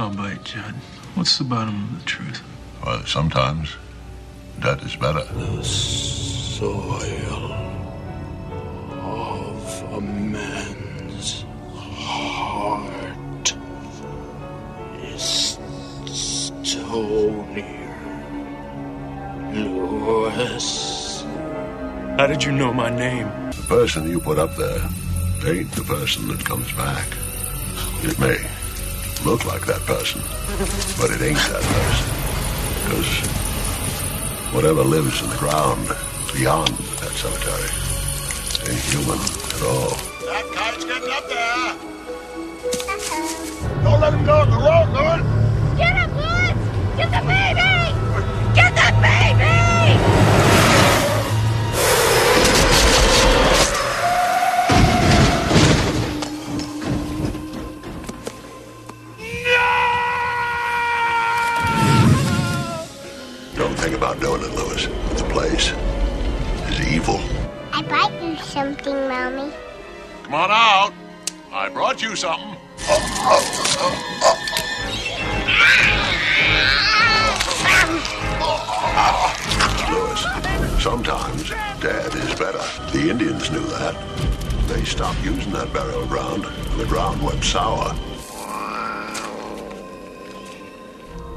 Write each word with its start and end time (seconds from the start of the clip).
I'll 0.00 0.14
bite, 0.14 0.44
Judd. 0.44 0.76
What's 1.14 1.38
the 1.38 1.44
bottom 1.44 1.82
of 1.82 1.98
the 1.98 2.04
truth? 2.04 2.40
Well, 2.86 3.04
sometimes 3.04 3.74
that 4.60 4.80
is 4.82 4.94
better. 4.94 5.24
The 5.24 5.64
soil 5.64 7.52
of 9.02 9.92
a 9.92 10.00
man's 10.00 11.44
heart 11.74 13.56
is 15.02 15.58
stonier. 16.06 17.64
Lewis. 19.52 21.24
How 22.18 22.28
did 22.28 22.44
you 22.44 22.52
know 22.52 22.72
my 22.72 22.88
name? 22.88 23.26
The 23.50 23.66
person 23.68 24.08
you 24.08 24.20
put 24.20 24.38
up 24.38 24.54
there 24.54 24.80
ain't 25.44 25.72
the 25.72 25.82
person 25.82 26.28
that 26.28 26.44
comes 26.44 26.72
back. 26.74 27.06
It 28.04 28.16
may 28.20 28.38
look 29.24 29.44
like 29.44 29.66
that 29.66 29.80
person, 29.86 30.20
but 30.98 31.10
it 31.10 31.20
ain't 31.22 31.38
that 31.50 31.62
person. 31.62 32.08
Because 32.84 33.10
whatever 34.54 34.82
lives 34.82 35.22
in 35.22 35.30
the 35.30 35.36
ground 35.36 35.88
beyond 36.32 36.68
that 37.00 37.12
cemetery 37.12 37.68
ain't 38.70 38.80
human 38.80 39.18
at 39.18 39.62
all. 39.62 39.96
That 40.26 40.44
kite's 40.54 40.84
getting 40.84 41.10
up 41.10 41.28
there. 41.28 41.88
Don't 43.82 44.00
let 44.00 44.14
him 44.14 44.24
go 44.24 44.34
on 44.40 44.50
the 44.50 44.56
road, 44.56 44.88
Lewis. 44.94 45.22
Get 45.76 45.94
him, 45.96 46.10
Lewis! 46.16 46.56
Get 46.96 47.10
the 47.10 47.20
baby! 47.26 47.68
Get 48.54 48.72
the 48.74 48.88
baby! 49.00 50.27
Don't 63.88 63.96
about 63.96 64.20
doing 64.20 64.42
it, 64.42 64.54
Lewis. 64.54 64.84
The 65.18 65.26
place 65.30 65.72
is 66.68 66.92
evil. 66.92 67.18
I 67.72 67.80
bought 67.80 68.12
you 68.22 68.36
something, 68.36 68.92
Mommy. 68.92 69.50
Come 70.24 70.34
on 70.34 70.50
out. 70.50 70.92
I 71.50 71.70
brought 71.70 72.02
you 72.02 72.14
something. 72.14 72.54
Lewis, 79.88 80.82
sometimes 80.82 81.48
Dad 81.80 82.14
is 82.14 82.34
better. 82.38 82.62
The 82.92 83.08
Indians 83.08 83.50
knew 83.50 83.64
that. 83.68 83.96
They 84.68 84.84
stopped 84.84 85.24
using 85.24 85.52
that 85.52 85.72
burial 85.72 86.04
ground. 86.06 86.44
and 86.44 86.78
The 86.78 86.84
ground 86.84 87.22
went 87.22 87.42
sour. 87.42 87.94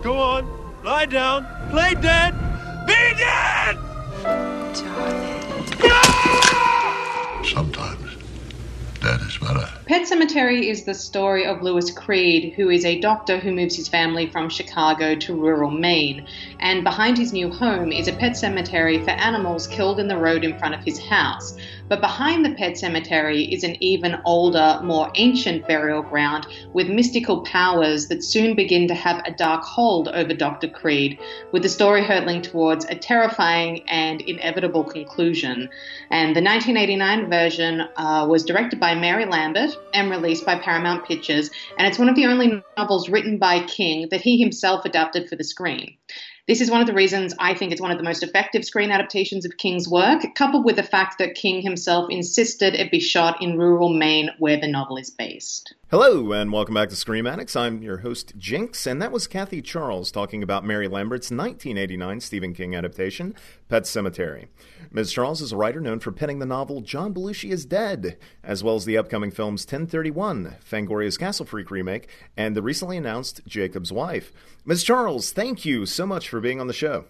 Go 0.04 0.18
on, 0.18 0.61
lie 0.84 1.06
down, 1.06 1.46
play 1.70 1.94
dead, 1.96 2.34
be 2.88 3.14
dead! 3.18 3.78
Sometimes 7.46 8.18
dead 9.02 9.20
is 9.22 9.38
better. 9.38 9.68
Pet 9.86 10.08
Sematary 10.08 10.70
is 10.70 10.84
the 10.84 10.94
story 10.94 11.46
of 11.46 11.62
Louis 11.62 11.92
Creed, 11.92 12.54
who 12.56 12.70
is 12.70 12.86
a 12.86 13.00
doctor 13.00 13.38
who 13.38 13.52
moves 13.52 13.76
his 13.76 13.88
family 13.88 14.28
from 14.28 14.50
Chicago 14.50 15.16
to 15.16 15.36
rural 15.36 15.72
Maine. 15.72 16.26
And 16.60 16.84
behind 16.84 17.18
his 17.18 17.34
new 17.34 17.52
home 17.52 17.92
is 17.92 18.08
a 18.08 18.14
pet 18.14 18.38
cemetery 18.38 19.04
for 19.04 19.10
animals 19.10 19.68
killed 19.68 20.00
in 20.00 20.08
the 20.08 20.18
road 20.18 20.44
in 20.44 20.58
front 20.58 20.76
of 20.76 20.84
his 20.84 21.00
house. 21.00 21.58
But 21.92 22.00
behind 22.00 22.46
the 22.46 22.56
pet 22.56 22.78
cemetery 22.78 23.44
is 23.44 23.66
an 23.66 23.76
even 23.84 24.22
older, 24.24 24.80
more 24.82 25.12
ancient 25.16 25.68
burial 25.68 26.02
ground 26.02 26.48
with 26.72 26.88
mystical 26.88 27.42
powers 27.42 28.08
that 28.08 28.24
soon 28.24 28.56
begin 28.56 28.88
to 28.88 28.94
have 28.94 29.22
a 29.26 29.32
dark 29.32 29.66
hold 29.66 30.08
over 30.08 30.34
Dr. 30.34 30.70
Creed, 30.70 31.20
with 31.52 31.64
the 31.64 31.68
story 31.68 32.02
hurtling 32.02 32.44
towards 32.44 32.86
a 32.86 32.96
terrifying 32.96 33.84
and 33.90 34.22
inevitable 34.22 34.86
conclusion. 34.86 35.70
And 36.10 36.34
the 36.34 36.42
1989 36.42 37.30
version 37.30 37.82
uh, 37.98 38.26
was 38.30 38.46
directed 38.46 38.80
by 38.80 38.96
Mary 38.96 39.26
Lambert 39.26 39.78
and 39.94 40.10
released 40.10 40.46
by 40.46 40.60
Paramount 40.60 41.06
Pictures, 41.06 41.50
and 41.78 41.86
it's 41.86 42.00
one 42.00 42.08
of 42.08 42.16
the 42.16 42.26
only 42.26 42.64
novels 42.78 43.10
written 43.10 43.38
by 43.38 43.66
King 43.66 44.08
that 44.12 44.22
he 44.22 44.40
himself 44.40 44.86
adapted 44.86 45.28
for 45.28 45.36
the 45.36 45.44
screen. 45.44 45.98
This 46.48 46.60
is 46.60 46.72
one 46.72 46.82
of 46.82 46.88
the 46.88 46.94
reasons 46.94 47.36
I 47.40 47.54
think 47.54 47.72
it's 47.72 47.82
one 47.82 47.92
of 47.92 47.98
the 47.98 48.04
most 48.04 48.24
effective 48.24 48.66
screen 48.66 48.92
adaptations 48.92 49.46
of 49.46 49.58
King's 49.58 49.88
work, 49.88 50.24
coupled 50.36 50.66
with 50.66 50.76
the 50.76 50.84
fact 50.84 51.20
that 51.20 51.36
King 51.36 51.62
himself 51.62 52.10
insisted 52.10 52.74
it 52.74 52.92
be 52.92 53.00
shot 53.00 53.42
in 53.42 53.58
rural 53.58 53.90
Maine 53.90 54.32
where 54.40 54.58
the 54.58 54.68
novel 54.68 54.98
is 54.98 55.12
based. 55.12 55.76
Hello, 55.92 56.32
and 56.32 56.54
welcome 56.54 56.76
back 56.76 56.88
to 56.88 56.96
Scream 56.96 57.28
Addicts. 57.28 57.54
I'm 57.54 57.82
your 57.84 57.98
host, 57.98 58.32
Jinx, 58.38 58.88
and 58.88 59.02
that 59.02 59.12
was 59.12 59.28
Kathy 59.28 59.62
Charles 59.62 60.10
talking 60.10 60.42
about 60.42 60.64
Mary 60.64 60.88
Lambert's 60.88 61.32
1989 61.32 62.22
Stephen 62.22 62.54
King 62.54 62.74
adaptation, 62.78 63.36
Pet 63.68 63.84
Sematary. 63.84 64.48
Ms. 64.90 65.12
Charles 65.12 65.42
is 65.42 65.52
a 65.52 65.58
writer 65.58 65.82
known 65.82 66.00
for 66.00 66.14
penning 66.14 66.40
the 66.40 66.46
novel 66.46 66.80
John 66.80 67.14
Belushi 67.14 67.52
is 67.52 67.66
Dead, 67.66 68.18
as 68.42 68.64
well 68.64 68.76
as 68.76 68.86
the 68.86 68.98
upcoming 68.98 69.32
films 69.32 69.66
1031, 69.66 70.56
Fangoria's 70.64 71.18
Castle 71.18 71.46
Freak 71.46 71.70
remake, 71.70 72.08
and 72.38 72.56
the 72.56 72.64
recently 72.64 72.96
announced 72.96 73.42
Jacob's 73.46 73.92
Wife. 73.92 74.32
Ms. 74.64 74.86
Charles, 74.86 75.34
thank 75.34 75.66
you 75.66 75.86
so 75.86 76.06
much 76.06 76.30
for 76.30 76.40
being 76.40 76.62
on 76.62 76.68
the 76.68 76.74
show. 76.74 77.04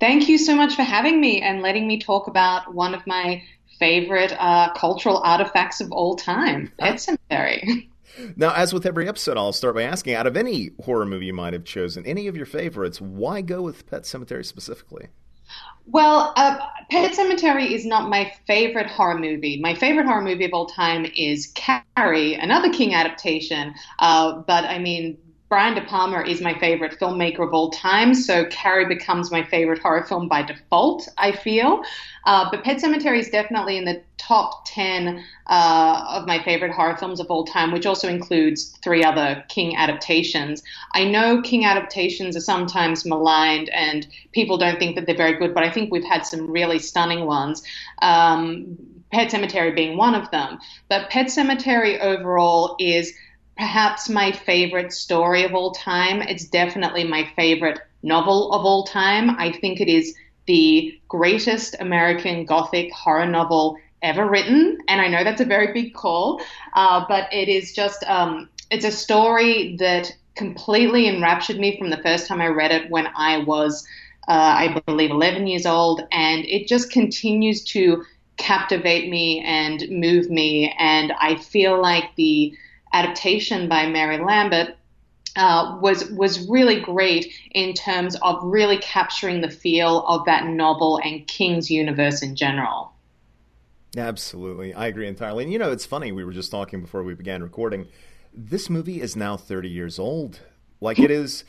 Thank 0.00 0.28
you 0.28 0.36
so 0.36 0.56
much 0.56 0.74
for 0.74 0.82
having 0.82 1.20
me 1.20 1.40
and 1.42 1.62
letting 1.62 1.86
me 1.86 2.00
talk 2.00 2.26
about 2.26 2.74
one 2.74 2.92
of 2.92 3.06
my 3.06 3.44
favorite 3.78 4.32
uh, 4.36 4.72
cultural 4.74 5.18
artifacts 5.18 5.80
of 5.80 5.92
all 5.92 6.16
time, 6.16 6.72
Pet 6.76 7.00
Cemetery. 7.30 7.88
Now, 8.36 8.54
as 8.54 8.72
with 8.72 8.86
every 8.86 9.08
episode, 9.08 9.36
I'll 9.36 9.52
start 9.52 9.74
by 9.74 9.82
asking 9.82 10.14
out 10.14 10.26
of 10.26 10.36
any 10.36 10.70
horror 10.84 11.06
movie 11.06 11.26
you 11.26 11.34
might 11.34 11.52
have 11.52 11.64
chosen, 11.64 12.04
any 12.06 12.26
of 12.28 12.36
your 12.36 12.46
favorites, 12.46 13.00
why 13.00 13.40
go 13.40 13.62
with 13.62 13.86
Pet 13.86 14.02
Sematary 14.02 14.44
specifically? 14.44 15.08
Well, 15.86 16.32
uh, 16.36 16.58
Pet 16.90 17.12
Sematary 17.12 17.70
is 17.70 17.86
not 17.86 18.10
my 18.10 18.32
favorite 18.46 18.88
horror 18.88 19.18
movie. 19.18 19.60
My 19.60 19.74
favorite 19.74 20.06
horror 20.06 20.22
movie 20.22 20.44
of 20.44 20.52
all 20.52 20.66
time 20.66 21.06
is 21.16 21.52
Carrie, 21.54 22.34
another 22.34 22.72
King 22.72 22.94
adaptation. 22.94 23.74
Uh, 24.00 24.38
but 24.46 24.64
I 24.64 24.78
mean, 24.78 25.16
Brian 25.48 25.74
De 25.74 25.80
Palma 25.84 26.22
is 26.22 26.40
my 26.40 26.58
favorite 26.58 26.98
filmmaker 26.98 27.46
of 27.46 27.54
all 27.54 27.70
time, 27.70 28.14
so 28.14 28.44
Carrie 28.46 28.86
becomes 28.86 29.30
my 29.30 29.44
favorite 29.44 29.78
horror 29.78 30.02
film 30.02 30.26
by 30.26 30.42
default, 30.42 31.08
I 31.18 31.30
feel. 31.30 31.82
Uh, 32.24 32.50
but 32.50 32.64
Pet 32.64 32.78
Sematary 32.78 33.20
is 33.20 33.30
definitely 33.30 33.76
in 33.76 33.84
the 33.84 34.02
top 34.18 34.64
10 34.66 35.22
uh, 35.46 36.04
of 36.08 36.26
my 36.26 36.42
favorite 36.42 36.72
horror 36.72 36.96
films 36.96 37.20
of 37.20 37.28
all 37.28 37.44
time, 37.44 37.70
which 37.70 37.86
also 37.86 38.08
includes 38.08 38.76
three 38.82 39.04
other 39.04 39.44
King 39.48 39.76
adaptations. 39.76 40.64
I 40.94 41.04
know 41.04 41.40
King 41.42 41.64
adaptations 41.64 42.36
are 42.36 42.40
sometimes 42.40 43.06
maligned 43.06 43.68
and 43.68 44.04
people 44.32 44.58
don't 44.58 44.80
think 44.80 44.96
that 44.96 45.06
they're 45.06 45.16
very 45.16 45.38
good, 45.38 45.54
but 45.54 45.62
I 45.62 45.70
think 45.70 45.92
we've 45.92 46.02
had 46.02 46.26
some 46.26 46.50
really 46.50 46.80
stunning 46.80 47.24
ones. 47.24 47.62
Um, 48.02 48.76
Pet 49.12 49.30
Sematary 49.30 49.74
being 49.74 49.96
one 49.96 50.16
of 50.16 50.28
them. 50.32 50.58
But 50.88 51.10
Pet 51.10 51.26
Sematary 51.26 52.00
overall 52.00 52.74
is 52.80 53.14
perhaps 53.56 54.08
my 54.08 54.32
favorite 54.32 54.92
story 54.92 55.44
of 55.44 55.54
all 55.54 55.72
time. 55.72 56.22
It's 56.22 56.44
definitely 56.44 57.04
my 57.04 57.28
favorite 57.36 57.80
novel 58.02 58.52
of 58.52 58.64
all 58.64 58.84
time. 58.84 59.30
I 59.38 59.52
think 59.52 59.80
it 59.80 59.88
is 59.88 60.14
the 60.46 60.98
greatest 61.08 61.74
American 61.80 62.44
Gothic 62.44 62.92
horror 62.92 63.26
novel 63.26 63.78
ever 64.02 64.28
written. 64.28 64.78
And 64.88 65.00
I 65.00 65.08
know 65.08 65.24
that's 65.24 65.40
a 65.40 65.46
very 65.46 65.72
big 65.72 65.94
call, 65.94 66.40
uh, 66.74 67.04
but 67.08 67.32
it 67.32 67.48
is 67.48 67.72
just, 67.72 68.04
um, 68.04 68.48
it's 68.70 68.84
a 68.84 68.90
story 68.90 69.76
that 69.78 70.14
completely 70.34 71.08
enraptured 71.08 71.58
me 71.58 71.78
from 71.78 71.90
the 71.90 71.96
first 71.98 72.26
time 72.26 72.40
I 72.40 72.48
read 72.48 72.70
it 72.70 72.90
when 72.90 73.08
I 73.16 73.38
was, 73.38 73.86
uh, 74.28 74.32
I 74.32 74.82
believe, 74.86 75.10
11 75.10 75.46
years 75.46 75.66
old. 75.66 76.02
And 76.12 76.44
it 76.44 76.68
just 76.68 76.92
continues 76.92 77.64
to 77.64 78.04
captivate 78.36 79.08
me 79.08 79.40
and 79.40 79.84
move 79.88 80.30
me. 80.30 80.74
And 80.78 81.12
I 81.18 81.36
feel 81.36 81.80
like 81.80 82.14
the 82.16 82.52
adaptation 82.92 83.68
by 83.68 83.86
Mary 83.86 84.18
Lambert 84.18 84.76
uh, 85.36 85.78
was 85.80 86.10
was 86.10 86.48
really 86.48 86.80
great 86.80 87.32
in 87.50 87.74
terms 87.74 88.16
of 88.22 88.42
really 88.42 88.78
capturing 88.78 89.40
the 89.42 89.50
feel 89.50 90.06
of 90.06 90.24
that 90.24 90.46
novel 90.46 90.98
and 91.04 91.26
King's 91.26 91.70
universe 91.70 92.22
in 92.22 92.34
general. 92.34 92.92
Absolutely, 93.96 94.74
I 94.74 94.86
agree 94.86 95.06
entirely. 95.06 95.44
And 95.44 95.52
you 95.52 95.58
know, 95.58 95.70
it's 95.70 95.86
funny. 95.86 96.12
We 96.12 96.24
were 96.24 96.32
just 96.32 96.50
talking 96.50 96.80
before 96.80 97.02
we 97.02 97.14
began 97.14 97.42
recording. 97.42 97.86
This 98.32 98.68
movie 98.68 99.00
is 99.00 99.16
now 99.16 99.36
30 99.36 99.68
years 99.68 99.98
old. 99.98 100.40
Like 100.80 100.98
it 100.98 101.10
is. 101.10 101.44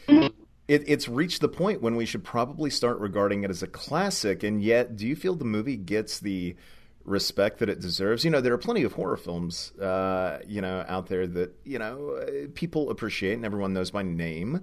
It, 0.67 0.83
it's 0.85 1.07
reached 1.07 1.39
the 1.39 1.47
point 1.47 1.81
when 1.81 1.95
we 1.95 2.05
should 2.05 2.25
probably 2.25 2.69
start 2.69 2.99
regarding 2.99 3.45
it 3.45 3.49
as 3.49 3.63
a 3.63 3.67
classic, 3.67 4.43
and 4.43 4.61
yet, 4.61 4.97
do 4.97 5.07
you 5.07 5.15
feel 5.15 5.33
the 5.33 5.45
movie 5.45 5.77
gets 5.77 6.19
the 6.19 6.57
respect 7.07 7.59
that 7.59 7.69
it 7.69 7.79
deserves. 7.79 8.23
You 8.23 8.29
know, 8.29 8.41
there 8.41 8.53
are 8.53 8.57
plenty 8.59 8.83
of 8.83 8.93
horror 8.93 9.17
films, 9.17 9.71
uh, 9.79 10.39
you 10.45 10.61
know, 10.61 10.85
out 10.87 11.07
there 11.07 11.25
that 11.25 11.55
you 11.63 11.79
know 11.79 12.23
people 12.53 12.91
appreciate 12.91 13.33
and 13.33 13.45
everyone 13.45 13.73
knows 13.73 13.89
by 13.89 14.03
name, 14.03 14.61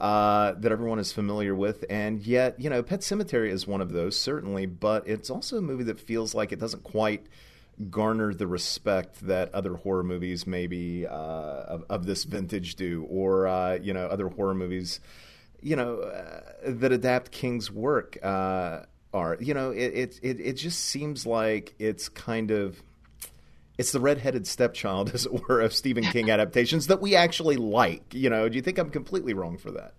uh, 0.00 0.52
that 0.52 0.72
everyone 0.72 0.98
is 0.98 1.12
familiar 1.12 1.54
with, 1.54 1.84
and 1.90 2.26
yet, 2.26 2.58
you 2.58 2.70
know, 2.70 2.82
Pet 2.82 3.00
Sematary 3.00 3.50
is 3.50 3.66
one 3.66 3.82
of 3.82 3.92
those 3.92 4.16
certainly, 4.16 4.64
but 4.64 5.06
it's 5.06 5.28
also 5.28 5.58
a 5.58 5.60
movie 5.60 5.84
that 5.84 6.00
feels 6.00 6.34
like 6.34 6.52
it 6.52 6.58
doesn't 6.58 6.84
quite 6.84 7.26
garner 7.90 8.32
the 8.32 8.46
respect 8.46 9.26
that 9.26 9.52
other 9.54 9.74
horror 9.74 10.02
movies 10.02 10.46
maybe 10.46 11.06
uh, 11.06 11.10
of, 11.10 11.84
of, 11.88 12.06
this 12.06 12.24
vintage 12.24 12.76
do, 12.76 13.06
or 13.10 13.46
uh, 13.46 13.74
you 13.74 13.92
know 13.92 14.06
other 14.06 14.28
horror 14.28 14.54
movies, 14.54 15.00
you 15.60 15.76
know 15.76 16.00
uh, 16.00 16.40
that 16.64 16.92
adapt 16.92 17.30
King's 17.30 17.70
work 17.70 18.16
uh, 18.22 18.84
are. 19.12 19.36
You 19.40 19.54
know, 19.54 19.70
it, 19.70 20.18
it 20.22 20.40
it 20.40 20.52
just 20.54 20.80
seems 20.80 21.26
like 21.26 21.74
it's 21.78 22.08
kind 22.08 22.50
of 22.50 22.82
it's 23.78 23.92
the 23.92 24.00
redheaded 24.00 24.46
stepchild, 24.46 25.10
as 25.14 25.26
it 25.26 25.48
were, 25.48 25.60
of 25.60 25.72
Stephen 25.72 26.04
King 26.04 26.30
adaptations 26.30 26.86
that 26.88 27.00
we 27.00 27.16
actually 27.16 27.56
like. 27.56 28.14
You 28.14 28.30
know, 28.30 28.48
do 28.48 28.56
you 28.56 28.62
think 28.62 28.78
I'm 28.78 28.90
completely 28.90 29.34
wrong 29.34 29.56
for 29.56 29.70
that? 29.72 29.94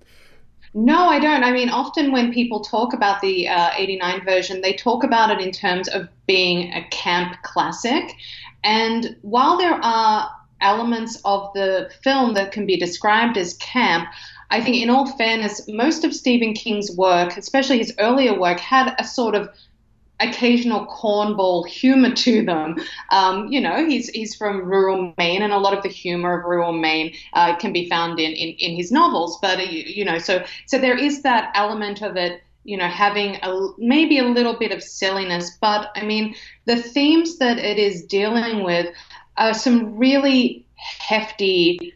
No, 0.73 1.07
I 1.07 1.19
don't. 1.19 1.43
I 1.43 1.51
mean, 1.51 1.69
often 1.69 2.13
when 2.13 2.33
people 2.33 2.61
talk 2.61 2.93
about 2.93 3.19
the 3.21 3.47
uh, 3.47 3.71
89 3.75 4.23
version, 4.23 4.61
they 4.61 4.73
talk 4.73 5.03
about 5.03 5.29
it 5.29 5.45
in 5.45 5.51
terms 5.51 5.89
of 5.89 6.07
being 6.27 6.71
a 6.71 6.87
camp 6.91 7.35
classic. 7.43 8.13
And 8.63 9.17
while 9.21 9.57
there 9.57 9.73
are 9.83 10.29
elements 10.61 11.19
of 11.25 11.51
the 11.53 11.91
film 12.03 12.35
that 12.35 12.51
can 12.51 12.65
be 12.65 12.77
described 12.77 13.37
as 13.37 13.55
camp, 13.55 14.07
I 14.51 14.61
think, 14.61 14.75
in 14.77 14.89
all 14.89 15.05
fairness, 15.17 15.67
most 15.67 16.03
of 16.03 16.13
Stephen 16.13 16.53
King's 16.53 16.91
work, 16.95 17.37
especially 17.37 17.77
his 17.77 17.93
earlier 17.97 18.37
work, 18.37 18.59
had 18.59 18.93
a 18.99 19.03
sort 19.03 19.33
of 19.33 19.49
occasional 20.19 20.85
cornball 20.85 21.67
humor 21.67 22.13
to 22.13 22.45
them. 22.45 22.75
Um, 23.09 23.47
you 23.47 23.59
know, 23.59 23.87
he's 23.87 24.09
he's 24.09 24.35
from 24.35 24.65
rural 24.65 25.13
Maine, 25.17 25.41
and 25.41 25.53
a 25.53 25.57
lot 25.57 25.75
of 25.75 25.83
the 25.83 25.89
humor 25.89 26.39
of 26.39 26.45
rural 26.45 26.73
Maine 26.73 27.13
uh, 27.33 27.55
can 27.55 27.73
be 27.73 27.89
found 27.89 28.19
in, 28.19 28.31
in, 28.31 28.49
in 28.59 28.75
his 28.75 28.91
novels. 28.91 29.39
But 29.41 29.59
uh, 29.59 29.63
you, 29.63 29.83
you 29.83 30.05
know, 30.05 30.19
so 30.19 30.43
so 30.67 30.77
there 30.77 30.97
is 30.97 31.23
that 31.23 31.51
element 31.55 32.01
of 32.01 32.15
it. 32.15 32.43
You 32.63 32.77
know, 32.77 32.87
having 32.87 33.37
a 33.41 33.69
maybe 33.79 34.19
a 34.19 34.23
little 34.23 34.53
bit 34.59 34.71
of 34.71 34.83
silliness, 34.83 35.57
but 35.59 35.89
I 35.95 36.05
mean, 36.05 36.35
the 36.65 36.75
themes 36.75 37.39
that 37.39 37.57
it 37.57 37.79
is 37.79 38.05
dealing 38.05 38.63
with 38.63 38.93
are 39.37 39.55
some 39.55 39.97
really 39.97 40.63
hefty 40.75 41.93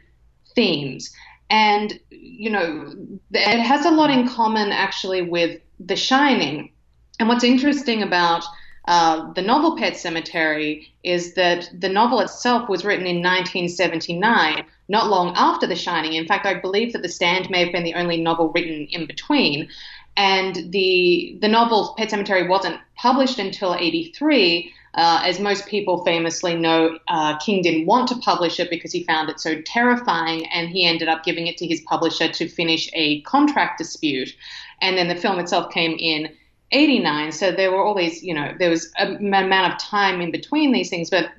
themes. 0.56 1.12
And, 1.50 2.00
you 2.10 2.50
know, 2.50 2.94
it 3.32 3.60
has 3.62 3.86
a 3.86 3.92
lot 3.92 4.10
in 4.10 4.28
common 4.28 4.72
actually 4.72 5.22
with 5.22 5.62
The 5.80 5.96
Shining 5.96 6.72
and 7.20 7.30
what's 7.30 7.44
interesting 7.44 8.04
about 8.04 8.44
uh, 8.88 9.32
the 9.34 9.42
novel 9.42 9.78
Pet 9.78 9.94
Sematary 9.94 10.88
is 11.04 11.34
that 11.34 11.70
the 11.78 11.90
novel 11.90 12.20
itself 12.20 12.70
was 12.70 12.86
written 12.86 13.08
in 13.08 13.18
1979, 13.18 14.66
not 14.90 15.08
long 15.08 15.34
after 15.36 15.66
The 15.66 15.76
Shining. 15.76 16.14
In 16.14 16.28
fact, 16.28 16.46
I 16.46 16.56
believe 16.56 16.94
that 16.94 17.02
The 17.02 17.10
Stand 17.10 17.50
may 17.50 17.64
have 17.64 17.72
been 17.72 17.84
the 17.84 17.96
only 17.96 18.18
novel 18.18 18.50
written 18.50 18.88
in 18.92 19.06
between. 19.06 19.70
And 20.18 20.72
the 20.72 21.38
the 21.42 21.48
novel 21.48 21.94
Pet 21.98 22.10
Sematary 22.10 22.48
wasn't 22.48 22.80
published 22.96 23.40
until 23.40 23.76
83. 23.76 24.72
Uh, 24.96 25.22
as 25.26 25.42
most 25.42 25.68
people 25.68 26.04
famously 26.06 26.56
know, 26.56 26.98
uh, 27.10 27.38
King 27.40 27.62
didn't 27.62 27.86
want 27.86 28.08
to 28.08 28.16
publish 28.18 28.60
it 28.60 28.70
because 28.70 28.94
he 28.94 29.04
found 29.04 29.30
it 29.30 29.42
so 29.42 29.62
terrifying, 29.62 30.46
and 30.48 30.70
he 30.70 30.86
ended 30.86 31.10
up 31.10 31.24
giving 31.24 31.48
it 31.48 31.58
to 31.58 31.68
his 31.68 31.82
publisher 31.82 32.30
to 32.30 32.48
finish 32.48 32.90
a 32.94 33.22
contract 33.22 33.78
dispute. 33.78 34.34
And 34.82 34.98
then 34.98 35.10
the 35.10 35.16
film 35.16 35.40
itself 35.40 35.72
came 35.74 35.98
in 36.00 36.34
89. 36.72 37.34
So 37.34 37.52
there 37.52 37.72
were 37.72 37.84
all 37.84 37.94
these, 37.94 38.24
you 38.24 38.34
know, 38.34 38.54
there 38.58 38.70
was 38.70 38.92
an 38.98 39.18
amount 39.34 39.74
of 39.74 39.80
time 39.80 40.22
in 40.22 40.32
between 40.32 40.72
these 40.72 40.90
things, 40.90 41.10
but 41.10 41.30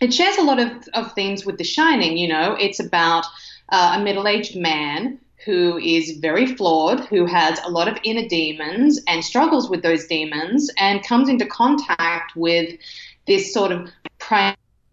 it 0.00 0.12
shares 0.12 0.36
a 0.36 0.42
lot 0.42 0.58
of, 0.58 0.70
of 0.94 1.12
themes 1.12 1.46
with 1.46 1.58
The 1.58 1.64
Shining. 1.64 2.16
You 2.16 2.28
know, 2.28 2.56
it's 2.58 2.80
about 2.80 3.26
uh, 3.68 3.96
a 3.96 4.02
middle 4.02 4.26
aged 4.26 4.56
man 4.56 5.20
who 5.44 5.78
is 5.78 6.18
very 6.18 6.46
flawed, 6.46 7.00
who 7.06 7.26
has 7.26 7.60
a 7.64 7.70
lot 7.70 7.88
of 7.88 7.98
inner 8.02 8.26
demons 8.26 9.00
and 9.06 9.24
struggles 9.24 9.68
with 9.68 9.82
those 9.82 10.06
demons 10.06 10.70
and 10.78 11.04
comes 11.04 11.28
into 11.28 11.46
contact 11.46 12.34
with 12.34 12.78
this 13.26 13.52
sort 13.52 13.72
of 13.72 13.90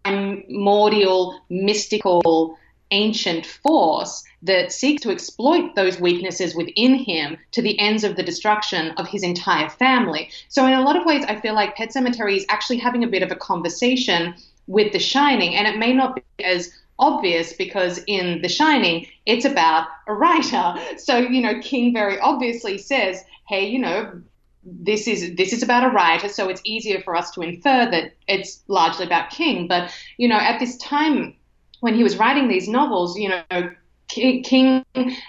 primordial, 0.04 1.40
mystical, 1.48 2.58
ancient 2.90 3.46
force 3.46 4.22
that 4.42 4.70
seeks 4.70 5.02
to 5.02 5.10
exploit 5.10 5.74
those 5.74 5.98
weaknesses 5.98 6.54
within 6.54 6.94
him 6.94 7.38
to 7.52 7.62
the 7.62 7.78
ends 7.78 8.04
of 8.04 8.16
the 8.16 8.22
destruction 8.22 8.90
of 8.98 9.08
his 9.08 9.22
entire 9.22 9.70
family. 9.70 10.30
So, 10.48 10.66
in 10.66 10.74
a 10.74 10.82
lot 10.82 10.96
of 10.96 11.06
ways, 11.06 11.24
I 11.26 11.40
feel 11.40 11.54
like 11.54 11.76
Pet 11.76 11.90
Sematary 11.90 12.36
is 12.36 12.46
actually 12.48 12.78
having 12.78 13.02
a 13.02 13.08
bit 13.08 13.22
of 13.22 13.32
a 13.32 13.36
conversation 13.36 14.34
with 14.66 14.92
The 14.92 14.98
Shining, 14.98 15.54
and 15.54 15.66
it 15.66 15.78
may 15.78 15.92
not 15.92 16.16
be 16.16 16.44
as 16.44 16.70
obvious 16.98 17.52
because 17.54 18.02
in 18.06 18.42
The 18.42 18.48
Shining, 18.48 19.06
it's 19.26 19.44
about 19.44 19.88
a 20.06 20.14
writer. 20.14 20.74
So, 20.98 21.18
you 21.18 21.40
know, 21.40 21.60
King 21.60 21.92
very 21.92 22.18
obviously 22.20 22.78
says, 22.78 23.22
hey, 23.48 23.66
you 23.66 23.78
know, 23.78 24.22
this 24.64 25.08
is 25.08 25.34
this 25.34 25.52
is 25.52 25.62
about 25.62 25.84
a 25.84 25.88
writer, 25.88 26.28
so 26.28 26.48
it's 26.48 26.60
easier 26.64 27.00
for 27.00 27.16
us 27.16 27.32
to 27.32 27.40
infer 27.40 27.90
that 27.90 28.12
it's 28.28 28.62
largely 28.68 29.04
about 29.04 29.30
King. 29.30 29.66
But 29.66 29.92
you 30.18 30.28
know, 30.28 30.36
at 30.36 30.60
this 30.60 30.76
time 30.76 31.34
when 31.80 31.94
he 31.94 32.04
was 32.04 32.16
writing 32.16 32.46
these 32.46 32.68
novels, 32.68 33.18
you 33.18 33.28
know, 33.28 33.70
King 34.08 34.84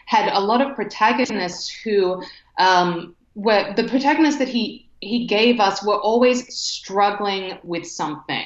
had 0.06 0.31
a 0.31 0.39
lot 0.39 0.62
of 0.62 0.75
protagonists 0.75 1.69
who 1.69 2.21
um, 2.59 3.16
were 3.33 3.74
the 3.75 3.86
protagonists 3.86 4.38
that 4.39 4.50
he 4.50 4.88
he 5.00 5.25
gave 5.25 5.59
us 5.59 5.83
were 5.83 6.00
always 6.00 6.54
struggling 6.54 7.57
with 7.63 7.86
something. 7.86 8.45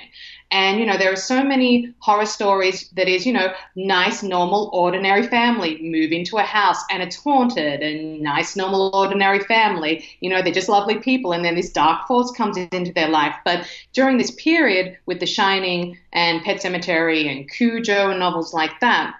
And, 0.49 0.79
you 0.79 0.85
know, 0.85 0.97
there 0.97 1.11
are 1.11 1.17
so 1.17 1.43
many 1.43 1.93
horror 1.99 2.25
stories 2.25 2.89
that 2.91 3.09
is, 3.09 3.25
you 3.25 3.33
know, 3.33 3.53
nice, 3.75 4.23
normal, 4.23 4.69
ordinary 4.71 5.27
family 5.27 5.77
move 5.81 6.13
into 6.13 6.37
a 6.37 6.43
house 6.43 6.81
and 6.89 7.03
it's 7.03 7.17
haunted, 7.17 7.81
and 7.81 8.21
nice, 8.21 8.55
normal, 8.55 8.89
ordinary 8.95 9.41
family, 9.41 10.07
you 10.21 10.29
know, 10.29 10.41
they're 10.41 10.53
just 10.53 10.69
lovely 10.69 10.99
people, 10.99 11.33
and 11.33 11.43
then 11.43 11.55
this 11.55 11.71
dark 11.71 12.07
force 12.07 12.31
comes 12.31 12.55
into 12.57 12.93
their 12.93 13.09
life. 13.09 13.35
But 13.43 13.67
during 13.91 14.17
this 14.17 14.31
period 14.31 14.97
with 15.05 15.19
The 15.19 15.25
Shining 15.25 15.97
and 16.13 16.41
Pet 16.43 16.61
Sematary 16.61 17.29
and 17.29 17.49
Cujo 17.49 18.11
and 18.11 18.19
novels 18.19 18.53
like 18.53 18.79
that, 18.79 19.15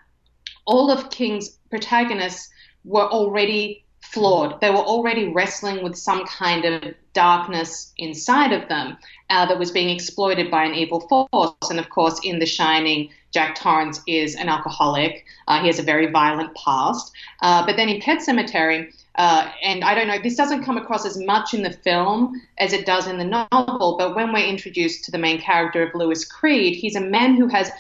all 0.66 0.90
of 0.90 1.10
King's 1.10 1.50
protagonists 1.70 2.50
were 2.86 3.10
already 3.10 3.84
flawed. 4.18 4.60
They 4.62 4.72
were 4.72 4.78
already 4.78 5.32
wrestling 5.32 5.84
with 5.84 5.96
some 5.96 6.26
kind 6.26 6.66
of 6.66 6.96
darkness 7.14 7.94
inside 7.98 8.52
of 8.52 8.68
them 8.68 8.98
uh, 9.30 9.46
that 9.46 9.60
was 9.60 9.72
being 9.72 9.90
exploited 9.90 10.50
by 10.50 10.66
an 10.66 10.74
evil 10.74 11.02
force. 11.02 11.70
And 11.70 11.80
of 11.80 11.90
course, 11.90 12.20
in 12.24 12.40
The 12.40 12.46
Shining, 12.46 13.10
Jack 13.32 13.56
Torrance 13.56 14.02
is 14.08 14.36
an 14.36 14.50
alcoholic. 14.50 15.24
Uh, 15.48 15.62
he 15.62 15.68
has 15.68 15.78
a 15.78 15.84
very 15.84 16.08
violent 16.08 16.56
past. 16.56 17.12
Uh, 17.44 17.64
but 17.66 17.76
then 17.76 17.90
in 17.90 18.02
Pet 18.02 18.20
Sematary, 18.20 18.92
uh, 19.16 19.52
and 19.64 19.84
I 19.84 19.94
don't 19.94 20.08
know, 20.08 20.20
this 20.22 20.36
doesn't 20.36 20.64
come 20.64 20.78
across 20.78 21.06
as 21.06 21.18
much 21.18 21.54
in 21.54 21.62
the 21.62 21.72
film 21.72 22.42
as 22.58 22.74
it 22.74 22.86
does 22.86 23.08
in 23.08 23.18
the 23.18 23.26
novel, 23.26 23.98
but 23.98 24.16
when 24.16 24.34
we're 24.34 24.48
introduced 24.48 25.06
to 25.06 25.12
the 25.12 25.18
main 25.20 25.40
character 25.40 25.84
of 25.84 25.94
Louis 25.94 26.26
Creed, 26.26 26.76
he's 26.76 26.96
a 26.96 27.02
man 27.02 27.36
who 27.36 27.48
has 27.48 27.72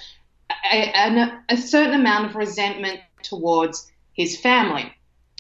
a, 0.72 0.92
a, 0.94 1.44
a 1.50 1.57
certain 1.57 1.94
amount 1.94 2.25
of 2.25 2.36
resentment 2.36 3.00
towards 3.24 3.92
his 4.13 4.39
family. 4.39 4.92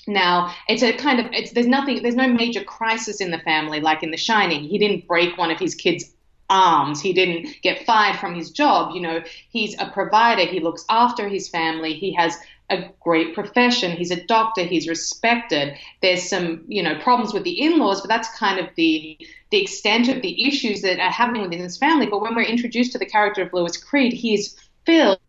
Now, 0.07 0.53
it's 0.67 0.83
a 0.83 0.93
kind 0.93 1.19
of 1.19 1.27
it's 1.33 1.51
there's 1.51 1.67
nothing 1.67 2.01
there's 2.01 2.15
no 2.15 2.27
major 2.27 2.63
crisis 2.63 3.21
in 3.21 3.31
the 3.31 3.39
family 3.39 3.79
like 3.79 4.03
in 4.03 4.11
The 4.11 4.17
Shining. 4.17 4.63
He 4.63 4.77
didn't 4.77 5.07
break 5.07 5.37
one 5.37 5.51
of 5.51 5.59
his 5.59 5.75
kids' 5.75 6.13
arms. 6.49 7.01
He 7.01 7.13
didn't 7.13 7.61
get 7.61 7.85
fired 7.85 8.17
from 8.17 8.33
his 8.33 8.51
job. 8.51 8.95
You 8.95 9.01
know, 9.01 9.23
he's 9.49 9.75
a 9.79 9.89
provider. 9.89 10.45
He 10.45 10.59
looks 10.59 10.85
after 10.89 11.27
his 11.27 11.49
family. 11.49 11.93
He 11.93 12.13
has 12.13 12.37
a 12.69 12.89
great 12.99 13.33
profession. 13.33 13.91
He's 13.91 14.11
a 14.11 14.25
doctor. 14.25 14.63
He's 14.63 14.87
respected. 14.87 15.77
There's 16.01 16.23
some, 16.23 16.65
you 16.67 16.83
know, 16.83 16.99
problems 16.99 17.33
with 17.33 17.43
the 17.43 17.61
in-laws, 17.61 18.01
but 18.01 18.09
that's 18.09 18.29
kind 18.37 18.59
of 18.59 18.73
the 18.75 19.17
the 19.51 19.61
extent 19.61 20.09
of 20.09 20.21
the 20.21 20.47
issues 20.47 20.81
that 20.81 20.99
are 20.99 21.11
happening 21.11 21.41
within 21.41 21.59
his 21.59 21.77
family. 21.77 22.05
But 22.05 22.21
when 22.21 22.35
we're 22.35 22.41
introduced 22.41 22.91
to 22.93 22.97
the 22.97 23.05
character 23.05 23.41
of 23.41 23.53
Louis 23.53 23.77
Creed, 23.77 24.13
he 24.13 24.33
is 24.33 24.57
filled 24.85 25.19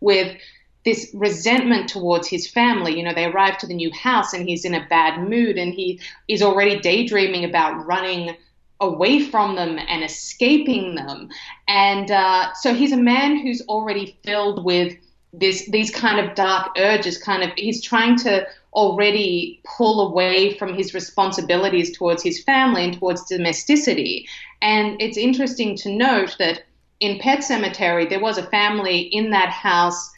with 0.00 0.36
this 0.84 1.10
resentment 1.14 1.88
towards 1.88 2.28
his 2.28 2.48
family. 2.48 2.96
You 2.96 3.04
know, 3.04 3.14
they 3.14 3.26
arrive 3.26 3.58
to 3.58 3.66
the 3.66 3.74
new 3.74 3.90
house 3.92 4.32
and 4.32 4.48
he's 4.48 4.64
in 4.64 4.74
a 4.74 4.86
bad 4.88 5.28
mood 5.28 5.56
and 5.56 5.72
he 5.72 6.00
is 6.28 6.42
already 6.42 6.80
daydreaming 6.80 7.44
about 7.44 7.86
running 7.86 8.36
away 8.80 9.20
from 9.20 9.54
them 9.54 9.78
and 9.78 10.02
escaping 10.02 10.96
them. 10.96 11.30
And 11.68 12.10
uh, 12.10 12.52
so 12.54 12.74
he's 12.74 12.92
a 12.92 12.96
man 12.96 13.38
who's 13.38 13.62
already 13.62 14.18
filled 14.24 14.64
with 14.64 14.96
this 15.32 15.66
these 15.70 15.90
kind 15.90 16.18
of 16.18 16.34
dark 16.34 16.72
urges. 16.76 17.16
Kind 17.16 17.42
of, 17.42 17.50
he's 17.56 17.80
trying 17.80 18.16
to 18.18 18.46
already 18.74 19.62
pull 19.64 20.08
away 20.08 20.56
from 20.58 20.74
his 20.74 20.94
responsibilities 20.94 21.96
towards 21.96 22.22
his 22.22 22.42
family 22.42 22.84
and 22.84 22.98
towards 22.98 23.24
domesticity. 23.26 24.26
And 24.60 25.00
it's 25.00 25.16
interesting 25.16 25.76
to 25.76 25.92
note 25.92 26.36
that 26.38 26.64
in 27.00 27.18
Pet 27.18 27.40
Sematary 27.40 28.08
there 28.08 28.20
was 28.20 28.38
a 28.38 28.46
family 28.46 29.00
in 29.00 29.30
that 29.30 29.50
house 29.50 30.10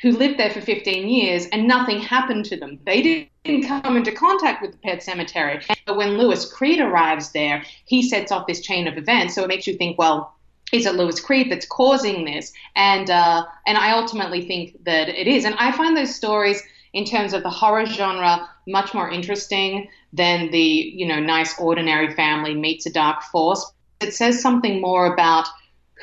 who 0.00 0.12
lived 0.12 0.38
there 0.38 0.50
for 0.50 0.60
15 0.60 1.08
years 1.08 1.46
and 1.46 1.66
nothing 1.66 2.00
happened 2.00 2.44
to 2.46 2.56
them. 2.56 2.78
They 2.86 3.30
didn't 3.44 3.66
come 3.66 3.96
into 3.96 4.12
contact 4.12 4.62
with 4.62 4.72
the 4.72 4.78
pet 4.78 5.02
cemetery. 5.02 5.60
But 5.86 5.96
when 5.96 6.18
Louis 6.18 6.50
Creed 6.52 6.80
arrives 6.80 7.32
there, 7.32 7.64
he 7.84 8.02
sets 8.08 8.30
off 8.30 8.46
this 8.46 8.60
chain 8.60 8.86
of 8.86 8.96
events. 8.96 9.34
So 9.34 9.42
it 9.42 9.48
makes 9.48 9.66
you 9.66 9.74
think, 9.74 9.98
well, 9.98 10.34
is 10.72 10.86
it 10.86 10.94
Louis 10.94 11.18
Creed 11.20 11.50
that's 11.50 11.66
causing 11.66 12.24
this? 12.24 12.52
And 12.76 13.10
uh, 13.10 13.44
and 13.66 13.78
I 13.78 13.92
ultimately 13.92 14.46
think 14.46 14.84
that 14.84 15.08
it 15.08 15.26
is. 15.26 15.44
And 15.44 15.54
I 15.58 15.72
find 15.72 15.96
those 15.96 16.14
stories 16.14 16.62
in 16.92 17.04
terms 17.04 17.32
of 17.32 17.42
the 17.42 17.50
horror 17.50 17.86
genre 17.86 18.48
much 18.66 18.94
more 18.94 19.10
interesting 19.10 19.88
than 20.12 20.50
the 20.50 20.58
you 20.58 21.06
know 21.06 21.20
nice 21.20 21.58
ordinary 21.58 22.14
family 22.14 22.54
meets 22.54 22.86
a 22.86 22.92
dark 22.92 23.22
force. 23.22 23.72
It 24.00 24.14
says 24.14 24.40
something 24.40 24.80
more 24.80 25.12
about 25.12 25.48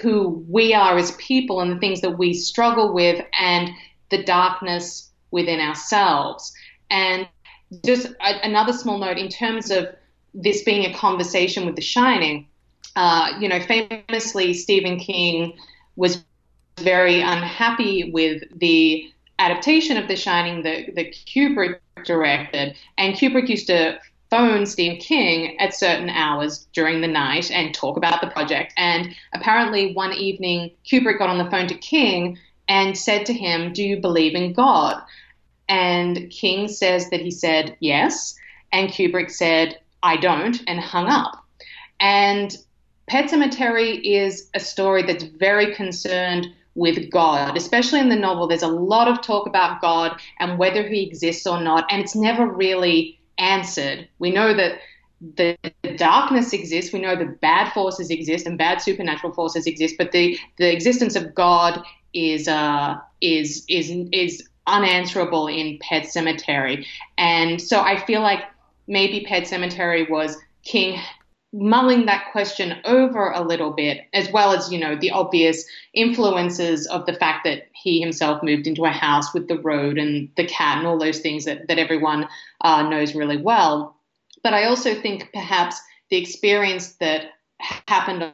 who 0.02 0.46
we 0.50 0.74
are 0.74 0.98
as 0.98 1.12
people 1.14 1.62
and 1.62 1.72
the 1.72 1.80
things 1.80 2.02
that 2.02 2.18
we 2.18 2.34
struggle 2.34 2.94
with 2.94 3.24
and 3.40 3.70
the 4.12 4.24
darkness 4.24 5.12
within 5.32 5.60
ourselves. 5.60 6.54
And 6.90 7.28
just 7.86 8.08
another 8.22 8.74
small 8.74 8.98
note 8.98 9.18
in 9.18 9.30
terms 9.30 9.72
of 9.72 9.88
this 10.34 10.64
being 10.64 10.86
a 10.86 10.94
conversation 10.94 11.66
with 11.66 11.75
The 11.75 11.82
Shining, 11.82 12.48
uh, 12.96 13.34
you 13.40 13.50
know, 13.50 13.60
famously, 13.60 14.54
Stephen 14.54 15.00
King 15.00 15.58
was 15.96 16.24
very 16.78 17.22
unhappy 17.22 18.12
with 18.12 18.44
the 18.58 19.10
adaptation 19.40 19.98
of 19.98 20.08
The 20.08 20.16
Shining 20.16 20.64
that, 20.64 20.96
that 20.96 21.14
Kubrick 21.14 21.80
directed. 22.06 22.75
And 22.98 23.16
Kubrick 23.16 23.50
used 23.50 23.68
to 23.68 23.98
phone 24.36 24.65
Stephen 24.65 24.98
King 24.98 25.58
at 25.62 25.74
certain 25.74 26.10
hours 26.10 26.68
during 26.74 27.00
the 27.00 27.08
night 27.08 27.50
and 27.51 27.74
talk 27.74 27.96
about 27.96 28.20
the 28.20 28.27
project. 28.27 28.74
And 28.75 29.15
apparently, 29.34 29.94
one 29.94 30.12
evening, 30.12 30.72
Kubrick 30.86 31.20
got 31.20 31.30
on 31.30 31.38
the 31.38 31.50
phone 31.50 31.68
to 31.68 31.75
King 31.75 32.38
and 32.68 32.98
said 32.98 33.25
to 33.27 33.34
him, 33.34 33.72
Do 33.72 33.82
you 33.82 33.98
believe 33.98 34.36
in 34.36 34.51
God? 34.51 35.01
And 35.70 36.30
King 36.32 36.68
says 36.68 37.10
that 37.12 37.22
he 37.22 37.32
said 37.32 37.77
yes. 37.80 38.36
And 38.74 38.89
Kubrick 38.89 39.32
said, 39.32 39.80
I 40.04 40.18
don't, 40.18 40.62
and 40.68 40.82
hung 40.82 41.08
up. 41.08 41.42
And 42.01 42.56
Pet 43.08 43.30
Sematary 43.30 44.01
is 44.04 44.50
a 44.54 44.60
story 44.60 45.04
that's 45.04 45.24
very 45.24 45.74
concerned 45.74 46.48
with 46.74 47.10
God, 47.10 47.56
especially 47.56 48.01
in 48.01 48.10
the 48.10 48.18
novel. 48.18 48.48
There's 48.48 48.63
a 48.63 48.68
lot 48.68 49.08
of 49.08 49.22
talk 49.22 49.48
about 49.48 49.80
God 49.80 50.20
and 50.39 50.60
whether 50.60 50.86
he 50.86 51.04
exists 51.04 51.48
or 51.48 51.62
not, 51.62 51.86
and 51.89 52.01
it's 52.01 52.15
never 52.15 52.46
really 52.46 53.14
answered. 53.38 54.08
We 54.20 54.32
know 54.32 54.54
that 54.54 54.80
the 55.36 55.58
darkness 55.96 56.54
exists. 56.54 56.94
We 56.94 57.00
know 57.00 57.15
the 57.15 57.25
bad 57.25 57.72
forces 57.74 58.10
exist 58.10 58.46
and 58.46 58.58
bad 58.58 58.82
supernatural 58.82 59.34
forces 59.34 59.65
exist, 59.65 59.96
but 59.98 60.12
the, 60.12 60.38
the 60.58 60.72
existence 60.72 61.15
of 61.15 61.34
God 61.34 61.82
is 62.13 62.48
uh, 62.48 62.96
is 63.22 63.65
is 63.68 63.92
is 64.12 64.48
unanswerable 64.68 65.48
in 65.48 65.77
Pet 65.80 66.04
Sematary. 66.04 66.86
and 67.18 67.62
so 67.62 67.82
I 67.82 68.04
feel 68.06 68.22
like 68.22 68.44
maybe 68.88 69.25
Pet 69.25 69.44
Sematary 69.44 70.10
was 70.10 70.38
King 70.63 71.00
mulling 71.58 72.06
that 72.06 72.32
question 72.34 72.76
over 72.84 73.32
a 73.32 73.42
little 73.42 73.72
bit, 73.72 74.02
as 74.14 74.30
well 74.32 74.52
as, 74.52 74.72
you 74.72 74.78
know, 74.78 74.96
the 74.96 75.12
obvious 75.12 75.66
influences 75.94 76.86
of 76.88 77.06
the 77.06 77.14
fact 77.14 77.46
that 77.46 77.70
he 77.74 78.02
himself 78.02 78.44
moved 78.44 78.68
into 78.68 78.84
a 78.84 78.90
house 78.90 79.34
with 79.34 79.48
the 79.48 79.60
road 79.60 79.98
and 79.98 80.30
the 80.36 80.46
cat 80.46 80.78
and 80.78 80.86
all 80.86 81.00
those 81.00 81.20
things 81.20 81.46
that, 81.46 81.68
that 81.70 81.80
everyone 81.80 82.28
uh, 82.62 82.84
knows 82.84 83.16
really 83.16 83.38
well. 83.38 83.96
But 84.44 84.54
I 84.54 84.66
also 84.66 84.94
think 84.94 85.30
perhaps 85.34 85.80
the 86.10 86.18
experience 86.18 86.94
that 86.96 87.28
happened 87.88 88.34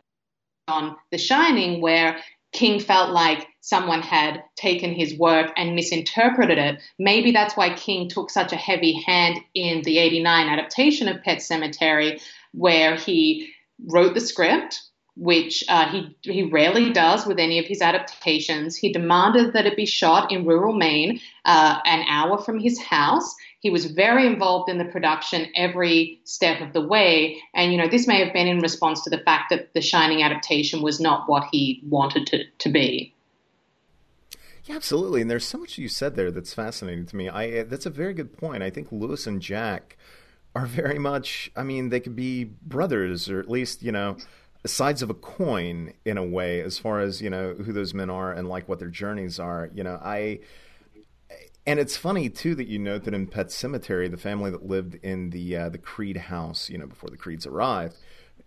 on 0.67 0.95
The 1.11 1.19
Shining, 1.19 1.79
where 1.79 2.19
King 2.53 2.79
felt 2.79 3.11
like 3.11 3.47
someone 3.61 4.01
had 4.01 4.43
taken 4.55 4.93
his 4.93 5.17
work 5.17 5.51
and 5.55 5.75
misinterpreted 5.75 6.57
it. 6.57 6.81
Maybe 6.97 7.31
that's 7.31 7.55
why 7.55 7.75
King 7.75 8.09
took 8.09 8.29
such 8.29 8.51
a 8.51 8.57
heavy 8.57 8.93
hand 9.05 9.39
in 9.53 9.83
the 9.83 9.99
89 9.99 10.47
adaptation 10.47 11.07
of 11.07 11.21
Pet 11.23 11.37
Sematary 11.37 12.19
where 12.53 12.95
he 12.95 13.51
wrote 13.87 14.13
the 14.13 14.21
script, 14.21 14.81
which 15.15 15.63
uh, 15.67 15.89
he 15.89 16.15
he 16.21 16.43
rarely 16.43 16.91
does 16.93 17.25
with 17.25 17.39
any 17.39 17.59
of 17.59 17.65
his 17.65 17.81
adaptations. 17.81 18.75
He 18.75 18.93
demanded 18.93 19.53
that 19.53 19.65
it 19.65 19.75
be 19.75 19.85
shot 19.85 20.31
in 20.31 20.45
rural 20.45 20.73
Maine, 20.73 21.19
uh, 21.45 21.79
an 21.85 22.05
hour 22.07 22.37
from 22.37 22.59
his 22.59 22.79
house. 22.79 23.35
He 23.59 23.69
was 23.69 23.85
very 23.85 24.25
involved 24.25 24.69
in 24.69 24.77
the 24.77 24.85
production 24.85 25.47
every 25.55 26.19
step 26.23 26.61
of 26.61 26.73
the 26.73 26.81
way, 26.81 27.41
and 27.53 27.71
you 27.71 27.77
know 27.77 27.87
this 27.87 28.07
may 28.07 28.23
have 28.23 28.33
been 28.33 28.47
in 28.47 28.59
response 28.59 29.03
to 29.03 29.09
the 29.09 29.19
fact 29.19 29.49
that 29.49 29.73
the 29.73 29.81
Shining 29.81 30.23
adaptation 30.23 30.81
was 30.81 30.99
not 30.99 31.27
what 31.27 31.47
he 31.51 31.81
wanted 31.87 32.27
to 32.27 32.43
to 32.59 32.69
be. 32.69 33.13
Yeah, 34.65 34.75
absolutely. 34.75 35.21
And 35.21 35.29
there's 35.29 35.45
so 35.45 35.57
much 35.57 35.77
you 35.77 35.87
said 35.87 36.15
there 36.15 36.31
that's 36.31 36.53
fascinating 36.53 37.05
to 37.07 37.15
me. 37.15 37.29
I 37.29 37.63
that's 37.63 37.85
a 37.85 37.89
very 37.89 38.13
good 38.13 38.37
point. 38.37 38.63
I 38.63 38.69
think 38.69 38.91
Lewis 38.91 39.27
and 39.27 39.41
Jack 39.41 39.97
are 40.55 40.65
very 40.65 40.99
much, 40.99 41.51
I 41.55 41.63
mean, 41.63 41.89
they 41.89 41.99
could 41.99 42.15
be 42.15 42.43
brothers 42.43 43.29
or 43.29 43.39
at 43.39 43.49
least, 43.49 43.83
you 43.83 43.91
know, 43.91 44.17
sides 44.65 45.01
of 45.01 45.09
a 45.09 45.13
coin 45.13 45.93
in 46.05 46.17
a 46.17 46.25
way 46.25 46.61
as 46.61 46.77
far 46.77 46.99
as, 46.99 47.21
you 47.21 47.29
know, 47.29 47.53
who 47.53 47.73
those 47.73 47.93
men 47.93 48.09
are 48.09 48.31
and 48.31 48.47
like 48.47 48.67
what 48.67 48.79
their 48.79 48.89
journeys 48.89 49.39
are. 49.39 49.69
You 49.73 49.83
know, 49.83 49.99
I. 50.03 50.39
And 51.65 51.79
it's 51.79 51.95
funny 51.95 52.27
too 52.27 52.55
that 52.55 52.67
you 52.67 52.79
note 52.79 53.03
that 53.03 53.13
in 53.13 53.27
Pet 53.27 53.47
Sematary, 53.47 54.09
the 54.09 54.17
family 54.17 54.49
that 54.49 54.65
lived 54.65 54.95
in 55.03 55.29
the 55.29 55.55
uh, 55.55 55.69
the 55.69 55.77
Creed 55.77 56.17
house, 56.17 56.69
you 56.69 56.77
know, 56.77 56.87
before 56.87 57.09
the 57.09 57.17
Creeds 57.17 57.45
arrived, 57.45 57.97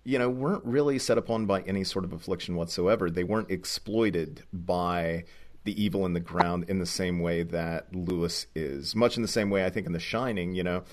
you 0.03 0.19
know, 0.19 0.29
weren't 0.29 0.65
really 0.65 0.99
set 0.99 1.17
upon 1.17 1.47
by 1.47 1.63
any 1.63 1.85
sort 1.85 2.05
of 2.05 2.13
affliction 2.13 2.57
whatsoever. 2.57 3.09
They 3.09 3.25
weren't 3.25 3.51
exploited 3.51 4.43
by 4.53 5.25
the 5.63 5.81
evil 5.83 6.05
in 6.05 6.13
the 6.13 6.21
ground 6.21 6.65
in 6.69 6.79
the 6.79 6.87
same 6.87 7.21
way 7.21 7.43
that 7.45 7.95
Lewis 7.95 8.47
is. 8.55 8.95
Much 8.95 9.17
in 9.17 9.23
the 9.23 9.29
same 9.29 9.49
way, 9.49 9.65
I 9.65 9.71
think, 9.71 9.87
in 9.87 9.93
The 9.93 10.01
Shining, 10.01 10.55
you 10.55 10.63
know, 10.63 10.85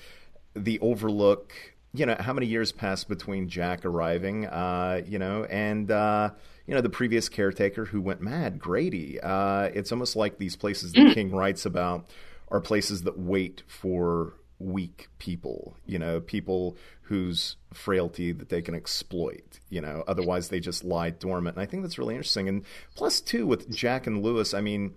the 0.54 0.78
Overlook. 0.80 1.52
You 1.94 2.06
know, 2.06 2.16
how 2.18 2.32
many 2.32 2.46
years 2.46 2.72
passed 2.72 3.06
between 3.06 3.50
Jack 3.50 3.84
arriving, 3.84 4.46
uh, 4.46 5.02
you 5.06 5.18
know, 5.18 5.44
and 5.44 5.90
uh, 5.90 6.30
you 6.66 6.74
know 6.74 6.80
the 6.80 6.88
previous 6.88 7.28
caretaker 7.28 7.84
who 7.84 8.00
went 8.00 8.22
mad, 8.22 8.58
Grady. 8.58 9.20
Uh, 9.20 9.64
it's 9.74 9.92
almost 9.92 10.16
like 10.16 10.38
these 10.38 10.56
places 10.56 10.92
that 10.92 11.00
mm. 11.00 11.14
King 11.14 11.32
writes 11.32 11.66
about 11.66 12.08
are 12.48 12.60
places 12.60 13.02
that 13.02 13.18
wait 13.18 13.62
for 13.66 14.34
weak 14.62 15.08
people, 15.18 15.76
you 15.86 15.98
know, 15.98 16.20
people 16.20 16.76
whose 17.02 17.56
frailty 17.72 18.32
that 18.32 18.48
they 18.48 18.62
can 18.62 18.74
exploit, 18.74 19.60
you 19.68 19.80
know, 19.80 20.04
otherwise 20.06 20.48
they 20.48 20.60
just 20.60 20.84
lie 20.84 21.10
dormant. 21.10 21.56
And 21.56 21.62
I 21.62 21.66
think 21.66 21.82
that's 21.82 21.98
really 21.98 22.14
interesting. 22.14 22.48
And 22.48 22.64
plus, 22.94 23.20
too, 23.20 23.46
with 23.46 23.70
Jack 23.74 24.06
and 24.06 24.22
Lewis, 24.22 24.54
I 24.54 24.60
mean, 24.60 24.94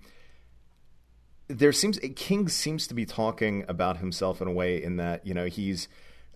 there 1.47 1.71
seems 1.71 1.99
King 2.15 2.47
seems 2.49 2.87
to 2.87 2.93
be 2.93 3.05
talking 3.05 3.65
about 3.67 3.97
himself 3.97 4.41
in 4.41 4.47
a 4.47 4.51
way 4.51 4.81
in 4.81 4.97
that 4.97 5.25
you 5.25 5.33
know 5.33 5.45
he's 5.45 5.87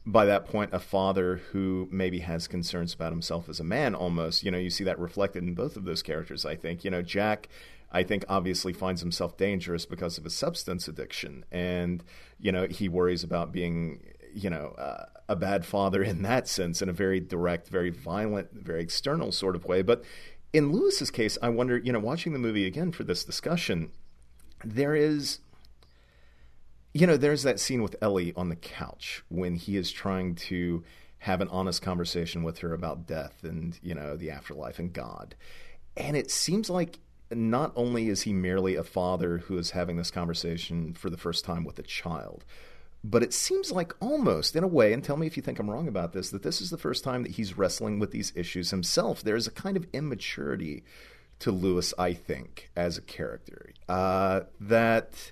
by 0.06 0.26
that 0.26 0.46
point 0.46 0.72
a 0.74 0.80
father 0.80 1.42
who 1.52 1.88
maybe 1.92 2.20
has 2.20 2.48
concerns 2.48 2.94
about 2.94 3.12
himself 3.12 3.50
as 3.50 3.60
a 3.60 3.64
man 3.64 3.96
almost. 3.96 4.44
You 4.44 4.52
know 4.52 4.58
you 4.58 4.70
see 4.70 4.84
that 4.84 5.00
reflected 5.00 5.44
in 5.44 5.54
both 5.56 5.76
of 5.76 5.86
those 5.86 6.04
characters 6.04 6.46
i 6.46 6.56
think. 6.56 6.84
You 6.84 6.92
know 6.92 7.02
jack 7.02 7.50
i 7.92 8.04
think 8.04 8.24
obviously 8.30 8.72
finds 8.72 9.02
himself 9.02 9.36
dangerous 9.36 9.86
because 9.86 10.18
of 10.18 10.24
his 10.26 10.36
substance 10.36 10.88
addiction. 10.88 11.44
And 11.52 12.04
you 12.40 12.52
know 12.52 12.68
he 12.68 12.88
worries 12.88 13.24
about 13.24 13.52
being 13.52 14.04
you 14.34 14.50
know 14.52 14.76
uh, 14.78 15.06
a 15.28 15.36
bad 15.36 15.66
father 15.66 16.04
in 16.04 16.22
that 16.22 16.48
sense 16.48 16.84
in 16.84 16.90
a 16.90 16.94
very 16.94 17.20
direct 17.20 17.68
very 17.68 17.90
violent 17.90 18.52
very 18.54 18.84
external 18.84 19.32
sort 19.32 19.56
of 19.56 19.66
way. 19.66 19.82
But 19.82 20.04
in 20.52 20.72
lewis's 20.72 21.12
case 21.12 21.38
i 21.44 21.48
wonder 21.48 21.78
you 21.78 21.94
know 21.94 22.00
watching 22.00 22.34
the 22.34 22.40
movie 22.40 22.66
again 22.66 22.92
for 22.92 23.04
this 23.04 23.24
discussion 23.24 23.92
there 24.64 24.96
is 24.96 25.40
you 26.94 27.06
know 27.06 27.18
there's 27.18 27.44
that 27.44 27.60
scene 27.60 27.82
with 27.82 27.96
ellie 28.02 28.34
on 28.36 28.50
the 28.50 28.56
couch 28.56 29.24
when 29.30 29.56
he 29.56 29.78
is 29.78 29.92
trying 29.92 30.36
to 30.36 30.84
have 31.20 31.42
an 31.42 31.50
honest 31.50 31.82
conversation 31.82 32.44
with 32.44 32.60
her 32.60 32.74
about 32.74 33.06
death 33.06 33.44
and 33.44 33.78
you 33.84 33.94
know 33.94 34.16
the 34.16 34.32
afterlife 34.32 34.80
and 34.80 34.94
god. 34.94 35.36
And 35.98 36.16
it 36.16 36.32
seems 36.32 36.70
like 36.70 37.00
not 37.30 37.74
only 37.76 38.08
is 38.08 38.22
he 38.22 38.34
merely 38.34 38.76
a 38.76 38.84
father 38.84 39.40
who 39.40 39.58
is 39.58 39.72
having 39.72 39.98
this 39.98 40.12
conversation 40.12 40.94
for 40.94 41.10
the 41.10 41.18
first 41.18 41.46
time 41.46 41.64
with 41.64 41.78
a 41.78 41.84
child 41.84 42.46
but 43.04 43.24
it 43.24 43.34
seems 43.34 43.72
like 43.72 43.94
almost 44.02 44.56
in 44.56 44.64
a 44.64 44.68
way 44.68 44.92
and 44.92 45.04
tell 45.04 45.16
me 45.16 45.28
if 45.28 45.38
you 45.38 45.44
think 45.44 45.60
i'm 45.60 45.70
wrong 45.70 45.88
about 45.88 46.12
this 46.14 46.32
that 46.32 46.44
this 46.44 46.60
is 46.60 46.70
the 46.70 46.78
first 46.78 47.04
time 47.04 47.24
that 47.24 47.34
he's 47.34 47.58
wrestling 47.58 48.00
with 48.00 48.12
these 48.12 48.34
issues 48.36 48.72
himself. 48.72 49.22
There's 49.22 49.48
a 49.48 49.52
kind 49.52 49.78
of 49.78 49.86
immaturity 49.94 50.84
to 51.40 51.52
Lewis, 51.52 51.94
I 51.98 52.14
think, 52.14 52.70
as 52.76 52.98
a 52.98 53.02
character. 53.02 53.74
Uh, 53.88 54.42
that 54.60 55.32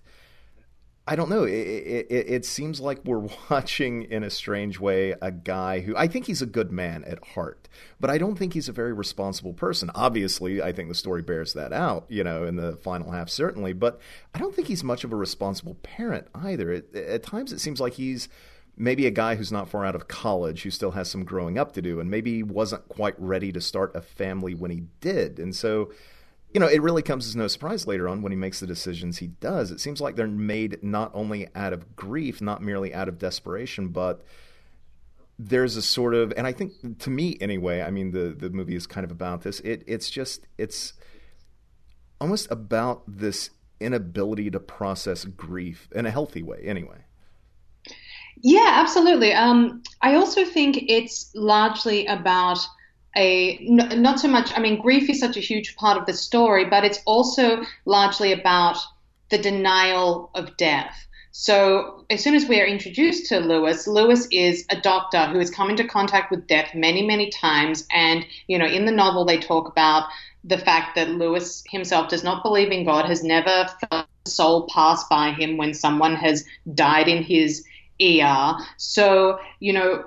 I 1.10 1.16
don't 1.16 1.30
know. 1.30 1.44
It, 1.44 1.52
it, 1.52 2.08
it, 2.10 2.46
seems 2.46 2.82
like 2.82 3.00
we're 3.06 3.30
watching, 3.50 4.04
in 4.04 4.24
a 4.24 4.30
strange 4.30 4.78
way, 4.78 5.16
a 5.22 5.32
guy 5.32 5.80
who 5.80 5.96
I 5.96 6.08
think 6.08 6.26
he's 6.26 6.42
a 6.42 6.46
good 6.46 6.70
man 6.70 7.06
at 7.06 7.24
heart, 7.30 7.70
but 7.98 8.10
I 8.10 8.18
don't 8.18 8.38
think 8.38 8.54
he's 8.54 8.68
a 8.68 8.74
very 8.74 8.92
responsible 8.92 9.54
person. 9.54 9.90
Obviously, 9.96 10.62
I 10.62 10.74
think 10.74 10.90
the 10.90 10.96
story 10.96 11.22
bears 11.22 11.54
that 11.54 11.72
out, 11.72 12.06
you 12.10 12.26
know, 12.26 12.44
in 12.44 12.58
the 12.58 12.76
final 12.78 13.12
half, 13.12 13.30
certainly, 13.30 13.72
but 13.72 14.02
I 14.36 14.40
don't 14.40 14.54
think 14.54 14.68
he's 14.68 14.84
much 14.84 15.06
of 15.06 15.14
a 15.14 15.16
responsible 15.16 15.76
parent 15.76 16.28
either. 16.36 16.84
at 16.94 17.24
times, 17.24 17.54
it 17.54 17.60
seems 17.60 17.80
like 17.80 17.94
he's 17.94 18.28
maybe 18.77 19.07
a 19.07 19.12
guy 19.12 19.36
who's 19.36 19.51
not 19.51 19.67
far 19.67 19.84
out 19.84 19.96
of 19.96 20.07
college 20.07 20.62
who 20.62 20.69
still 20.69 20.91
has 20.91 21.10
some 21.10 21.25
growing 21.25 21.57
up 21.57 21.74
to 21.74 21.81
do 21.81 22.00
and 22.00 22.10
maybe 22.10 22.43
wasn't 22.43 22.88
quite 22.88 23.15
ready 23.17 23.51
to 23.51 23.60
start 23.60 23.96
a 23.96 24.01
family 24.01 24.53
when 24.53 24.69
he 24.69 24.84
did. 25.01 25.39
And 25.39 25.55
so, 25.55 25.91
you 26.53 26.60
know, 26.60 26.67
it 26.67 26.81
really 26.81 27.01
comes 27.01 27.27
as 27.27 27.36
no 27.36 27.48
surprise 27.48 27.88
later 27.88 28.07
on 28.07 28.22
when 28.22 28.31
he 28.31 28.38
makes 28.38 28.60
the 28.60 28.67
decisions 28.67 29.17
he 29.17 29.27
does. 29.27 29.72
It 29.72 29.79
seems 29.79 30.00
like 30.00 30.15
they're 30.15 30.27
made 30.27 30.84
not 30.84 31.12
only 31.15 31.48
out 31.55 31.74
of 31.74 31.96
grief, 31.96 32.39
not 32.39 32.62
merely 32.62 32.93
out 32.93 33.10
of 33.10 33.17
desperation, 33.17 33.89
but 33.89 34.24
there's 35.39 35.75
a 35.75 35.81
sort 35.81 36.13
of 36.13 36.34
and 36.38 36.48
I 36.48 36.51
think 36.51 37.00
to 37.00 37.10
me 37.10 37.38
anyway, 37.41 37.81
I 37.81 37.91
mean 37.91 38.12
the 38.12 38.36
the 38.38 38.50
movie 38.50 38.75
is 38.75 38.88
kind 38.88 39.03
of 39.03 39.12
about 39.12 39.41
this. 39.41 39.60
It 39.62 39.84
it's 39.88 40.10
just 40.10 40.48
it's 40.57 40.93
almost 42.22 42.48
about 42.51 43.03
this 43.07 43.50
inability 43.79 44.50
to 44.51 44.60
process 44.60 45.25
grief 45.25 45.89
in 45.93 46.05
a 46.05 46.12
healthy 46.12 46.41
way 46.41 46.62
anyway. 46.63 47.07
Yeah, 48.41 48.70
absolutely. 48.82 49.34
Um, 49.34 49.84
I 50.01 50.15
also 50.15 50.46
think 50.46 50.86
it's 50.88 51.32
largely 51.36 52.06
about 52.06 52.60
a 53.15 53.58
n- 53.58 54.01
not 54.01 54.20
so 54.20 54.27
much. 54.27 54.51
I 54.56 54.60
mean, 54.60 54.82
grief 54.82 55.10
is 55.10 55.20
such 55.20 55.38
a 55.38 55.41
huge 55.41 55.75
part 55.75 55.98
of 55.98 56.06
the 56.06 56.13
story, 56.13 56.65
but 56.65 56.84
it's 56.86 57.00
also 57.06 57.63
largely 57.86 58.32
about 58.32 58.77
the 59.29 59.38
denial 59.38 60.29
of 60.36 60.56
death. 60.58 61.08
So 61.32 62.06
as 62.10 62.24
soon 62.24 62.36
as 62.36 62.48
we 62.48 62.60
are 62.62 62.65
introduced 62.65 63.27
to 63.27 63.39
Lewis, 63.39 63.88
Lewis 63.88 64.27
is 64.32 64.65
a 64.70 64.79
doctor 64.79 65.25
who 65.27 65.39
has 65.39 65.51
come 65.51 65.70
into 65.70 65.84
contact 65.88 66.32
with 66.32 66.48
death 66.48 66.74
many, 66.74 67.06
many 67.06 67.29
times. 67.29 67.86
And, 67.91 68.25
you 68.48 68.58
know, 68.58 68.65
in 68.65 68.86
the 68.86 68.91
novel, 68.91 69.25
they 69.25 69.38
talk 69.38 69.67
about 69.70 70.10
the 70.44 70.58
fact 70.58 70.96
that 70.96 71.10
Lewis 71.10 71.63
himself 71.70 72.10
does 72.10 72.24
not 72.24 72.44
believe 72.44 72.72
in 72.72 72.86
God, 72.86 73.06
has 73.06 73.24
never 73.24 73.67
felt 73.89 74.08
a 74.25 74.29
soul 74.29 74.67
pass 74.74 75.03
by 75.10 75.32
him 75.32 75.58
when 75.58 75.74
someone 75.74 76.15
has 76.15 76.46
died 76.74 77.08
in 77.08 77.22
his 77.24 77.63
ER. 78.01 78.58
So, 78.77 79.39
you 79.60 79.74
know, 79.74 80.06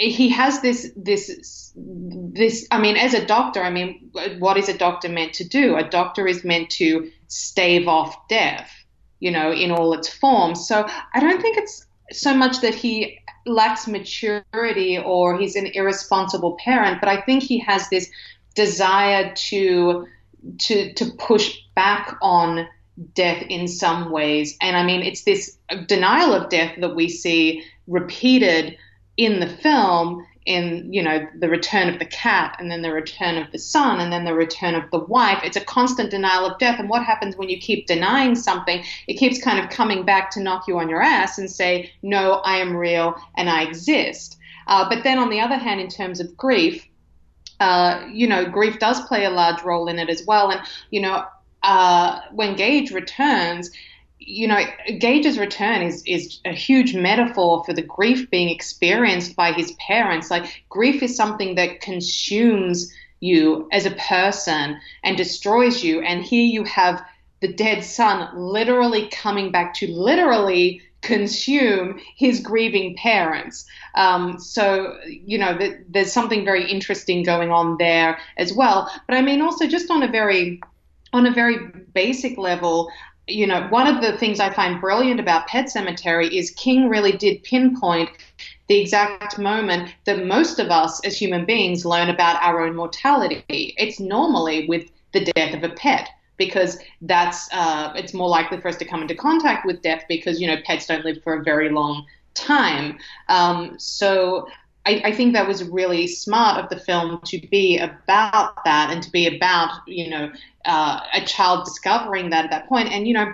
he 0.00 0.30
has 0.30 0.62
this 0.62 0.90
this 0.96 1.72
this 1.76 2.66
i 2.70 2.80
mean 2.80 2.96
as 2.96 3.12
a 3.12 3.24
doctor 3.26 3.62
i 3.62 3.70
mean 3.70 4.10
what 4.38 4.56
is 4.56 4.68
a 4.68 4.76
doctor 4.76 5.08
meant 5.08 5.34
to 5.34 5.44
do 5.46 5.76
a 5.76 5.88
doctor 5.88 6.26
is 6.26 6.42
meant 6.42 6.70
to 6.70 7.10
stave 7.28 7.86
off 7.86 8.16
death 8.28 8.72
you 9.18 9.30
know 9.30 9.52
in 9.52 9.70
all 9.70 9.92
its 9.92 10.08
forms 10.08 10.66
so 10.66 10.86
i 11.12 11.20
don't 11.20 11.42
think 11.42 11.58
it's 11.58 11.86
so 12.12 12.34
much 12.34 12.60
that 12.62 12.74
he 12.74 13.18
lacks 13.46 13.86
maturity 13.86 14.98
or 14.98 15.38
he's 15.38 15.54
an 15.54 15.66
irresponsible 15.66 16.56
parent 16.64 16.98
but 17.00 17.08
i 17.08 17.20
think 17.20 17.42
he 17.42 17.58
has 17.58 17.88
this 17.90 18.10
desire 18.54 19.32
to 19.34 20.06
to 20.58 20.92
to 20.94 21.10
push 21.18 21.58
back 21.74 22.16
on 22.22 22.66
death 23.14 23.42
in 23.48 23.68
some 23.68 24.10
ways. 24.10 24.56
And 24.60 24.76
i 24.76 24.82
mean 24.82 25.02
it's 25.02 25.24
this 25.24 25.58
denial 25.86 26.32
of 26.32 26.50
death 26.50 26.74
that 26.80 26.94
we 26.94 27.08
see 27.08 27.64
repeated 27.86 28.76
in 29.16 29.40
the 29.40 29.48
film 29.48 30.26
in 30.46 30.90
you 30.92 31.02
know 31.02 31.26
the 31.38 31.48
return 31.48 31.88
of 31.88 31.98
the 31.98 32.06
cat 32.06 32.56
and 32.58 32.70
then 32.70 32.80
the 32.82 32.92
return 32.92 33.36
of 33.36 33.50
the 33.52 33.58
son 33.58 34.00
and 34.00 34.12
then 34.12 34.24
the 34.24 34.34
return 34.34 34.74
of 34.74 34.90
the 34.90 34.98
wife. 34.98 35.40
It's 35.44 35.56
a 35.56 35.64
constant 35.64 36.10
denial 36.10 36.46
of 36.46 36.58
death. 36.58 36.78
And 36.78 36.88
what 36.88 37.04
happens 37.04 37.36
when 37.36 37.50
you 37.50 37.58
keep 37.58 37.86
denying 37.86 38.34
something? 38.34 38.82
It 39.06 39.14
keeps 39.14 39.42
kind 39.42 39.62
of 39.62 39.70
coming 39.70 40.04
back 40.04 40.30
to 40.32 40.40
knock 40.40 40.66
you 40.66 40.78
on 40.78 40.88
your 40.88 41.02
ass 41.02 41.38
and 41.38 41.50
say 41.50 41.92
no 42.02 42.40
i 42.44 42.56
am 42.56 42.76
real 42.76 43.14
and 43.36 43.50
i 43.50 43.62
exist. 43.62 44.38
Uh, 44.66 44.88
but 44.88 45.04
then 45.04 45.18
on 45.18 45.30
the 45.30 45.40
other 45.40 45.56
hand 45.56 45.80
in 45.80 45.88
terms 45.88 46.20
of 46.20 46.36
grief 46.36 46.86
uh, 47.60 48.06
you 48.10 48.26
know 48.26 48.46
grief 48.46 48.78
does 48.78 49.00
play 49.02 49.26
a 49.26 49.30
large 49.30 49.62
role 49.62 49.86
in 49.88 49.98
it 49.98 50.08
as 50.08 50.24
well. 50.26 50.50
And 50.50 50.60
you 50.90 51.00
know 51.02 51.26
uh, 51.62 52.20
when 52.32 52.56
gage 52.56 52.90
returns 52.90 53.70
you 54.20 54.46
know, 54.46 54.60
Gage's 54.98 55.38
return 55.38 55.82
is 55.82 56.02
is 56.06 56.40
a 56.44 56.52
huge 56.52 56.94
metaphor 56.94 57.64
for 57.64 57.72
the 57.72 57.82
grief 57.82 58.30
being 58.30 58.50
experienced 58.50 59.34
by 59.34 59.52
his 59.52 59.72
parents. 59.72 60.30
Like 60.30 60.62
grief 60.68 61.02
is 61.02 61.16
something 61.16 61.54
that 61.54 61.80
consumes 61.80 62.92
you 63.20 63.68
as 63.72 63.86
a 63.86 63.92
person 63.92 64.78
and 65.02 65.16
destroys 65.16 65.82
you. 65.82 66.00
And 66.02 66.22
here 66.22 66.44
you 66.44 66.64
have 66.64 67.02
the 67.40 67.52
dead 67.52 67.82
son 67.82 68.28
literally 68.36 69.08
coming 69.08 69.50
back 69.50 69.74
to 69.74 69.86
literally 69.88 70.82
consume 71.00 71.98
his 72.16 72.40
grieving 72.40 72.94
parents. 72.96 73.64
Um, 73.94 74.38
so, 74.38 74.98
you 75.06 75.38
know, 75.38 75.56
th- 75.56 75.78
there's 75.88 76.12
something 76.12 76.44
very 76.44 76.70
interesting 76.70 77.22
going 77.22 77.50
on 77.50 77.78
there 77.78 78.18
as 78.36 78.52
well. 78.52 78.90
But 79.08 79.16
I 79.16 79.22
mean, 79.22 79.40
also 79.40 79.66
just 79.66 79.90
on 79.90 80.02
a 80.02 80.08
very 80.08 80.60
on 81.12 81.26
a 81.26 81.32
very 81.32 81.68
basic 81.92 82.38
level, 82.38 82.90
you 83.26 83.46
know, 83.46 83.66
one 83.68 83.86
of 83.86 84.02
the 84.02 84.16
things 84.18 84.40
I 84.40 84.52
find 84.52 84.80
brilliant 84.80 85.20
about 85.20 85.46
Pet 85.46 85.66
Sematary 85.66 86.30
is 86.30 86.50
King 86.52 86.88
really 86.88 87.12
did 87.12 87.42
pinpoint 87.44 88.10
the 88.68 88.78
exact 88.80 89.38
moment 89.38 89.94
that 90.04 90.24
most 90.26 90.58
of 90.58 90.70
us 90.70 91.04
as 91.04 91.16
human 91.16 91.44
beings 91.44 91.84
learn 91.84 92.08
about 92.08 92.40
our 92.42 92.64
own 92.64 92.76
mortality. 92.76 93.44
It's 93.48 93.98
normally 93.98 94.68
with 94.68 94.90
the 95.12 95.24
death 95.24 95.54
of 95.54 95.64
a 95.64 95.70
pet 95.70 96.08
because 96.36 96.78
that's 97.02 97.48
uh, 97.52 97.92
it's 97.96 98.14
more 98.14 98.28
likely 98.28 98.60
for 98.60 98.68
us 98.68 98.76
to 98.76 98.84
come 98.84 99.02
into 99.02 99.14
contact 99.14 99.66
with 99.66 99.82
death 99.82 100.04
because 100.08 100.40
you 100.40 100.46
know 100.46 100.56
pets 100.64 100.86
don't 100.86 101.04
live 101.04 101.22
for 101.22 101.34
a 101.34 101.42
very 101.42 101.68
long 101.68 102.06
time. 102.34 102.98
Um, 103.28 103.78
so 103.78 104.48
I, 104.86 105.02
I, 105.04 105.12
think 105.12 105.34
that 105.34 105.46
was 105.46 105.62
really 105.62 106.06
smart 106.06 106.62
of 106.62 106.70
the 106.70 106.82
film 106.82 107.20
to 107.26 107.38
be 107.48 107.78
about 107.78 108.64
that 108.64 108.90
and 108.90 109.02
to 109.02 109.10
be 109.10 109.26
about 109.26 109.70
you 109.86 110.08
know 110.08 110.32
uh, 110.64 111.00
a 111.12 111.24
child 111.24 111.64
discovering 111.64 112.30
that 112.30 112.46
at 112.46 112.50
that 112.50 112.68
point. 112.68 112.90
And 112.90 113.06
you 113.06 113.14
know, 113.14 113.32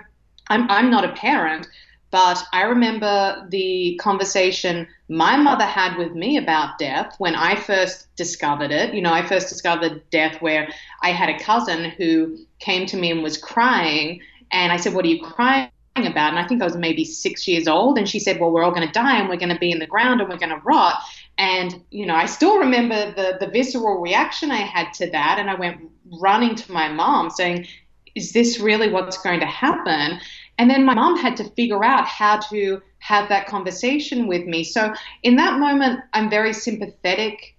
I'm 0.49 0.69
I'm 0.69 0.91
not 0.91 1.05
a 1.05 1.13
parent, 1.13 1.67
but 2.11 2.43
I 2.51 2.63
remember 2.63 3.47
the 3.49 3.99
conversation 4.01 4.87
my 5.09 5.37
mother 5.37 5.65
had 5.65 5.97
with 5.97 6.13
me 6.13 6.37
about 6.37 6.77
death 6.79 7.15
when 7.17 7.35
I 7.35 7.55
first 7.55 8.13
discovered 8.17 8.71
it. 8.71 8.93
You 8.93 9.01
know, 9.01 9.13
I 9.13 9.25
first 9.25 9.47
discovered 9.47 10.09
death 10.09 10.41
where 10.41 10.67
I 11.01 11.11
had 11.11 11.29
a 11.29 11.39
cousin 11.39 11.91
who 11.91 12.37
came 12.59 12.85
to 12.87 12.97
me 12.97 13.11
and 13.11 13.23
was 13.23 13.37
crying, 13.37 14.21
and 14.51 14.71
I 14.73 14.77
said, 14.77 14.93
"What 14.93 15.05
are 15.05 15.09
you 15.09 15.23
crying?" 15.23 15.69
about 16.05 16.29
and 16.29 16.37
I 16.37 16.47
think 16.47 16.61
I 16.61 16.65
was 16.65 16.77
maybe 16.77 17.03
six 17.03 17.47
years 17.47 17.67
old 17.67 17.97
and 17.97 18.07
she 18.07 18.19
said 18.19 18.39
well 18.39 18.51
we're 18.51 18.63
all 18.63 18.71
going 18.71 18.85
to 18.85 18.93
die 18.93 19.19
and 19.19 19.29
we're 19.29 19.37
going 19.37 19.53
to 19.53 19.57
be 19.57 19.71
in 19.71 19.79
the 19.79 19.87
ground 19.87 20.21
and 20.21 20.29
we're 20.29 20.37
going 20.37 20.51
to 20.51 20.61
rot 20.63 21.01
and, 21.37 21.83
you 21.91 22.05
know, 22.05 22.15
I 22.15 22.25
still 22.25 22.57
remember 22.57 23.11
the, 23.11 23.37
the 23.39 23.51
visceral 23.51 24.01
reaction 24.01 24.51
I 24.51 24.57
had 24.57 24.93
to 24.95 25.09
that. 25.11 25.37
And 25.39 25.49
I 25.49 25.55
went 25.55 25.81
running 26.19 26.55
to 26.55 26.71
my 26.71 26.91
mom 26.91 27.29
saying, 27.29 27.67
Is 28.15 28.31
this 28.31 28.59
really 28.59 28.89
what's 28.89 29.21
going 29.21 29.39
to 29.41 29.45
happen? 29.45 30.19
And 30.57 30.69
then 30.69 30.85
my 30.85 30.95
mom 30.95 31.17
had 31.17 31.37
to 31.37 31.43
figure 31.51 31.83
out 31.83 32.07
how 32.07 32.39
to 32.49 32.81
have 32.99 33.29
that 33.29 33.47
conversation 33.47 34.25
with 34.27 34.45
me. 34.45 34.63
So 34.63 34.93
in 35.21 35.35
that 35.35 35.59
moment, 35.59 35.99
I'm 36.13 36.29
very 36.29 36.53
sympathetic 36.53 37.55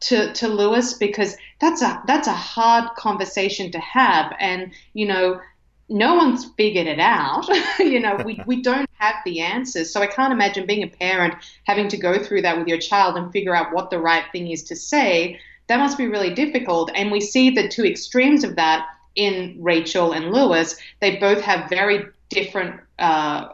to, 0.00 0.32
to 0.32 0.48
Lewis 0.48 0.94
because 0.94 1.36
that's 1.60 1.82
a 1.82 2.00
that's 2.06 2.28
a 2.28 2.32
hard 2.32 2.94
conversation 2.96 3.70
to 3.72 3.78
have. 3.80 4.32
And, 4.38 4.72
you 4.94 5.06
know, 5.06 5.40
no 5.88 6.14
one's 6.14 6.44
figured 6.56 6.86
it 6.86 7.00
out. 7.00 7.46
you 7.78 8.00
know, 8.00 8.20
we, 8.24 8.40
we 8.46 8.62
don't 8.62 8.88
have 8.94 9.16
the 9.24 9.40
answers. 9.40 9.92
So 9.92 10.00
I 10.00 10.06
can't 10.06 10.32
imagine 10.32 10.66
being 10.66 10.82
a 10.82 10.88
parent 10.88 11.34
having 11.64 11.88
to 11.88 11.96
go 11.96 12.22
through 12.22 12.42
that 12.42 12.58
with 12.58 12.68
your 12.68 12.78
child 12.78 13.16
and 13.16 13.32
figure 13.32 13.54
out 13.54 13.72
what 13.72 13.90
the 13.90 13.98
right 13.98 14.24
thing 14.32 14.50
is 14.50 14.64
to 14.64 14.76
say. 14.76 15.40
That 15.68 15.78
must 15.78 15.98
be 15.98 16.06
really 16.06 16.34
difficult. 16.34 16.90
And 16.94 17.10
we 17.10 17.20
see 17.20 17.50
the 17.50 17.68
two 17.68 17.84
extremes 17.84 18.44
of 18.44 18.56
that 18.56 18.86
in 19.14 19.56
Rachel 19.60 20.12
and 20.12 20.32
Lewis. 20.32 20.76
They 21.00 21.16
both 21.16 21.40
have 21.40 21.68
very 21.68 22.06
different 22.28 22.80
uh, 22.98 23.48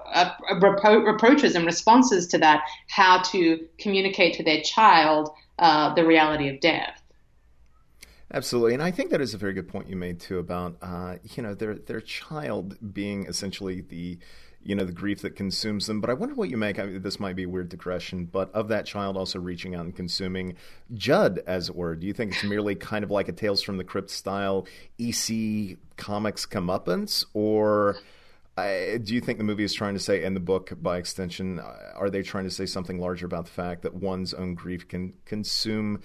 repro- 0.54 1.06
reproaches 1.06 1.54
and 1.54 1.64
responses 1.64 2.26
to 2.28 2.38
that, 2.38 2.64
how 2.88 3.22
to 3.22 3.66
communicate 3.78 4.34
to 4.34 4.42
their 4.42 4.60
child 4.62 5.30
uh, 5.58 5.94
the 5.94 6.04
reality 6.04 6.48
of 6.48 6.60
death. 6.60 7.03
Absolutely, 8.32 8.74
and 8.74 8.82
I 8.82 8.90
think 8.90 9.10
that 9.10 9.20
is 9.20 9.34
a 9.34 9.38
very 9.38 9.52
good 9.52 9.68
point 9.68 9.88
you 9.88 9.96
made 9.96 10.18
too 10.18 10.38
about 10.38 10.76
uh, 10.82 11.16
you 11.34 11.42
know 11.42 11.54
their 11.54 11.74
their 11.74 12.00
child 12.00 12.76
being 12.94 13.26
essentially 13.26 13.82
the 13.82 14.18
you 14.62 14.74
know 14.74 14.84
the 14.84 14.92
grief 14.92 15.20
that 15.22 15.36
consumes 15.36 15.86
them. 15.86 16.00
But 16.00 16.10
I 16.10 16.14
wonder 16.14 16.34
what 16.34 16.48
you 16.48 16.56
make. 16.56 16.78
I 16.78 16.86
mean, 16.86 17.02
this 17.02 17.20
might 17.20 17.36
be 17.36 17.44
a 17.44 17.48
weird 17.48 17.68
digression, 17.68 18.24
but 18.24 18.50
of 18.52 18.68
that 18.68 18.86
child 18.86 19.16
also 19.16 19.38
reaching 19.38 19.74
out 19.74 19.84
and 19.84 19.94
consuming 19.94 20.56
Judd, 20.94 21.42
as 21.46 21.68
it 21.68 21.76
were. 21.76 21.94
Do 21.94 22.06
you 22.06 22.14
think 22.14 22.32
it's 22.32 22.44
merely 22.44 22.74
kind 22.74 23.04
of 23.04 23.10
like 23.10 23.28
a 23.28 23.32
Tales 23.32 23.62
from 23.62 23.76
the 23.76 23.84
Crypt 23.84 24.10
style 24.10 24.66
EC 24.98 25.76
comics 25.96 26.46
comeuppance, 26.46 27.26
or 27.34 27.96
uh, 28.56 28.98
do 29.02 29.14
you 29.14 29.20
think 29.20 29.38
the 29.38 29.44
movie 29.44 29.64
is 29.64 29.74
trying 29.74 29.94
to 29.94 30.00
say, 30.00 30.24
and 30.24 30.34
the 30.34 30.40
book 30.40 30.72
by 30.80 30.96
extension, 30.96 31.58
uh, 31.58 31.92
are 31.94 32.08
they 32.08 32.22
trying 32.22 32.44
to 32.44 32.50
say 32.50 32.66
something 32.66 32.98
larger 32.98 33.26
about 33.26 33.44
the 33.44 33.50
fact 33.50 33.82
that 33.82 33.94
one's 33.94 34.32
own 34.32 34.54
grief 34.54 34.88
can 34.88 35.12
consume 35.24 36.00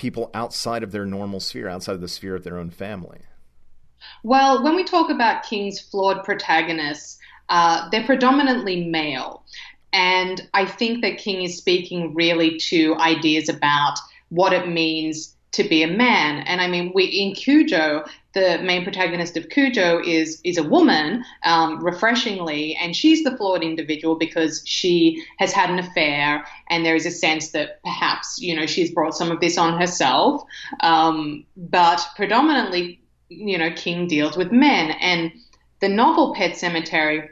people 0.00 0.30
outside 0.32 0.82
of 0.82 0.92
their 0.92 1.04
normal 1.04 1.40
sphere, 1.40 1.68
outside 1.68 1.94
of 1.94 2.00
the 2.00 2.08
sphere 2.08 2.34
of 2.34 2.42
their 2.42 2.56
own 2.56 2.70
family? 2.70 3.18
Well, 4.22 4.64
when 4.64 4.74
we 4.74 4.82
talk 4.82 5.10
about 5.10 5.42
King's 5.42 5.78
flawed 5.78 6.24
protagonists, 6.24 7.18
uh, 7.50 7.86
they're 7.90 8.06
predominantly 8.06 8.88
male. 8.88 9.44
And 9.92 10.48
I 10.54 10.64
think 10.64 11.02
that 11.02 11.18
King 11.18 11.42
is 11.42 11.58
speaking 11.58 12.14
really 12.14 12.56
to 12.70 12.96
ideas 12.96 13.50
about 13.50 13.98
what 14.30 14.54
it 14.54 14.68
means 14.68 15.36
to 15.52 15.64
be 15.64 15.82
a 15.82 15.88
man. 15.88 16.44
And 16.46 16.62
I 16.62 16.68
mean, 16.68 16.92
we 16.94 17.04
in 17.04 17.34
Cujo, 17.34 18.04
the 18.32 18.58
main 18.62 18.84
protagonist 18.84 19.36
of 19.36 19.48
Cujo 19.48 20.00
is 20.04 20.40
is 20.44 20.56
a 20.56 20.62
woman, 20.62 21.24
um, 21.44 21.82
refreshingly, 21.84 22.76
and 22.80 22.94
she's 22.94 23.24
the 23.24 23.36
flawed 23.36 23.62
individual 23.62 24.16
because 24.16 24.62
she 24.64 25.24
has 25.38 25.52
had 25.52 25.70
an 25.70 25.78
affair, 25.78 26.44
and 26.68 26.84
there 26.84 26.94
is 26.94 27.06
a 27.06 27.10
sense 27.10 27.50
that 27.50 27.82
perhaps 27.82 28.38
you 28.40 28.54
know 28.54 28.66
she's 28.66 28.92
brought 28.92 29.14
some 29.14 29.30
of 29.30 29.40
this 29.40 29.58
on 29.58 29.80
herself. 29.80 30.42
Um, 30.80 31.44
but 31.56 32.06
predominantly, 32.16 33.00
you 33.28 33.58
know, 33.58 33.70
King 33.72 34.06
deals 34.06 34.36
with 34.36 34.52
men, 34.52 34.92
and 35.00 35.32
the 35.80 35.88
novel 35.88 36.34
Pet 36.34 36.52
Sematary 36.52 37.28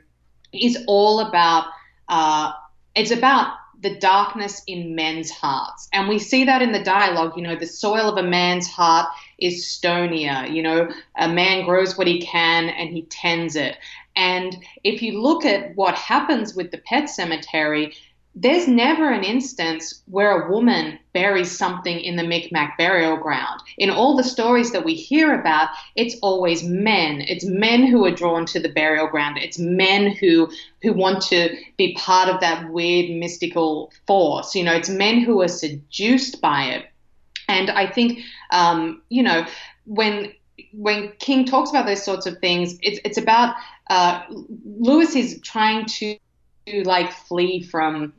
is 0.52 0.82
all 0.88 1.20
about 1.20 1.66
uh, 2.08 2.52
it's 2.96 3.12
about 3.12 3.52
the 3.80 3.94
darkness 3.94 4.62
in 4.66 4.96
men's 4.96 5.30
hearts. 5.30 5.88
And 5.92 6.08
we 6.08 6.18
see 6.18 6.44
that 6.44 6.62
in 6.62 6.72
the 6.72 6.82
dialogue. 6.82 7.34
You 7.36 7.42
know, 7.42 7.56
the 7.56 7.66
soil 7.66 8.08
of 8.08 8.16
a 8.16 8.28
man's 8.28 8.66
heart 8.66 9.06
is 9.38 9.66
stonier. 9.66 10.52
You 10.52 10.62
know, 10.62 10.88
a 11.16 11.28
man 11.28 11.64
grows 11.64 11.96
what 11.96 12.06
he 12.06 12.20
can 12.20 12.68
and 12.68 12.90
he 12.90 13.02
tends 13.02 13.56
it. 13.56 13.76
And 14.16 14.56
if 14.82 15.00
you 15.02 15.20
look 15.20 15.44
at 15.44 15.76
what 15.76 15.94
happens 15.94 16.54
with 16.54 16.70
the 16.70 16.78
pet 16.78 17.08
cemetery, 17.08 17.94
there's 18.40 18.68
never 18.68 19.10
an 19.10 19.24
instance 19.24 20.02
where 20.06 20.42
a 20.42 20.50
woman 20.50 20.98
buries 21.12 21.56
something 21.56 21.98
in 21.98 22.14
the 22.14 22.22
Micmac 22.22 22.78
burial 22.78 23.16
ground. 23.16 23.60
In 23.78 23.90
all 23.90 24.16
the 24.16 24.22
stories 24.22 24.70
that 24.72 24.84
we 24.84 24.94
hear 24.94 25.38
about, 25.38 25.70
it's 25.96 26.14
always 26.22 26.62
men. 26.62 27.22
It's 27.22 27.44
men 27.44 27.84
who 27.84 28.04
are 28.04 28.12
drawn 28.12 28.46
to 28.46 28.60
the 28.60 28.68
burial 28.68 29.08
ground. 29.08 29.38
It's 29.38 29.58
men 29.58 30.12
who 30.12 30.48
who 30.82 30.92
want 30.92 31.22
to 31.22 31.56
be 31.76 31.94
part 31.94 32.28
of 32.28 32.40
that 32.40 32.70
weird 32.70 33.10
mystical 33.10 33.92
force. 34.06 34.54
You 34.54 34.62
know, 34.62 34.74
it's 34.74 34.88
men 34.88 35.20
who 35.20 35.42
are 35.42 35.48
seduced 35.48 36.40
by 36.40 36.64
it. 36.66 36.86
And 37.48 37.70
I 37.70 37.86
think, 37.86 38.20
um, 38.50 39.02
you 39.08 39.22
know, 39.22 39.46
when 39.84 40.32
when 40.72 41.12
King 41.18 41.44
talks 41.44 41.70
about 41.70 41.86
those 41.86 42.04
sorts 42.04 42.26
of 42.26 42.38
things, 42.38 42.78
it's 42.82 43.00
it's 43.04 43.18
about 43.18 43.56
uh, 43.90 44.22
Lewis 44.64 45.16
is 45.16 45.40
trying 45.42 45.86
to 45.86 46.18
like 46.84 47.10
flee 47.12 47.62
from 47.62 48.12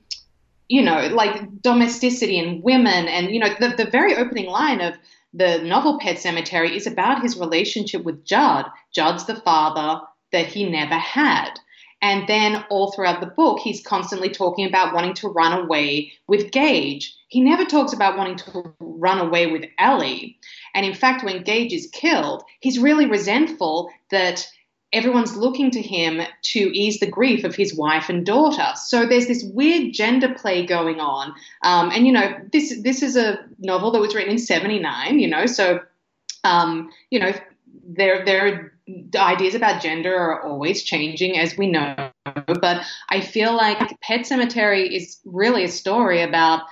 you 0.70 0.84
know, 0.84 1.08
like 1.08 1.62
domesticity 1.62 2.40
and 2.40 2.64
women. 2.64 3.08
And, 3.08 3.32
you 3.32 3.40
know, 3.40 3.50
the, 3.60 3.70
the 3.70 3.90
very 3.90 4.16
opening 4.16 4.46
line 4.46 4.80
of 4.80 4.94
the 5.34 5.58
novel 5.64 6.00
Pet 6.00 6.18
Sematary 6.18 6.76
is 6.76 6.88
about 6.88 7.22
his 7.22 7.38
relationship 7.38 8.04
with 8.04 8.24
Judd. 8.24 8.66
Judd's 8.94 9.26
the 9.26 9.36
father 9.36 10.06
that 10.32 10.46
he 10.46 10.70
never 10.70 10.96
had. 10.96 11.60
And 12.02 12.28
then 12.28 12.64
all 12.70 12.92
throughout 12.92 13.20
the 13.20 13.28
book, 13.28 13.60
he's 13.60 13.86
constantly 13.86 14.30
talking 14.30 14.66
about 14.66 14.94
wanting 14.94 15.14
to 15.16 15.28
run 15.28 15.54
away 15.54 16.14
with 16.28 16.52
Gage. 16.52 17.16
He 17.28 17.42
never 17.42 17.66
talks 17.66 17.94
about 17.94 18.18
wanting 18.18 18.38
to 18.38 18.74
run 18.80 19.20
away 19.20 19.48
with 19.48 19.66
Ellie. 19.78 20.38
And 20.74 20.86
in 20.86 20.94
fact, 20.94 21.24
when 21.24 21.44
Gage 21.44 21.74
is 21.74 21.90
killed, 21.92 22.44
he's 22.62 22.80
really 22.80 23.06
resentful 23.06 23.92
that 24.12 24.48
everyone's 24.92 25.36
looking 25.36 25.70
to 25.72 25.82
him 25.82 26.22
to 26.42 26.60
ease 26.60 27.00
the 27.00 27.10
grief 27.10 27.44
of 27.44 27.56
his 27.56 27.76
wife 27.76 28.10
and 28.10 28.26
daughter. 28.26 28.68
So 28.76 29.06
there's 29.06 29.28
this 29.28 29.44
weird 29.44 29.94
gender 29.94 30.34
play 30.34 30.66
going 30.66 31.00
on. 31.00 31.34
Um, 31.64 31.92
and 31.92 32.08
you 32.08 32.14
know, 32.14 32.34
this 32.52 32.82
this 32.82 33.04
is 33.04 33.16
a 33.16 33.40
novel 33.60 33.92
that 33.92 34.00
was 34.00 34.16
written 34.16 34.32
in 34.32 34.40
'79. 34.40 35.20
You 35.20 35.28
know, 35.28 35.46
so 35.46 35.82
um, 36.44 36.90
you 37.12 37.20
know, 37.20 37.34
there 37.88 38.26
there 38.26 38.74
ideas 39.16 39.56
about 39.56 39.82
gender 39.82 40.16
are 40.16 40.44
always 40.44 40.84
changing, 40.84 41.38
as 41.38 41.58
we 41.58 41.68
know. 41.68 42.12
But 42.48 42.86
I 43.10 43.22
feel 43.22 43.56
like 43.56 43.80
Pet 44.02 44.22
Sematary 44.22 44.96
is 44.96 45.20
really 45.26 45.64
a 45.64 45.70
story 45.70 46.22
about 46.22 46.64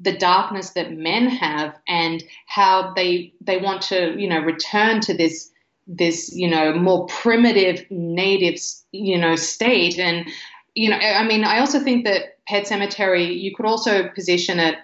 the 0.00 0.16
darkness 0.16 0.70
that 0.70 0.92
men 0.92 1.28
have 1.28 1.74
and 1.88 2.22
how 2.46 2.92
they 2.94 3.32
they 3.40 3.56
want 3.56 3.82
to 3.82 4.14
you 4.20 4.28
know 4.28 4.40
return 4.40 5.00
to 5.00 5.16
this 5.16 5.50
this 5.86 6.30
you 6.34 6.48
know 6.48 6.74
more 6.74 7.06
primitive 7.06 7.84
native 7.90 8.60
you 8.92 9.16
know 9.16 9.34
state 9.34 9.98
and 9.98 10.28
you 10.74 10.90
know 10.90 10.96
i 10.96 11.24
mean 11.24 11.42
i 11.42 11.58
also 11.58 11.80
think 11.80 12.04
that 12.04 12.44
pet 12.46 12.66
sematary 12.66 13.40
you 13.40 13.54
could 13.54 13.64
also 13.64 14.08
position 14.10 14.60
it 14.60 14.74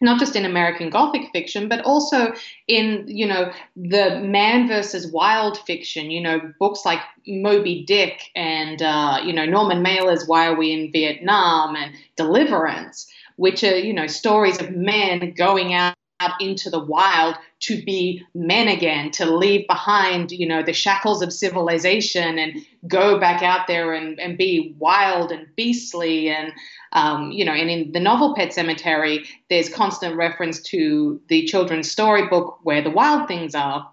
not 0.00 0.18
just 0.18 0.36
in 0.36 0.44
American 0.44 0.90
Gothic 0.90 1.30
fiction, 1.32 1.68
but 1.68 1.80
also 1.84 2.32
in, 2.68 3.04
you 3.06 3.26
know, 3.26 3.50
the 3.76 4.20
man 4.20 4.68
versus 4.68 5.10
wild 5.10 5.58
fiction, 5.58 6.10
you 6.10 6.20
know, 6.20 6.40
books 6.58 6.84
like 6.84 7.00
Moby 7.26 7.84
Dick 7.86 8.20
and, 8.34 8.82
uh, 8.82 9.20
you 9.24 9.32
know, 9.32 9.46
Norman 9.46 9.82
Mailer's 9.82 10.26
Why 10.26 10.48
Are 10.48 10.56
We 10.56 10.72
in 10.72 10.92
Vietnam 10.92 11.76
and 11.76 11.94
Deliverance, 12.16 13.10
which 13.36 13.64
are, 13.64 13.78
you 13.78 13.94
know, 13.94 14.06
stories 14.06 14.60
of 14.60 14.70
men 14.70 15.32
going 15.36 15.72
out 15.72 15.94
out 16.20 16.40
into 16.40 16.70
the 16.70 16.78
wild 16.78 17.36
to 17.60 17.82
be 17.84 18.24
men 18.34 18.68
again, 18.68 19.10
to 19.10 19.26
leave 19.26 19.66
behind, 19.66 20.30
you 20.30 20.46
know, 20.46 20.62
the 20.62 20.72
shackles 20.72 21.22
of 21.22 21.32
civilization 21.32 22.38
and 22.38 22.64
go 22.86 23.18
back 23.18 23.42
out 23.42 23.66
there 23.66 23.92
and, 23.92 24.18
and 24.18 24.38
be 24.38 24.74
wild 24.78 25.30
and 25.30 25.46
beastly. 25.56 26.28
And, 26.28 26.52
um, 26.92 27.32
you 27.32 27.44
know, 27.44 27.52
and 27.52 27.70
in 27.70 27.92
the 27.92 28.00
novel 28.00 28.34
Pet 28.34 28.50
Sematary, 28.50 29.26
there's 29.50 29.68
constant 29.68 30.16
reference 30.16 30.62
to 30.62 31.20
the 31.28 31.44
children's 31.44 31.90
storybook 31.90 32.60
Where 32.62 32.82
the 32.82 32.90
Wild 32.90 33.28
Things 33.28 33.54
Are, 33.54 33.90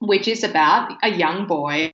which 0.00 0.28
is 0.28 0.44
about 0.44 0.92
a 1.02 1.10
young 1.10 1.46
boy 1.46 1.92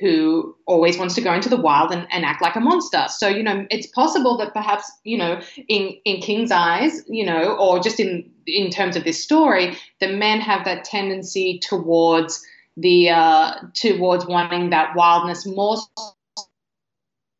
who 0.00 0.54
always 0.66 0.96
wants 0.96 1.14
to 1.16 1.20
go 1.20 1.34
into 1.34 1.48
the 1.48 1.60
wild 1.60 1.90
and, 1.90 2.06
and, 2.10 2.24
act 2.24 2.40
like 2.40 2.54
a 2.54 2.60
monster. 2.60 3.06
So, 3.08 3.26
you 3.26 3.42
know, 3.42 3.66
it's 3.68 3.88
possible 3.88 4.36
that 4.38 4.52
perhaps, 4.52 4.90
you 5.02 5.18
know, 5.18 5.40
in, 5.68 5.96
in 6.04 6.20
King's 6.20 6.52
eyes, 6.52 7.02
you 7.08 7.26
know, 7.26 7.56
or 7.56 7.80
just 7.80 7.98
in 7.98 8.30
in 8.46 8.70
terms 8.70 8.96
of 8.96 9.04
this 9.04 9.22
story, 9.22 9.76
the 10.00 10.08
men 10.08 10.40
have 10.40 10.64
that 10.64 10.84
tendency 10.84 11.58
towards 11.58 12.44
the 12.76 13.10
uh, 13.10 13.54
towards 13.74 14.26
wanting 14.26 14.70
that 14.70 14.94
wildness 14.94 15.44
more 15.46 15.76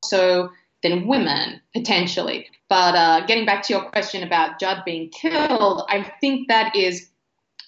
so 0.05 0.51
than 0.83 1.07
women 1.07 1.61
potentially. 1.75 2.49
But 2.69 2.95
uh, 2.95 3.27
getting 3.27 3.47
back 3.47 3.63
to 3.65 3.73
your 3.73 3.83
question 3.91 4.23
about 4.23 4.61
Judd 4.61 4.83
being 4.85 5.11
killed, 5.11 5.85
I 5.89 6.13
think 6.21 6.49
that 6.49 6.77
is, 6.77 7.09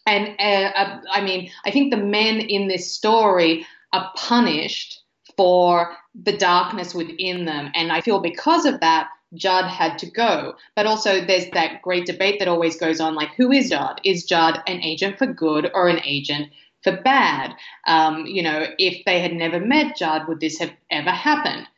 and 0.06 0.28
uh, 0.38 1.00
I 1.10 1.22
mean, 1.22 1.50
I 1.64 1.70
think 1.70 1.90
the 1.90 1.96
men 1.96 2.40
in 2.40 2.68
this 2.68 2.92
story 2.92 3.66
are 3.92 4.10
punished 4.16 5.02
for 5.36 5.96
the 6.14 6.36
darkness 6.36 6.94
within 6.94 7.44
them. 7.44 7.70
And 7.74 7.92
I 7.92 8.00
feel 8.00 8.20
because 8.20 8.66
of 8.66 8.80
that, 8.80 9.08
Judd 9.34 9.66
had 9.66 9.98
to 9.98 10.10
go. 10.10 10.54
But 10.74 10.86
also, 10.86 11.24
there's 11.24 11.48
that 11.50 11.82
great 11.82 12.06
debate 12.06 12.38
that 12.38 12.48
always 12.48 12.76
goes 12.76 13.00
on 13.00 13.14
like, 13.14 13.30
who 13.36 13.52
is 13.52 13.70
Judd? 13.70 14.00
Is 14.04 14.24
Judd 14.24 14.60
an 14.66 14.82
agent 14.82 15.18
for 15.18 15.26
good 15.26 15.70
or 15.72 15.88
an 15.88 16.00
agent 16.04 16.48
for 16.82 17.00
bad? 17.02 17.54
Um, 17.86 18.26
you 18.26 18.42
know, 18.42 18.66
if 18.78 19.04
they 19.04 19.20
had 19.20 19.32
never 19.32 19.60
met 19.60 19.96
Judd, 19.96 20.26
would 20.26 20.40
this 20.40 20.58
have 20.58 20.72
ever 20.90 21.10
happened? 21.10 21.68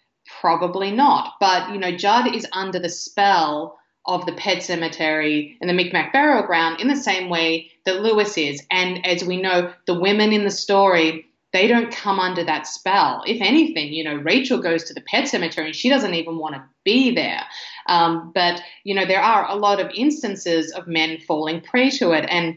Probably 0.41 0.91
not. 0.91 1.35
But, 1.41 1.71
you 1.73 1.79
know, 1.79 1.95
Judd 1.95 2.35
is 2.35 2.47
under 2.53 2.79
the 2.79 2.89
spell 2.89 3.79
of 4.07 4.27
the 4.27 4.33
pet 4.33 4.63
cemetery 4.63 5.57
and 5.61 5.69
the 5.69 5.75
Micmac 5.75 6.13
burial 6.13 6.45
ground 6.45 6.81
in 6.81 6.89
the 6.89 6.97
same 6.97 7.29
way 7.29 7.71
that 7.85 8.01
Lewis 8.01 8.37
is. 8.39 8.65
And 8.71 9.07
as 9.07 9.23
we 9.23 9.41
know, 9.41 9.73
the 9.87 10.01
women 10.01 10.33
in 10.33 10.45
the 10.45 10.51
story 10.51 11.27
they 11.53 11.67
don't 11.67 11.93
come 11.93 12.19
under 12.19 12.43
that 12.45 12.67
spell. 12.67 13.23
If 13.27 13.41
anything, 13.41 13.93
you 13.93 14.05
know, 14.05 14.15
Rachel 14.15 14.59
goes 14.59 14.85
to 14.85 14.95
the 14.95 15.03
pet 15.03 15.29
cemetery 15.29 15.67
and 15.67 15.77
she 15.77 15.89
doesn't 15.89 16.15
even 16.15 16.39
want 16.39 16.55
to 16.55 16.65
be 16.85 17.15
there. 17.15 17.43
Um, 17.87 18.33
but, 18.35 18.63
you 18.85 18.95
know, 18.95 19.07
there 19.07 19.21
are 19.21 19.49
a 19.49 19.57
lot 19.57 19.81
of 19.81 19.91
instances 19.95 20.73
of 20.73 20.87
men 20.87 21.19
falling 21.19 21.61
prey 21.61 21.91
to 21.91 22.13
it. 22.13 22.27
And 22.29 22.57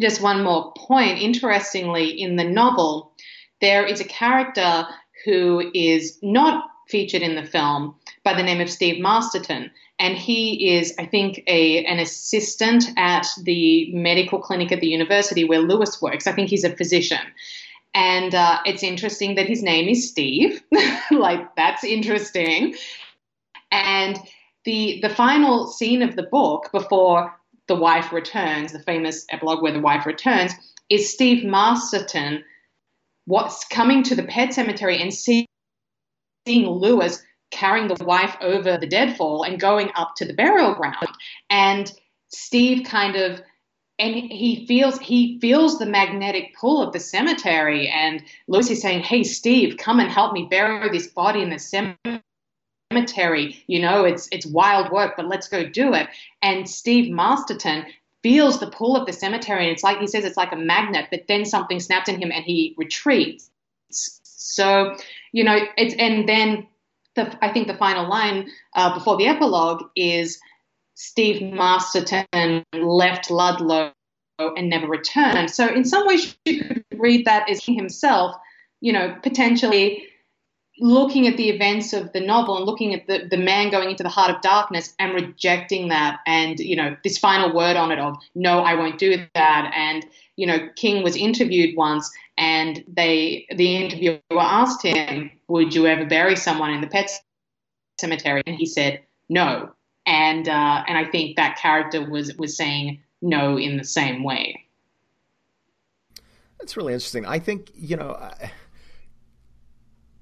just 0.00 0.22
one 0.22 0.42
more 0.42 0.72
point 0.74 1.20
interestingly, 1.20 2.08
in 2.08 2.36
the 2.36 2.44
novel, 2.44 3.12
there 3.60 3.84
is 3.84 4.00
a 4.00 4.04
character 4.04 4.86
who 5.24 5.70
is 5.74 6.18
not 6.22 6.64
featured 6.88 7.22
in 7.22 7.36
the 7.36 7.44
film 7.44 7.94
by 8.24 8.34
the 8.34 8.42
name 8.42 8.60
of 8.60 8.70
Steve 8.70 9.00
Masterton. 9.02 9.70
And 9.98 10.16
he 10.16 10.76
is, 10.76 10.94
I 10.98 11.04
think, 11.04 11.42
a, 11.46 11.84
an 11.84 11.98
assistant 11.98 12.84
at 12.96 13.26
the 13.42 13.92
medical 13.92 14.40
clinic 14.40 14.72
at 14.72 14.80
the 14.80 14.88
university 14.88 15.44
where 15.44 15.60
Lewis 15.60 16.00
works. 16.00 16.26
I 16.26 16.32
think 16.32 16.48
he's 16.48 16.64
a 16.64 16.74
physician. 16.74 17.20
And 17.94 18.34
uh, 18.34 18.60
it's 18.64 18.82
interesting 18.82 19.34
that 19.34 19.46
his 19.46 19.62
name 19.62 19.88
is 19.88 20.08
Steve. 20.08 20.62
like, 21.10 21.56
that's 21.56 21.84
interesting. 21.84 22.74
And 23.72 24.18
the, 24.64 25.00
the 25.02 25.08
final 25.08 25.66
scene 25.66 26.02
of 26.02 26.16
the 26.16 26.22
book 26.22 26.70
before 26.72 27.34
the 27.66 27.74
wife 27.74 28.12
returns, 28.12 28.72
the 28.72 28.82
famous 28.82 29.26
epilogue 29.30 29.62
where 29.62 29.72
the 29.72 29.80
wife 29.80 30.06
returns, 30.06 30.52
is 30.88 31.12
Steve 31.12 31.44
Masterton 31.44 32.44
what's 33.30 33.64
coming 33.66 34.02
to 34.02 34.16
the 34.16 34.24
pet 34.24 34.52
cemetery 34.52 35.00
and 35.00 35.14
seeing 35.14 35.46
Lewis 36.46 37.22
carrying 37.52 37.86
the 37.86 38.04
wife 38.04 38.36
over 38.40 38.76
the 38.76 38.88
deadfall 38.88 39.44
and 39.44 39.60
going 39.60 39.90
up 39.94 40.14
to 40.16 40.24
the 40.24 40.34
burial 40.34 40.74
ground. 40.74 41.08
And 41.48 41.92
Steve 42.28 42.84
kind 42.84 43.14
of 43.14 43.40
and 44.00 44.14
he 44.14 44.66
feels 44.66 44.98
he 44.98 45.38
feels 45.40 45.78
the 45.78 45.86
magnetic 45.86 46.56
pull 46.56 46.82
of 46.82 46.92
the 46.92 47.00
cemetery. 47.00 47.88
And 47.88 48.24
Lucy's 48.48 48.80
saying 48.82 49.02
hey 49.02 49.22
steve 49.22 49.76
come 49.76 50.00
and 50.00 50.10
help 50.10 50.32
me 50.32 50.48
bury 50.50 50.88
this 50.88 51.06
body 51.06 51.42
in 51.42 51.50
the 51.50 51.58
cemetery. 52.90 53.62
You 53.66 53.80
know 53.80 54.04
it's 54.04 54.28
it's 54.32 54.46
wild 54.46 54.90
work 54.90 55.14
but 55.16 55.28
let's 55.28 55.48
go 55.48 55.68
do 55.68 55.92
it. 55.94 56.08
And 56.40 56.68
steve 56.68 57.12
masterton 57.12 57.84
feels 58.22 58.58
the 58.58 58.70
pull 58.70 58.96
of 58.96 59.06
the 59.06 59.12
cemetery. 59.12 59.64
And 59.64 59.72
it's 59.72 59.84
like 59.84 59.98
he 59.98 60.06
says 60.06 60.24
it's 60.24 60.36
like 60.36 60.52
a 60.52 60.56
magnet 60.56 61.08
but 61.10 61.28
then 61.28 61.44
something 61.44 61.78
snaps 61.78 62.08
in 62.08 62.20
him 62.20 62.32
and 62.32 62.44
he 62.44 62.74
retreats. 62.78 63.50
So 63.90 64.96
you 65.32 65.44
know 65.44 65.58
it's 65.76 65.94
and 65.98 66.26
then 66.26 66.66
the, 67.16 67.36
i 67.44 67.52
think 67.52 67.66
the 67.66 67.76
final 67.76 68.08
line 68.08 68.48
uh, 68.74 68.94
before 68.94 69.16
the 69.16 69.26
epilogue 69.26 69.82
is 69.96 70.40
Steve 71.00 71.40
Masterton 71.40 72.62
left 72.74 73.30
Ludlow 73.30 73.90
and 74.38 74.68
never 74.68 74.86
returned. 74.86 75.50
So 75.50 75.66
in 75.66 75.86
some 75.86 76.06
ways, 76.06 76.36
you 76.44 76.62
could 76.62 76.84
read 76.92 77.24
that 77.24 77.48
as 77.48 77.64
himself, 77.64 78.36
you 78.82 78.92
know, 78.92 79.16
potentially 79.22 80.06
looking 80.78 81.26
at 81.26 81.38
the 81.38 81.48
events 81.48 81.94
of 81.94 82.12
the 82.12 82.20
novel 82.20 82.58
and 82.58 82.66
looking 82.66 82.92
at 82.92 83.06
the, 83.06 83.26
the 83.30 83.38
man 83.38 83.70
going 83.70 83.88
into 83.88 84.02
the 84.02 84.10
heart 84.10 84.30
of 84.30 84.42
darkness 84.42 84.94
and 84.98 85.14
rejecting 85.14 85.88
that 85.88 86.20
and 86.26 86.58
you 86.58 86.74
know 86.74 86.96
this 87.04 87.18
final 87.18 87.54
word 87.54 87.76
on 87.76 87.92
it 87.92 87.98
of 87.98 88.16
no 88.34 88.60
i 88.60 88.74
won't 88.74 88.98
do 88.98 89.26
that. 89.34 89.72
And 89.76 90.06
you 90.36 90.46
know 90.46 90.70
king 90.76 91.02
was 91.02 91.16
interviewed 91.16 91.76
once 91.76 92.10
and 92.38 92.82
they 92.88 93.46
the 93.54 93.76
interviewer 93.76 94.20
asked 94.38 94.82
him 94.82 95.30
would 95.48 95.74
you 95.74 95.86
ever 95.86 96.06
bury 96.06 96.36
someone 96.36 96.72
in 96.72 96.80
the 96.80 96.86
pet 96.86 97.10
cemetery? 97.98 98.42
And 98.46 98.56
he 98.56 98.64
said 98.64 99.02
no 99.28 99.70
and 100.06 100.48
uh, 100.48 100.84
and 100.86 100.96
I 100.98 101.04
think 101.04 101.36
that 101.36 101.58
character 101.58 102.08
was 102.08 102.34
was 102.36 102.56
saying 102.56 103.02
no 103.22 103.58
in 103.58 103.76
the 103.76 103.84
same 103.84 104.22
way. 104.24 104.66
That's 106.58 106.76
really 106.76 106.92
interesting. 106.92 107.26
I 107.26 107.38
think 107.38 107.70
you 107.74 107.96
know. 107.96 108.30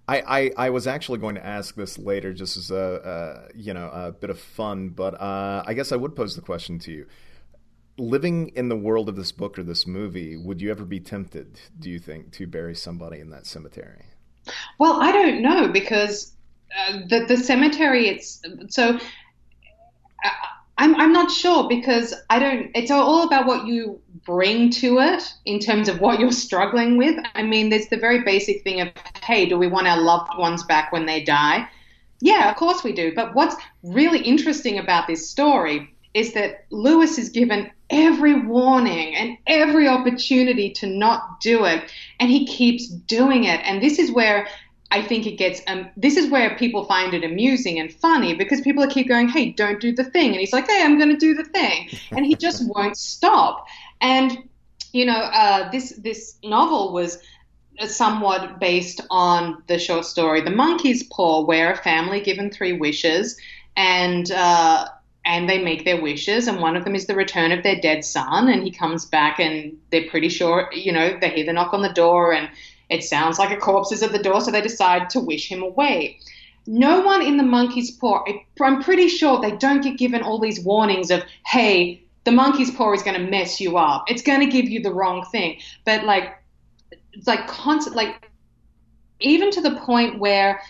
I, 0.05 0.21
I, 0.27 0.51
I, 0.57 0.69
was 0.69 0.85
actually 0.85 1.19
going 1.19 1.35
to 1.35 1.45
ask 1.45 1.75
this 1.75 1.97
later, 1.97 2.33
just 2.33 2.57
as 2.57 2.71
a, 2.71 3.47
a 3.53 3.57
you 3.57 3.73
know 3.73 3.89
a 3.89 4.11
bit 4.11 4.29
of 4.29 4.39
fun, 4.39 4.89
but 4.89 5.19
uh, 5.19 5.63
I 5.65 5.73
guess 5.73 5.91
I 5.91 5.95
would 5.95 6.15
pose 6.15 6.35
the 6.35 6.41
question 6.41 6.77
to 6.79 6.91
you: 6.91 7.05
Living 7.97 8.49
in 8.49 8.69
the 8.69 8.75
world 8.75 9.07
of 9.07 9.15
this 9.15 9.31
book 9.31 9.57
or 9.57 9.63
this 9.63 9.87
movie, 9.87 10.35
would 10.35 10.61
you 10.61 10.71
ever 10.71 10.83
be 10.83 10.99
tempted? 10.99 11.59
Do 11.79 11.89
you 11.89 11.99
think 11.99 12.31
to 12.33 12.47
bury 12.47 12.75
somebody 12.75 13.19
in 13.19 13.29
that 13.29 13.45
cemetery? 13.45 14.05
Well, 14.77 15.01
I 15.01 15.11
don't 15.11 15.41
know 15.41 15.69
because 15.69 16.33
the 17.07 17.25
the 17.25 17.37
cemetery. 17.37 18.07
It's 18.07 18.41
so. 18.69 18.99
Uh, 20.23 20.29
I'm 20.77 20.95
I'm 20.95 21.13
not 21.13 21.29
sure 21.29 21.69
because 21.69 22.13
I 22.29 22.39
don't. 22.39 22.71
It's 22.73 22.91
all 22.91 23.23
about 23.23 23.45
what 23.45 23.67
you 23.67 24.01
bring 24.25 24.69
to 24.71 24.99
it 24.99 25.23
in 25.45 25.59
terms 25.59 25.87
of 25.87 25.99
what 25.99 26.19
you're 26.19 26.31
struggling 26.31 26.97
with. 26.97 27.23
I 27.35 27.43
mean, 27.43 27.69
there's 27.69 27.87
the 27.87 27.97
very 27.97 28.23
basic 28.23 28.63
thing 28.63 28.81
of, 28.81 28.89
hey, 29.21 29.45
do 29.45 29.57
we 29.57 29.67
want 29.67 29.87
our 29.87 30.01
loved 30.01 30.31
ones 30.37 30.63
back 30.63 30.91
when 30.91 31.05
they 31.05 31.23
die? 31.23 31.67
Yeah, 32.21 32.49
of 32.49 32.55
course 32.55 32.83
we 32.83 32.93
do. 32.93 33.13
But 33.13 33.35
what's 33.35 33.55
really 33.83 34.19
interesting 34.19 34.79
about 34.79 35.07
this 35.07 35.29
story 35.29 35.93
is 36.13 36.33
that 36.33 36.65
Lewis 36.69 37.17
is 37.17 37.29
given 37.29 37.71
every 37.89 38.45
warning 38.45 39.15
and 39.15 39.37
every 39.45 39.87
opportunity 39.87 40.71
to 40.71 40.87
not 40.87 41.41
do 41.41 41.65
it, 41.65 41.91
and 42.19 42.31
he 42.31 42.47
keeps 42.47 42.87
doing 42.87 43.43
it. 43.43 43.59
And 43.63 43.81
this 43.81 43.99
is 43.99 44.11
where 44.11 44.47
I 44.93 45.01
think 45.01 45.25
it 45.25 45.37
gets, 45.37 45.59
um, 45.65 45.89
this 45.97 46.17
is 46.17 46.29
where 46.29 46.55
people 46.55 46.85
find 46.85 47.15
it 47.15 47.23
amusing 47.23 47.79
and 47.79 47.91
funny 47.91 48.35
because 48.35 48.61
people 48.61 48.85
keep 48.85 49.07
going, 49.07 49.27
hey, 49.27 49.49
don't 49.49 49.81
do 49.81 49.91
the 49.91 50.03
thing. 50.03 50.29
And 50.29 50.39
he's 50.39 50.53
like, 50.53 50.67
hey, 50.69 50.83
I'm 50.83 50.99
going 50.99 51.09
to 51.09 51.17
do 51.17 51.33
the 51.33 51.45
thing. 51.45 51.89
And 52.11 52.23
he 52.23 52.35
just 52.35 52.67
won't 52.67 52.95
stop. 52.95 53.65
And, 54.01 54.37
you 54.91 55.07
know, 55.07 55.17
uh, 55.17 55.71
this, 55.71 55.93
this 55.97 56.35
novel 56.43 56.93
was 56.93 57.17
somewhat 57.87 58.59
based 58.59 59.01
on 59.09 59.63
the 59.65 59.79
short 59.79 60.05
story 60.05 60.41
The 60.41 60.51
Monkey's 60.51 61.01
Paw, 61.11 61.43
where 61.43 61.71
a 61.71 61.77
family 61.77 62.21
given 62.21 62.51
three 62.51 62.73
wishes 62.73 63.35
and, 63.75 64.29
uh, 64.29 64.89
and 65.25 65.49
they 65.49 65.57
make 65.57 65.85
their 65.85 66.01
wishes, 66.01 66.47
and 66.47 66.59
one 66.59 66.75
of 66.75 66.83
them 66.83 66.95
is 66.95 67.07
the 67.07 67.15
return 67.15 67.51
of 67.51 67.63
their 67.63 67.79
dead 67.79 68.03
son. 68.05 68.49
And 68.49 68.61
he 68.61 68.69
comes 68.69 69.05
back, 69.05 69.39
and 69.39 69.75
they're 69.89 70.09
pretty 70.09 70.29
sure, 70.29 70.69
you 70.73 70.91
know, 70.91 71.17
they 71.19 71.29
hear 71.29 71.45
the 71.45 71.53
knock 71.53 71.73
on 71.73 71.81
the 71.81 71.93
door, 71.93 72.33
and 72.33 72.49
it 72.89 73.03
sounds 73.03 73.39
like 73.39 73.51
a 73.51 73.59
corpse 73.59 73.91
is 73.91 74.03
at 74.03 74.11
the 74.11 74.19
door, 74.19 74.41
so 74.41 74.51
they 74.51 74.61
decide 74.61 75.09
to 75.11 75.19
wish 75.19 75.49
him 75.49 75.63
away. 75.63 76.19
No 76.65 77.01
one 77.01 77.21
in 77.21 77.37
the 77.37 77.43
monkey's 77.43 77.91
paw, 77.91 78.23
I'm 78.61 78.81
pretty 78.81 79.09
sure 79.09 79.41
they 79.41 79.55
don't 79.57 79.81
get 79.81 79.97
given 79.97 80.21
all 80.21 80.39
these 80.39 80.61
warnings 80.61 81.11
of, 81.11 81.23
hey, 81.45 82.03
the 82.23 82.31
monkey's 82.31 82.71
paw 82.71 82.93
is 82.93 83.03
going 83.03 83.19
to 83.19 83.29
mess 83.29 83.59
you 83.59 83.77
up. 83.77 84.05
It's 84.09 84.21
going 84.21 84.39
to 84.39 84.45
give 84.45 84.69
you 84.69 84.81
the 84.81 84.93
wrong 84.93 85.25
thing. 85.25 85.59
But 85.83 86.05
like, 86.05 86.41
it's 87.11 87.27
like 87.27 87.47
constant, 87.47 87.95
like, 87.95 88.29
even 89.19 89.51
to 89.51 89.61
the 89.61 89.75
point 89.77 90.19
where 90.19 90.61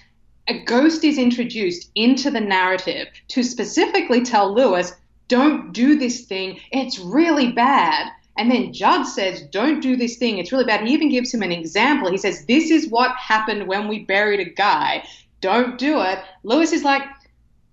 a 0.48 0.64
ghost 0.66 1.04
is 1.04 1.18
introduced 1.18 1.90
into 1.96 2.32
the 2.32 2.42
narrative 2.42 3.08
to 3.30 3.44
specifically 3.44 4.24
tell 4.24 4.54
Lewis, 4.54 4.94
don't 5.28 5.72
do 5.74 5.98
this 5.98 6.26
thing. 6.26 6.60
It's 6.72 7.00
really 7.00 7.52
bad. 7.52 8.12
And 8.38 8.50
then 8.50 8.74
Judd 8.74 9.06
says, 9.06 9.44
Don't 9.44 9.80
do 9.80 9.96
this 9.96 10.18
thing. 10.18 10.38
It's 10.38 10.52
really 10.52 10.66
bad. 10.66 10.86
He 10.86 10.94
even 10.94 11.10
gives 11.10 11.34
him 11.34 11.44
an 11.44 11.52
example. 11.52 12.10
He 12.10 12.18
says, 12.18 12.46
This 12.46 12.72
is 12.72 12.88
what 12.90 13.16
happened 13.16 13.68
when 13.68 13.88
we 13.88 14.00
buried 14.06 14.40
a 14.40 14.50
guy. 14.50 15.04
Don't 15.42 15.78
do 15.78 16.02
it. 16.02 16.20
Lewis 16.44 16.72
is 16.72 16.84
like, 16.84 17.04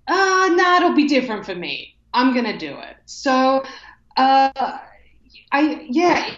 Ah, 0.09 0.45
uh, 0.45 0.49
nah, 0.49 0.77
it'll 0.77 0.95
be 0.95 1.07
different 1.07 1.47
for 1.47 1.55
me. 1.55 1.97
I'm 2.13 2.33
going 2.33 2.45
to 2.45 2.59
do 2.59 2.77
it. 2.79 2.97
So, 3.07 3.65
uh, 4.17 4.79
I, 5.53 5.87
yeah, 5.89 6.35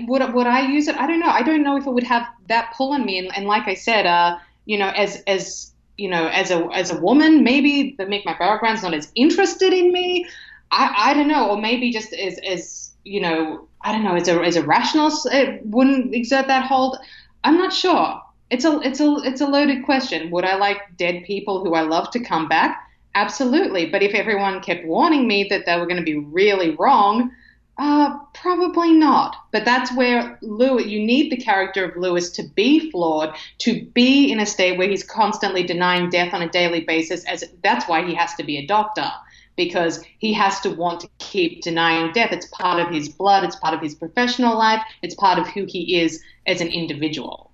would, 0.00 0.34
would 0.34 0.46
I 0.46 0.66
use 0.68 0.88
it? 0.88 0.96
I 0.96 1.06
don't 1.06 1.20
know. 1.20 1.28
I 1.28 1.42
don't 1.42 1.62
know 1.62 1.76
if 1.76 1.86
it 1.86 1.90
would 1.90 2.02
have 2.02 2.26
that 2.48 2.74
pull 2.76 2.92
on 2.92 3.04
me. 3.04 3.18
And, 3.18 3.36
and 3.36 3.46
like 3.46 3.68
I 3.68 3.74
said, 3.74 4.06
uh, 4.06 4.38
you 4.64 4.76
know, 4.78 4.88
as, 4.88 5.22
as, 5.26 5.72
you 5.96 6.08
know, 6.08 6.26
as 6.28 6.50
a, 6.50 6.68
as 6.72 6.90
a 6.90 6.98
woman, 6.98 7.44
maybe 7.44 7.94
the 7.96 8.06
Micmac 8.06 8.38
burial 8.38 8.58
ground's 8.58 8.82
not 8.82 8.94
as 8.94 9.12
interested 9.14 9.72
in 9.72 9.92
me. 9.92 10.26
I, 10.72 11.10
I 11.10 11.14
don't 11.14 11.28
know. 11.28 11.50
Or 11.50 11.60
maybe 11.60 11.92
just 11.92 12.12
as, 12.12 12.38
as, 12.38 12.91
you 13.04 13.20
know, 13.20 13.68
I 13.80 13.92
don't 13.92 14.04
know, 14.04 14.16
is 14.16 14.28
a 14.28 14.42
is 14.42 14.56
a 14.56 14.62
rational 14.62 15.10
it 15.26 15.64
wouldn't 15.66 16.14
exert 16.14 16.46
that 16.46 16.66
hold. 16.66 16.98
I'm 17.44 17.58
not 17.58 17.72
sure. 17.72 18.22
It's 18.50 18.64
a 18.64 18.80
it's 18.80 19.00
a 19.00 19.16
it's 19.24 19.40
a 19.40 19.46
loaded 19.46 19.84
question. 19.84 20.30
Would 20.30 20.44
I 20.44 20.56
like 20.56 20.96
dead 20.96 21.24
people 21.24 21.64
who 21.64 21.74
I 21.74 21.82
love 21.82 22.10
to 22.12 22.20
come 22.20 22.48
back? 22.48 22.88
Absolutely. 23.14 23.86
But 23.86 24.02
if 24.02 24.14
everyone 24.14 24.60
kept 24.60 24.86
warning 24.86 25.26
me 25.26 25.46
that 25.50 25.66
they 25.66 25.78
were 25.78 25.86
going 25.86 25.98
to 25.98 26.02
be 26.02 26.18
really 26.18 26.70
wrong, 26.76 27.30
uh, 27.78 28.18
probably 28.34 28.92
not. 28.92 29.36
But 29.50 29.64
that's 29.64 29.94
where 29.94 30.38
Lewis, 30.40 30.86
you 30.86 31.00
need 31.04 31.30
the 31.30 31.36
character 31.36 31.84
of 31.84 31.96
Lewis 31.96 32.30
to 32.32 32.42
be 32.42 32.90
flawed, 32.90 33.34
to 33.58 33.84
be 33.86 34.30
in 34.30 34.40
a 34.40 34.46
state 34.46 34.78
where 34.78 34.88
he's 34.88 35.04
constantly 35.04 35.62
denying 35.62 36.08
death 36.08 36.32
on 36.32 36.42
a 36.42 36.48
daily 36.48 36.80
basis. 36.80 37.24
As 37.24 37.44
that's 37.62 37.88
why 37.88 38.06
he 38.06 38.14
has 38.14 38.34
to 38.34 38.44
be 38.44 38.58
a 38.58 38.66
doctor 38.66 39.10
because 39.56 40.02
he 40.18 40.32
has 40.32 40.60
to 40.60 40.70
want 40.70 41.00
to 41.00 41.08
keep 41.18 41.62
denying 41.62 42.12
death. 42.12 42.32
It's 42.32 42.46
part 42.46 42.80
of 42.80 42.92
his 42.92 43.08
blood, 43.08 43.44
it's 43.44 43.56
part 43.56 43.74
of 43.74 43.80
his 43.80 43.94
professional 43.94 44.56
life, 44.56 44.82
it's 45.02 45.14
part 45.14 45.38
of 45.38 45.48
who 45.48 45.66
he 45.68 46.00
is 46.00 46.22
as 46.46 46.60
an 46.60 46.68
individual. 46.68 47.52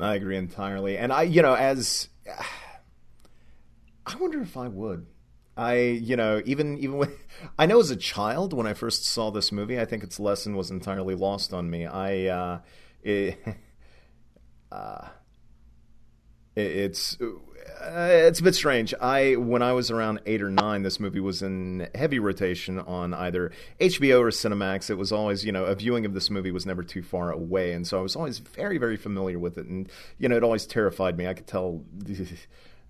I 0.00 0.14
agree 0.14 0.36
entirely. 0.36 0.98
And 0.98 1.12
I, 1.12 1.22
you 1.22 1.42
know, 1.42 1.54
as 1.54 2.08
I 4.06 4.16
wonder 4.16 4.40
if 4.40 4.56
I 4.56 4.68
would. 4.68 5.06
I, 5.56 5.76
you 5.76 6.16
know, 6.16 6.42
even 6.44 6.78
even 6.78 6.98
when 6.98 7.12
I 7.58 7.66
know 7.66 7.78
as 7.78 7.90
a 7.90 7.96
child 7.96 8.52
when 8.52 8.66
I 8.66 8.74
first 8.74 9.04
saw 9.04 9.30
this 9.30 9.52
movie, 9.52 9.80
I 9.80 9.84
think 9.84 10.02
its 10.02 10.18
lesson 10.18 10.56
was 10.56 10.70
entirely 10.70 11.14
lost 11.14 11.54
on 11.54 11.70
me. 11.70 11.86
I, 11.86 12.26
uh, 12.26 12.60
it, 13.02 13.38
uh, 14.72 15.08
it's 16.56 17.18
uh, 17.84 18.08
it's 18.10 18.40
a 18.40 18.42
bit 18.42 18.54
strange. 18.54 18.94
I 18.94 19.36
when 19.36 19.62
I 19.62 19.72
was 19.72 19.90
around 19.90 20.20
eight 20.26 20.42
or 20.42 20.50
nine, 20.50 20.82
this 20.82 21.00
movie 21.00 21.20
was 21.20 21.42
in 21.42 21.88
heavy 21.94 22.18
rotation 22.18 22.78
on 22.78 23.12
either 23.14 23.52
HBO 23.80 24.20
or 24.20 24.30
Cinemax. 24.30 24.90
It 24.90 24.94
was 24.94 25.12
always, 25.12 25.44
you 25.44 25.52
know, 25.52 25.64
a 25.64 25.74
viewing 25.74 26.06
of 26.06 26.14
this 26.14 26.30
movie 26.30 26.50
was 26.50 26.66
never 26.66 26.82
too 26.82 27.02
far 27.02 27.30
away, 27.30 27.72
and 27.72 27.86
so 27.86 27.98
I 27.98 28.02
was 28.02 28.16
always 28.16 28.38
very, 28.38 28.78
very 28.78 28.96
familiar 28.96 29.38
with 29.38 29.58
it. 29.58 29.66
And 29.66 29.88
you 30.18 30.28
know, 30.28 30.36
it 30.36 30.42
always 30.42 30.66
terrified 30.66 31.16
me. 31.16 31.26
I 31.26 31.34
could 31.34 31.46
tell. 31.46 31.82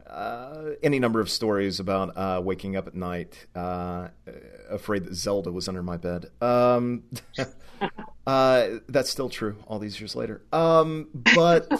Uh, 0.07 0.73
any 0.83 1.01
number 1.01 1.19
of 1.19 1.31
stories 1.31 1.81
about 1.81 2.17
uh, 2.17 2.41
waking 2.41 2.77
up 2.77 2.87
at 2.87 2.95
night 2.95 3.47
uh, 3.57 4.09
afraid 4.69 5.03
that 5.07 5.15
Zelda 5.15 5.51
was 5.51 5.67
under 5.67 5.83
my 5.83 5.97
bed. 5.97 6.27
Um, 6.43 7.05
uh, 8.27 8.69
that's 8.87 9.09
still 9.09 9.31
true 9.31 9.57
all 9.67 9.79
these 9.79 9.99
years 9.99 10.15
later. 10.15 10.43
Um, 10.53 11.09
but 11.35 11.73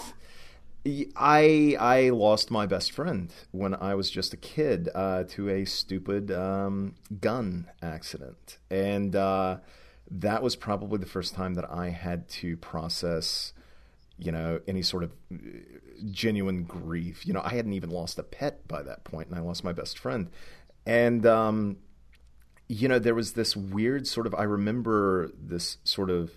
I 0.85 1.75
I 1.79 2.09
lost 2.09 2.51
my 2.51 2.67
best 2.67 2.91
friend 2.91 3.33
when 3.51 3.73
I 3.73 3.95
was 3.95 4.11
just 4.11 4.33
a 4.33 4.37
kid 4.37 4.89
uh, 4.93 5.23
to 5.29 5.49
a 5.49 5.65
stupid 5.65 6.31
um, 6.31 6.93
gun 7.19 7.67
accident, 7.81 8.59
and 8.69 9.15
uh, 9.15 9.57
that 10.11 10.43
was 10.43 10.55
probably 10.55 10.99
the 10.99 11.07
first 11.07 11.33
time 11.33 11.55
that 11.55 11.69
I 11.71 11.89
had 11.89 12.29
to 12.29 12.55
process, 12.57 13.53
you 14.19 14.31
know, 14.31 14.59
any 14.67 14.83
sort 14.83 15.03
of 15.03 15.11
uh, 15.33 15.37
genuine 16.11 16.63
grief. 16.63 17.25
You 17.25 17.33
know, 17.33 17.41
I 17.43 17.55
hadn't 17.55 17.73
even 17.73 17.89
lost 17.89 18.19
a 18.19 18.23
pet 18.23 18.67
by 18.67 18.83
that 18.83 19.03
point, 19.03 19.29
and 19.29 19.39
I 19.39 19.41
lost 19.41 19.63
my 19.63 19.73
best 19.73 19.97
friend, 19.97 20.29
and 20.85 21.25
um, 21.25 21.77
you 22.67 22.87
know, 22.87 22.99
there 22.99 23.15
was 23.15 23.33
this 23.33 23.55
weird 23.55 24.05
sort 24.05 24.27
of. 24.27 24.35
I 24.35 24.43
remember 24.43 25.31
this 25.35 25.77
sort 25.83 26.11
of 26.11 26.31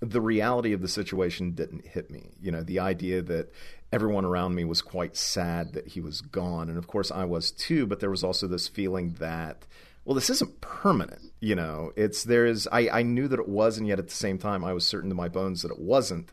the 0.00 0.20
reality 0.20 0.72
of 0.72 0.80
the 0.80 0.88
situation 0.88 1.52
didn't 1.52 1.86
hit 1.86 2.10
me. 2.10 2.30
You 2.40 2.50
know, 2.50 2.62
the 2.62 2.78
idea 2.78 3.22
that 3.22 3.52
everyone 3.92 4.24
around 4.24 4.54
me 4.54 4.64
was 4.64 4.82
quite 4.82 5.16
sad 5.16 5.74
that 5.74 5.88
he 5.88 6.00
was 6.00 6.20
gone. 6.20 6.68
And 6.68 6.78
of 6.78 6.86
course, 6.86 7.10
I 7.10 7.24
was 7.24 7.50
too, 7.50 7.86
but 7.86 8.00
there 8.00 8.10
was 8.10 8.24
also 8.24 8.46
this 8.46 8.68
feeling 8.68 9.14
that, 9.18 9.66
well, 10.04 10.14
this 10.14 10.30
isn't 10.30 10.60
permanent. 10.60 11.32
You 11.40 11.54
know, 11.54 11.92
it's 11.96 12.24
there's, 12.24 12.66
I, 12.68 12.88
I 12.88 13.02
knew 13.02 13.28
that 13.28 13.40
it 13.40 13.48
was, 13.48 13.78
and 13.78 13.86
yet 13.86 13.98
at 13.98 14.08
the 14.08 14.14
same 14.14 14.38
time, 14.38 14.64
I 14.64 14.72
was 14.72 14.86
certain 14.86 15.10
to 15.10 15.14
my 15.14 15.28
bones 15.28 15.62
that 15.62 15.70
it 15.70 15.78
wasn't 15.78 16.30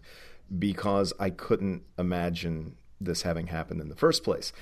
because 0.58 1.12
I 1.20 1.30
couldn't 1.30 1.84
imagine 1.98 2.78
this 3.02 3.24
having 3.24 3.48
happened 3.48 3.82
in 3.82 3.90
the 3.90 3.96
first 3.96 4.24
place. 4.24 4.54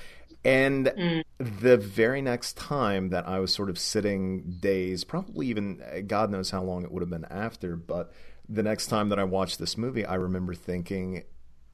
And 0.44 0.88
mm. 0.88 1.24
the 1.40 1.78
very 1.78 2.22
next 2.22 2.56
time 2.56 3.10
that 3.10 3.28
I 3.28 3.40
was 3.40 3.54
sort 3.54 3.70
of 3.70 3.80
sitting 3.80 4.58
days, 4.60 5.04
probably 5.04 5.48
even 5.48 6.06
God 6.08 6.30
knows 6.30 6.52
how 6.52 6.64
long 6.64 6.84
it 6.84 6.92
would 6.92 7.02
have 7.02 7.10
been 7.10 7.26
after, 7.26 7.76
but 7.76 8.14
the 8.48 8.64
next 8.64 8.88
time 8.88 9.10
that 9.10 9.20
I 9.20 9.24
watched 9.24 9.60
this 9.60 9.78
movie, 9.78 10.06
I 10.06 10.16
remember 10.16 10.54
thinking, 10.54 11.24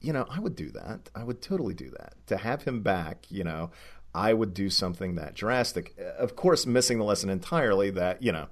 you 0.00 0.12
know, 0.12 0.26
I 0.30 0.40
would 0.40 0.56
do 0.56 0.70
that. 0.70 1.10
I 1.14 1.24
would 1.24 1.42
totally 1.42 1.74
do 1.74 1.90
that. 1.90 2.14
To 2.26 2.36
have 2.36 2.62
him 2.62 2.82
back, 2.82 3.26
you 3.30 3.44
know, 3.44 3.70
I 4.14 4.34
would 4.34 4.54
do 4.54 4.70
something 4.70 5.14
that 5.14 5.34
drastic. 5.34 5.96
Of 6.18 6.36
course, 6.36 6.66
missing 6.66 6.98
the 6.98 7.04
lesson 7.04 7.30
entirely 7.30 7.90
that, 7.90 8.22
you 8.22 8.32
know, 8.32 8.48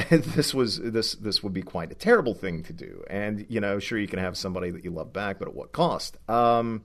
this 0.10 0.54
was 0.54 0.78
this 0.78 1.12
this 1.14 1.42
would 1.42 1.52
be 1.52 1.62
quite 1.62 1.92
a 1.92 1.94
terrible 1.94 2.34
thing 2.34 2.62
to 2.64 2.72
do. 2.72 3.04
And 3.10 3.46
you 3.48 3.60
know, 3.60 3.78
sure 3.78 3.98
you 3.98 4.08
can 4.08 4.18
have 4.18 4.36
somebody 4.36 4.70
that 4.70 4.84
you 4.84 4.90
love 4.90 5.12
back, 5.12 5.38
but 5.38 5.48
at 5.48 5.54
what 5.54 5.72
cost? 5.72 6.16
Um, 6.28 6.84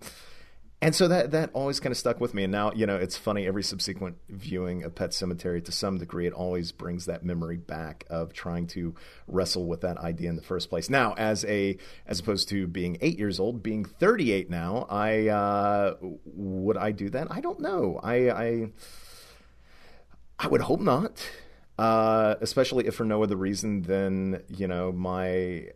and 0.79 0.93
so 0.93 1.07
that 1.07 1.31
that 1.31 1.49
always 1.53 1.79
kind 1.79 1.91
of 1.91 1.97
stuck 1.97 2.21
with 2.21 2.35
me. 2.35 2.43
And 2.43 2.51
now, 2.51 2.71
you 2.71 2.85
know, 2.85 2.97
it's 2.97 3.17
funny. 3.17 3.47
Every 3.47 3.63
subsequent 3.63 4.17
viewing 4.29 4.83
of 4.83 4.93
Pet 4.93 5.09
Sematary 5.09 5.63
to 5.65 5.71
some 5.71 5.97
degree, 5.97 6.27
it 6.27 6.33
always 6.33 6.71
brings 6.71 7.07
that 7.07 7.25
memory 7.25 7.57
back 7.57 8.05
of 8.11 8.31
trying 8.31 8.67
to 8.67 8.93
wrestle 9.27 9.65
with 9.65 9.81
that 9.81 9.97
idea 9.97 10.29
in 10.29 10.35
the 10.35 10.43
first 10.43 10.69
place. 10.69 10.87
Now, 10.87 11.15
as 11.17 11.43
a 11.45 11.77
as 12.05 12.19
opposed 12.19 12.49
to 12.49 12.67
being 12.67 12.97
eight 13.01 13.17
years 13.17 13.39
old, 13.39 13.63
being 13.63 13.85
thirty 13.85 14.31
eight 14.31 14.51
now, 14.51 14.85
I 14.87 15.29
uh, 15.29 15.95
would 16.25 16.77
I 16.77 16.91
do 16.91 17.09
that? 17.09 17.27
I 17.31 17.41
don't 17.41 17.59
know. 17.59 17.99
I 18.03 18.29
I, 18.29 18.67
I 20.37 20.47
would 20.47 20.61
hope 20.61 20.81
not. 20.81 21.27
Uh, 21.79 22.35
especially 22.41 22.87
if 22.87 22.95
for 22.95 23.03
no 23.05 23.21
other 23.21 23.35
reason 23.35 23.83
than 23.83 24.43
you 24.47 24.67
know 24.67 24.91
my 24.91 25.67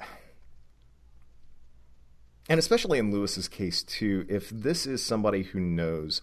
and 2.51 2.59
especially 2.59 2.99
in 2.99 3.11
Louis's 3.11 3.47
case 3.47 3.81
too, 3.81 4.25
if 4.27 4.49
this 4.49 4.85
is 4.85 5.01
somebody 5.01 5.43
who 5.43 5.61
knows 5.61 6.21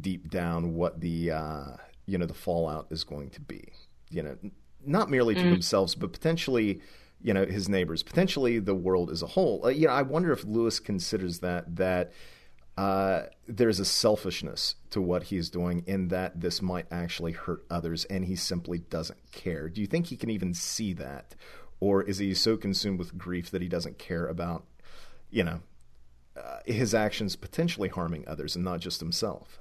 deep 0.00 0.30
down 0.30 0.72
what 0.72 1.02
the 1.02 1.32
uh, 1.32 1.66
you 2.06 2.16
know 2.16 2.24
the 2.24 2.32
fallout 2.32 2.86
is 2.88 3.04
going 3.04 3.28
to 3.28 3.42
be, 3.42 3.68
you 4.08 4.22
know, 4.22 4.38
not 4.86 5.10
merely 5.10 5.34
to 5.34 5.42
mm. 5.42 5.50
themselves, 5.50 5.94
but 5.94 6.14
potentially 6.14 6.80
you 7.20 7.34
know 7.34 7.44
his 7.44 7.68
neighbors, 7.68 8.02
potentially 8.02 8.58
the 8.58 8.74
world 8.74 9.10
as 9.10 9.20
a 9.20 9.26
whole. 9.26 9.66
Uh, 9.66 9.68
you 9.68 9.86
know, 9.86 9.92
I 9.92 10.00
wonder 10.00 10.32
if 10.32 10.44
Lewis 10.44 10.80
considers 10.80 11.40
that 11.40 11.76
that 11.76 12.14
uh, 12.78 13.24
there's 13.46 13.80
a 13.80 13.84
selfishness 13.84 14.76
to 14.92 15.02
what 15.02 15.24
he's 15.24 15.50
doing 15.50 15.84
in 15.86 16.08
that 16.08 16.40
this 16.40 16.62
might 16.62 16.86
actually 16.90 17.32
hurt 17.32 17.66
others, 17.68 18.06
and 18.06 18.24
he 18.24 18.34
simply 18.34 18.78
doesn't 18.78 19.30
care. 19.30 19.68
Do 19.68 19.82
you 19.82 19.86
think 19.88 20.06
he 20.06 20.16
can 20.16 20.30
even 20.30 20.54
see 20.54 20.94
that, 20.94 21.34
or 21.80 22.02
is 22.02 22.16
he 22.16 22.32
so 22.32 22.56
consumed 22.56 22.98
with 22.98 23.18
grief 23.18 23.50
that 23.50 23.60
he 23.60 23.68
doesn't 23.68 23.98
care 23.98 24.26
about 24.26 24.64
you 25.34 25.42
know, 25.42 25.60
uh, 26.36 26.60
his 26.64 26.94
actions 26.94 27.34
potentially 27.34 27.88
harming 27.88 28.24
others 28.28 28.54
and 28.54 28.64
not 28.64 28.78
just 28.78 29.00
himself? 29.00 29.58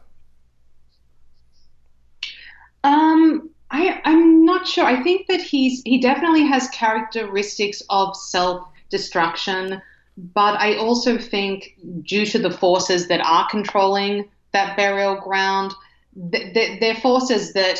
Um, 2.84 3.50
I, 3.72 4.00
I'm 4.06 4.46
not 4.46 4.68
sure. 4.68 4.86
I 4.86 5.02
think 5.02 5.28
that 5.28 5.42
he's 5.42 5.82
he 5.84 6.00
definitely 6.00 6.46
has 6.46 6.68
characteristics 6.70 7.82
of 7.90 8.16
self 8.16 8.68
destruction, 8.90 9.82
but 10.16 10.60
I 10.60 10.76
also 10.76 11.18
think 11.18 11.76
due 12.04 12.28
to 12.28 12.40
the 12.40 12.52
forces 12.52 13.08
that 13.08 13.22
are 13.26 13.50
controlling 13.50 14.30
that 14.52 14.78
burial 14.78 15.16
ground, 15.16 15.74
they're 16.16 16.96
forces 16.96 17.54
that 17.54 17.80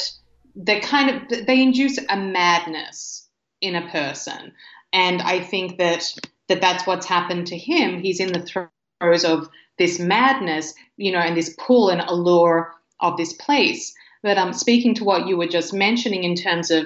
they 0.56 0.80
kind 0.80 1.10
of 1.32 1.46
they 1.46 1.62
induce 1.62 2.00
a 2.10 2.18
madness 2.18 3.30
in 3.62 3.76
a 3.76 3.88
person, 3.90 4.54
and 4.94 5.22
I 5.22 5.42
think 5.42 5.78
that 5.78 6.12
that 6.54 6.62
that's 6.62 6.86
what's 6.86 7.08
happened 7.08 7.48
to 7.48 7.58
him. 7.58 8.00
He's 8.00 8.20
in 8.20 8.32
the 8.32 8.42
throes 8.42 9.26
of 9.26 9.50
this 9.80 10.00
madness, 10.00 10.74
you 10.98 11.12
know, 11.12 11.20
and 11.20 11.36
this 11.36 11.56
pull 11.58 11.90
and 11.90 12.02
allure 12.02 12.74
of 13.00 13.18
this 13.18 13.34
place. 13.34 13.94
But 14.22 14.38
um, 14.38 14.54
speaking 14.54 14.94
to 14.96 15.04
what 15.04 15.28
you 15.28 15.36
were 15.36 15.48
just 15.48 15.74
mentioning 15.74 16.24
in 16.24 16.36
terms 16.36 16.70
of 16.70 16.86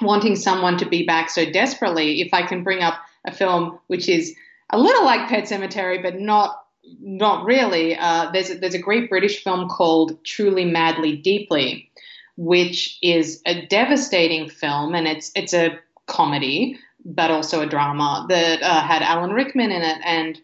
wanting 0.00 0.36
someone 0.36 0.78
to 0.78 0.86
be 0.86 1.04
back 1.04 1.28
so 1.28 1.44
desperately, 1.50 2.22
if 2.22 2.32
I 2.32 2.46
can 2.46 2.64
bring 2.64 2.82
up 2.82 2.94
a 3.26 3.32
film 3.32 3.78
which 3.88 4.08
is 4.08 4.34
a 4.70 4.78
little 4.78 5.04
like 5.04 5.28
Pet 5.28 5.44
Sematary, 5.44 6.02
but 6.02 6.18
not 6.18 6.62
not 7.00 7.46
really. 7.46 7.96
Uh, 7.96 8.30
there's 8.32 8.50
a, 8.50 8.54
there's 8.54 8.74
a 8.74 8.78
great 8.78 9.08
British 9.08 9.42
film 9.42 9.68
called 9.68 10.22
Truly, 10.24 10.64
Madly, 10.64 11.16
Deeply, 11.16 11.90
which 12.36 12.98
is 13.02 13.40
a 13.46 13.66
devastating 13.66 14.48
film, 14.48 14.94
and 14.94 15.06
it's 15.06 15.30
it's 15.34 15.54
a 15.54 15.78
comedy 16.06 16.78
but 17.04 17.30
also 17.30 17.60
a 17.60 17.66
drama 17.66 18.26
that 18.28 18.62
uh, 18.62 18.82
had 18.82 19.02
Alan 19.02 19.32
Rickman 19.32 19.70
in 19.70 19.82
it. 19.82 19.98
And 20.04 20.40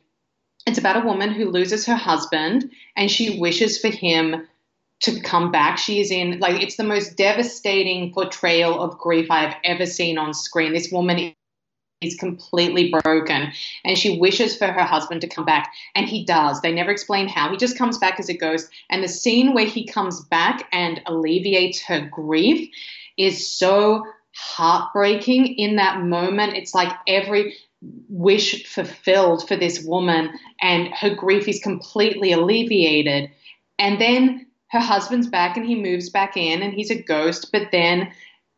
it's 0.66 0.78
about 0.78 1.02
a 1.02 1.06
woman 1.06 1.32
who 1.32 1.50
loses 1.50 1.86
her 1.86 1.94
husband 1.94 2.70
and 2.96 3.10
she 3.10 3.38
wishes 3.38 3.78
for 3.78 3.88
him 3.88 4.46
to 5.00 5.20
come 5.20 5.50
back. 5.50 5.78
She 5.78 6.00
is 6.00 6.10
in, 6.10 6.38
like, 6.40 6.62
it's 6.62 6.76
the 6.76 6.84
most 6.84 7.16
devastating 7.16 8.12
portrayal 8.12 8.82
of 8.82 8.98
grief 8.98 9.30
I 9.30 9.40
have 9.40 9.56
ever 9.64 9.86
seen 9.86 10.18
on 10.18 10.34
screen. 10.34 10.74
This 10.74 10.92
woman 10.92 11.34
is 12.00 12.14
completely 12.16 12.90
broken 13.02 13.52
and 13.84 13.98
she 13.98 14.18
wishes 14.18 14.56
for 14.56 14.66
her 14.66 14.84
husband 14.84 15.20
to 15.20 15.28
come 15.28 15.44
back 15.44 15.72
and 15.94 16.08
he 16.08 16.24
does 16.24 16.60
they 16.62 16.72
never 16.72 16.90
explain 16.90 17.28
how 17.28 17.50
he 17.50 17.58
just 17.58 17.76
comes 17.76 17.98
back 17.98 18.18
as 18.18 18.30
a 18.30 18.36
ghost 18.36 18.70
and 18.88 19.04
the 19.04 19.08
scene 19.08 19.52
where 19.52 19.66
he 19.66 19.86
comes 19.86 20.22
back 20.24 20.66
and 20.72 21.02
alleviates 21.06 21.82
her 21.82 22.00
grief 22.10 22.70
is 23.18 23.52
so 23.52 24.02
heartbreaking 24.34 25.46
in 25.46 25.76
that 25.76 26.02
moment. 26.02 26.54
It's 26.54 26.74
like 26.74 26.92
every 27.06 27.56
wish 28.08 28.66
fulfilled 28.66 29.46
for 29.48 29.56
this 29.56 29.82
woman, 29.82 30.30
and 30.60 30.88
her 30.94 31.14
grief 31.14 31.48
is 31.48 31.60
completely 31.60 32.32
alleviated. 32.32 33.30
And 33.78 34.00
then 34.00 34.46
her 34.68 34.80
husband's 34.80 35.26
back 35.26 35.56
and 35.56 35.66
he 35.66 35.74
moves 35.74 36.10
back 36.10 36.36
in 36.36 36.62
and 36.62 36.72
he's 36.72 36.90
a 36.90 37.02
ghost, 37.02 37.50
but 37.52 37.68
then 37.72 38.12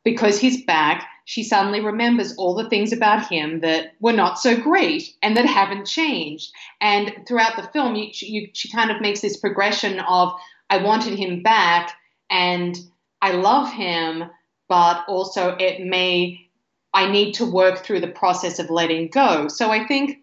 because 0.05 0.39
he's 0.39 0.65
back, 0.65 1.09
she 1.25 1.45
suddenly 1.45 1.81
remembers 1.81 2.35
all 2.37 2.55
the 2.55 2.69
things 2.69 2.93
about 2.93 3.29
him 3.29 3.61
that 3.61 3.95
were 4.01 4.13
not 4.13 4.39
so 4.39 4.57
great 4.61 5.15
and 5.23 5.37
that 5.37 5.47
haven't 5.47 5.87
changed. 5.87 6.53
And 6.81 7.15
throughout 7.27 7.57
the 7.57 7.69
film, 7.73 7.95
you, 7.95 8.09
you, 8.13 8.49
she 8.53 8.71
kind 8.71 8.91
of 8.91 9.01
makes 9.01 9.21
this 9.21 9.37
progression 9.37 10.01
of, 10.01 10.33
I 10.69 10.79
wanted 10.79 11.19
him 11.19 11.43
back 11.43 11.95
and 12.29 12.77
I 13.23 13.33
love 13.33 13.73
him, 13.73 14.25
but 14.73 15.05
also 15.07 15.55
it 15.61 15.85
may, 15.85 16.49
I 16.95 17.11
need 17.11 17.35
to 17.35 17.45
work 17.45 17.85
through 17.85 18.01
the 18.01 18.09
process 18.09 18.59
of 18.59 18.71
letting 18.71 19.09
go. 19.09 19.47
So 19.49 19.71
I 19.71 19.87
think, 19.87 20.21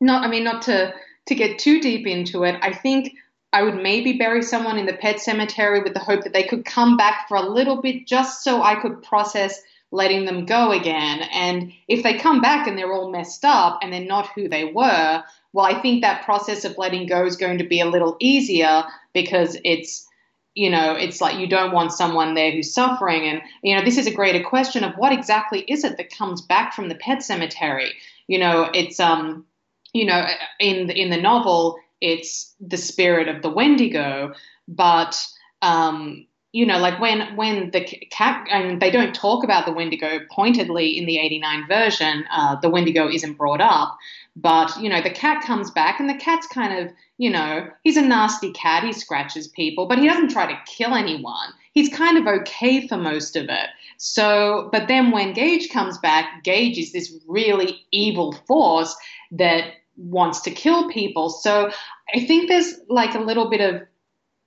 not, 0.00 0.24
I 0.24 0.28
mean, 0.28 0.42
not 0.42 0.62
to, 0.62 0.94
to 1.26 1.34
get 1.34 1.58
too 1.58 1.82
deep 1.82 2.06
into 2.06 2.44
it, 2.44 2.56
I 2.62 2.72
think 2.72 3.12
I 3.52 3.62
would 3.62 3.74
maybe 3.74 4.14
bury 4.14 4.40
someone 4.40 4.78
in 4.78 4.86
the 4.86 4.94
pet 4.94 5.20
cemetery 5.20 5.82
with 5.82 5.92
the 5.92 6.00
hope 6.00 6.24
that 6.24 6.32
they 6.32 6.44
could 6.44 6.64
come 6.64 6.96
back 6.96 7.28
for 7.28 7.36
a 7.36 7.46
little 7.46 7.82
bit 7.82 8.06
just 8.06 8.42
so 8.42 8.62
I 8.62 8.76
could 8.76 9.02
process 9.02 9.60
letting 9.90 10.24
them 10.24 10.46
go 10.46 10.72
again. 10.72 11.20
And 11.30 11.70
if 11.86 12.02
they 12.02 12.16
come 12.16 12.40
back 12.40 12.66
and 12.66 12.78
they're 12.78 12.94
all 12.94 13.10
messed 13.10 13.44
up 13.44 13.80
and 13.82 13.92
they're 13.92 14.00
not 14.00 14.30
who 14.34 14.48
they 14.48 14.64
were, 14.64 15.22
well, 15.52 15.66
I 15.66 15.78
think 15.82 16.00
that 16.00 16.24
process 16.24 16.64
of 16.64 16.78
letting 16.78 17.06
go 17.06 17.26
is 17.26 17.36
going 17.36 17.58
to 17.58 17.68
be 17.68 17.80
a 17.80 17.86
little 17.86 18.16
easier 18.18 18.84
because 19.12 19.58
it's 19.62 20.08
you 20.54 20.70
know, 20.70 20.92
it's 20.92 21.20
like 21.20 21.38
you 21.38 21.46
don't 21.46 21.72
want 21.72 21.92
someone 21.92 22.34
there 22.34 22.52
who's 22.52 22.72
suffering. 22.72 23.28
And, 23.28 23.42
you 23.62 23.76
know, 23.76 23.84
this 23.84 23.98
is 23.98 24.06
a 24.06 24.14
greater 24.14 24.42
question 24.42 24.84
of 24.84 24.94
what 24.94 25.12
exactly 25.12 25.60
is 25.62 25.84
it 25.84 25.96
that 25.96 26.16
comes 26.16 26.42
back 26.42 26.72
from 26.72 26.88
the 26.88 26.94
pet 26.94 27.22
cemetery? 27.22 27.92
You 28.28 28.38
know, 28.38 28.70
it's, 28.72 29.00
um, 29.00 29.44
you 29.92 30.06
know, 30.06 30.26
in 30.60 30.86
the, 30.86 30.94
in 30.94 31.10
the 31.10 31.20
novel, 31.20 31.76
it's 32.00 32.54
the 32.60 32.76
spirit 32.76 33.28
of 33.28 33.42
the 33.42 33.50
Wendigo, 33.50 34.32
but, 34.68 35.20
um, 35.62 36.26
you 36.54 36.64
know, 36.64 36.78
like 36.78 37.00
when 37.00 37.34
when 37.34 37.72
the 37.72 37.80
cat, 38.12 38.46
and 38.48 38.80
they 38.80 38.88
don't 38.88 39.12
talk 39.12 39.42
about 39.42 39.66
the 39.66 39.72
Wendigo 39.72 40.20
pointedly 40.30 40.96
in 40.96 41.04
the 41.04 41.18
'89 41.18 41.66
version. 41.66 42.24
Uh, 42.30 42.54
the 42.60 42.70
Wendigo 42.70 43.08
isn't 43.08 43.32
brought 43.32 43.60
up, 43.60 43.98
but, 44.36 44.76
you 44.80 44.88
know, 44.88 45.00
the 45.00 45.10
cat 45.10 45.44
comes 45.44 45.70
back 45.70 46.00
and 46.00 46.08
the 46.08 46.14
cat's 46.14 46.46
kind 46.48 46.76
of, 46.78 46.92
you 47.18 47.30
know, 47.30 47.68
he's 47.82 47.96
a 47.96 48.02
nasty 48.02 48.52
cat. 48.52 48.82
He 48.82 48.92
scratches 48.92 49.46
people, 49.48 49.86
but 49.86 49.98
he 49.98 50.08
doesn't 50.08 50.30
try 50.30 50.46
to 50.46 50.58
kill 50.66 50.94
anyone. 50.94 51.50
He's 51.72 51.88
kind 51.88 52.18
of 52.18 52.26
okay 52.40 52.86
for 52.88 52.96
most 52.96 53.36
of 53.36 53.44
it. 53.44 53.68
So, 53.96 54.68
but 54.72 54.88
then 54.88 55.12
when 55.12 55.34
Gage 55.34 55.70
comes 55.70 55.98
back, 55.98 56.42
Gage 56.42 56.78
is 56.78 56.92
this 56.92 57.16
really 57.28 57.84
evil 57.92 58.32
force 58.46 58.96
that 59.32 59.74
wants 59.96 60.40
to 60.42 60.50
kill 60.50 60.90
people. 60.90 61.30
So 61.30 61.70
I 62.14 62.24
think 62.24 62.48
there's 62.48 62.74
like 62.88 63.14
a 63.14 63.20
little 63.20 63.48
bit 63.48 63.60
of 63.60 63.82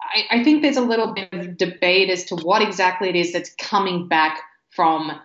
I, 0.02 0.40
I, 0.40 0.44
think 0.44 0.62
there's 0.62 0.78
a 0.78 0.82
little 0.82 1.14
bit 1.14 1.34
of 1.34 1.58
debate 1.58 2.10
as 2.10 2.24
to 2.26 2.36
what 2.36 2.62
exactly 2.62 3.10
it 3.10 3.16
is 3.16 3.34
that's 3.34 3.54
coming 3.56 4.08
back 4.08 4.40
from 4.70 5.20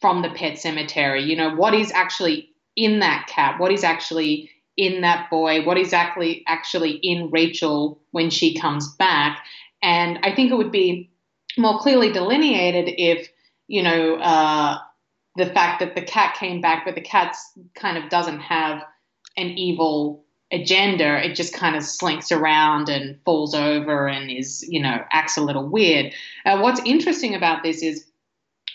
from 0.00 0.22
the 0.22 0.30
pet 0.30 0.58
cemetery. 0.58 1.22
You 1.22 1.36
know, 1.36 1.54
what 1.54 1.74
is 1.74 1.92
actually 1.92 2.50
in 2.78 3.00
that 3.00 3.26
cat, 3.26 3.58
what 3.58 3.72
is 3.72 3.82
actually 3.82 4.50
in 4.76 5.00
that 5.00 5.28
boy, 5.28 5.64
what 5.64 5.76
is 5.76 5.92
actually 5.92 6.44
actually 6.46 6.92
in 7.02 7.28
Rachel 7.30 8.00
when 8.12 8.30
she 8.30 8.56
comes 8.56 8.94
back. 8.94 9.44
And 9.82 10.20
I 10.22 10.32
think 10.34 10.52
it 10.52 10.54
would 10.54 10.70
be 10.70 11.10
more 11.56 11.80
clearly 11.80 12.12
delineated 12.12 12.94
if, 12.96 13.28
you 13.66 13.82
know, 13.82 14.14
uh, 14.16 14.78
the 15.36 15.46
fact 15.46 15.80
that 15.80 15.96
the 15.96 16.02
cat 16.02 16.36
came 16.36 16.60
back, 16.60 16.84
but 16.84 16.94
the 16.94 17.00
cat 17.00 17.34
kind 17.74 17.98
of 17.98 18.08
doesn't 18.08 18.40
have 18.40 18.82
an 19.36 19.48
evil 19.48 20.24
agenda. 20.52 21.24
It 21.24 21.34
just 21.34 21.52
kind 21.52 21.74
of 21.74 21.82
slinks 21.82 22.30
around 22.30 22.88
and 22.88 23.18
falls 23.24 23.54
over 23.54 24.06
and 24.06 24.30
is, 24.30 24.64
you 24.68 24.80
know, 24.80 25.02
acts 25.10 25.36
a 25.36 25.42
little 25.42 25.68
weird. 25.68 26.14
Uh, 26.46 26.60
what's 26.60 26.80
interesting 26.84 27.34
about 27.34 27.64
this 27.64 27.82
is 27.82 28.07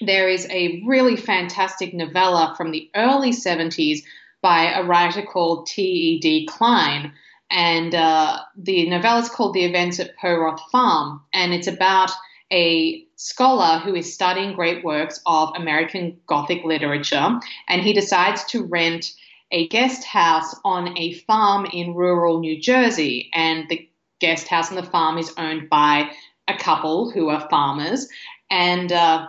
there 0.02 0.30
is 0.30 0.48
a 0.50 0.82
really 0.86 1.16
fantastic 1.16 1.94
novella 1.94 2.54
from 2.58 2.72
the 2.72 2.89
early 2.96 3.32
70s 3.32 4.00
by 4.41 4.72
a 4.74 4.84
writer 4.84 5.22
called 5.22 5.68
T.E.D. 5.68 6.48
Klein. 6.48 7.14
And 7.50 7.94
uh, 7.94 8.39
the 8.58 8.89
novella 8.89 9.22
is 9.22 9.30
called 9.30 9.54
The 9.54 9.66
Events 9.66 10.00
at 10.00 10.18
Poroth 10.18 10.60
Farm. 10.72 11.22
And 11.34 11.54
it's 11.54 11.68
about 11.68 12.12
a 12.52 13.06
scholar 13.16 13.80
who 13.80 13.96
is 13.96 14.14
studying 14.14 14.54
great 14.54 14.84
works 14.84 15.20
of 15.26 15.54
American 15.56 16.20
Gothic 16.28 16.64
literature, 16.64 17.39
and 17.68 17.82
he 17.82 17.94
decides 17.94 18.44
to 18.46 18.64
rent 18.64 19.14
a 19.52 19.68
guest 19.70 20.04
house 20.04 20.56
on 20.64 20.98
a 20.98 21.14
farm 21.14 21.66
in 21.72 21.94
rural 21.94 22.39
New 22.39 22.60
Jersey. 22.60 23.30
And 23.34 23.68
the 23.70 23.88
guest 24.20 24.48
house 24.48 24.70
and 24.70 24.78
the 24.78 24.89
farm 24.89 25.18
is 25.18 25.34
owned 25.38 25.70
by 25.70 26.12
a 26.48 26.58
couple 26.58 27.12
who 27.12 27.30
are 27.30 27.48
farmers, 27.50 28.08
and 28.52 28.91
uh, 28.91 29.28